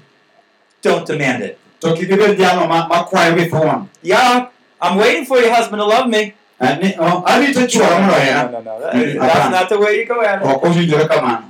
Don't 0.83 1.07
demand 1.07 1.43
it. 1.45 1.59
to 1.81 1.95
kik 1.95 2.11
ibed 2.11 2.37
jalo 2.39 2.67
ma- 2.69 2.89
makwayo 2.89 3.37
gi 3.39 3.47
thuon 3.51 3.89
Yeah, 4.03 4.49
I'm 4.81 4.97
waiting 4.99 5.25
for 5.25 5.39
your 5.39 5.53
husband 5.55 5.81
to 5.81 5.87
love 5.87 6.09
me. 6.09 6.35
Ni- 6.61 6.95
arito 7.33 7.63
chwora 7.71 7.99
mondo 8.01 8.15
ohera 8.15 8.51
no, 8.51 8.61
no. 8.61 8.73
Mm, 8.93 9.19
that's 9.21 9.51
not 9.51 9.69
the 9.69 9.79
way 9.79 9.99
you 10.01 10.07
go 10.07 10.21
at 10.23 10.43
it. 10.43 10.47
ok 10.47 10.67
owinjore 10.69 11.07
kamano 11.09 11.49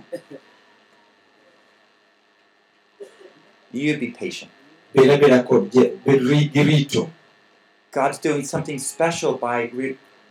You 3.72 3.96
be 3.96 4.08
patient. 4.10 4.50
bed 4.94 5.08
abeda 5.10 5.42
kod 5.48 5.72
je- 5.72 5.96
bed 6.04 6.20
ri- 6.20 6.50
gi 6.52 6.62
rito 6.62 7.08
God's 7.90 8.18
doing 8.18 8.44
something 8.44 8.78
special 8.78 9.34
by 9.40 9.70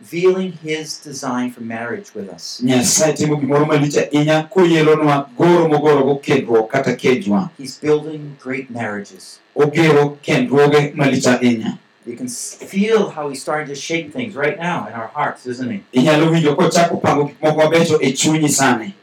revealing 0.02 0.52
his 0.64 0.98
design 0.98 1.50
for 1.50 1.60
marriage 1.60 2.14
with 2.14 2.28
us. 2.28 2.60
nyasaye 2.62 3.12
timo 3.12 3.36
gimoro 3.36 3.66
malich 3.66 3.96
ahinya 3.98 4.42
koyelonwa 4.42 5.28
goro 5.38 5.68
mogorogo 5.68 6.14
kendruok 6.16 6.70
kata 6.70 6.92
kejwa 6.96 7.50
He's 7.58 7.78
building 7.80 8.36
great 8.42 8.70
marriages. 8.70 9.38
ogero 9.56 10.18
kendruoge 10.22 10.92
malich 10.94 11.26
ahinya 11.26 11.78
You 12.06 12.16
can 12.16 12.26
feel 12.28 13.10
how 13.10 13.28
he's 13.28 13.40
starting 13.42 13.68
to 13.68 13.76
shape 13.80 14.12
things 14.12 14.34
right 14.34 14.58
now 14.58 14.88
in 14.88 14.92
our 14.92 15.06
hearts, 15.06 15.46
isn't 15.46 15.70
he? 15.70 15.82
inyalo 15.92 16.30
winjo 16.30 16.56
kochako 16.56 16.96
pango 17.00 17.24
gik 17.24 17.40
moko 17.40 17.56
mabecho 17.62 17.98
e 18.02 18.12
chunyi 18.12 18.48
sani 18.48 18.94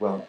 Well, 0.00 0.26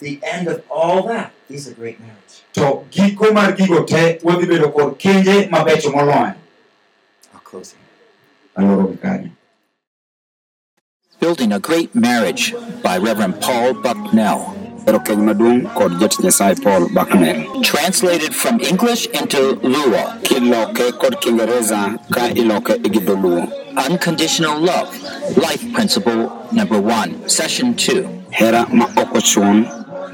the 0.00 0.18
end 0.22 0.48
of 0.48 0.62
all 0.70 1.02
that 1.06 1.30
is 1.48 1.68
a 1.68 1.74
great 1.74 1.98
marriage. 2.00 2.42
to 2.54 2.84
giko 2.90 3.32
mar 3.32 3.52
gigo 3.52 3.86
te 3.86 4.18
wadhi 4.22 4.46
bedo 4.46 4.72
kod 4.74 4.98
kenje 4.98 5.48
mabecho 5.50 5.90
moloyo 5.92 6.34
I'll 7.34 7.40
close 7.44 7.72
here. 7.72 7.81
Aloro 8.56 8.88
gi 8.92 8.96
kanyo 9.02 9.30
Building 11.20 11.52
a 11.52 11.60
Great 11.60 11.94
Marriage 11.94 12.52
by 12.82 12.98
Reverend 12.98 13.40
Paul 13.40 13.74
Bucknell. 13.74 14.40
ero 14.88 14.98
keny 14.98 15.22
maduong' 15.22 15.70
kod 15.78 15.92
jatich 16.00 16.18
Nyasaye 16.24 16.58
Paul 16.64 16.88
Bucknell 16.90 17.62
Translated 17.62 18.34
from 18.34 18.58
English 18.60 19.06
into 19.14 19.54
Luo. 19.62 20.02
kiloke 20.26 20.86
kod 20.98 21.14
Kiingereza 21.22 21.94
ka 22.14 22.26
iloke 22.34 22.74
gi 22.82 23.00
dholuo 23.00 23.46
Unconditional 23.88 24.58
Love. 24.60 24.90
Life 25.38 25.62
Principle 25.72 26.28
Number 26.52 26.80
One. 26.80 27.10
Session 27.28 27.74
Two. 27.74 28.02
hera 28.30 28.66
ma 28.74 28.86
ok 28.96 29.10
ochun 29.20 29.64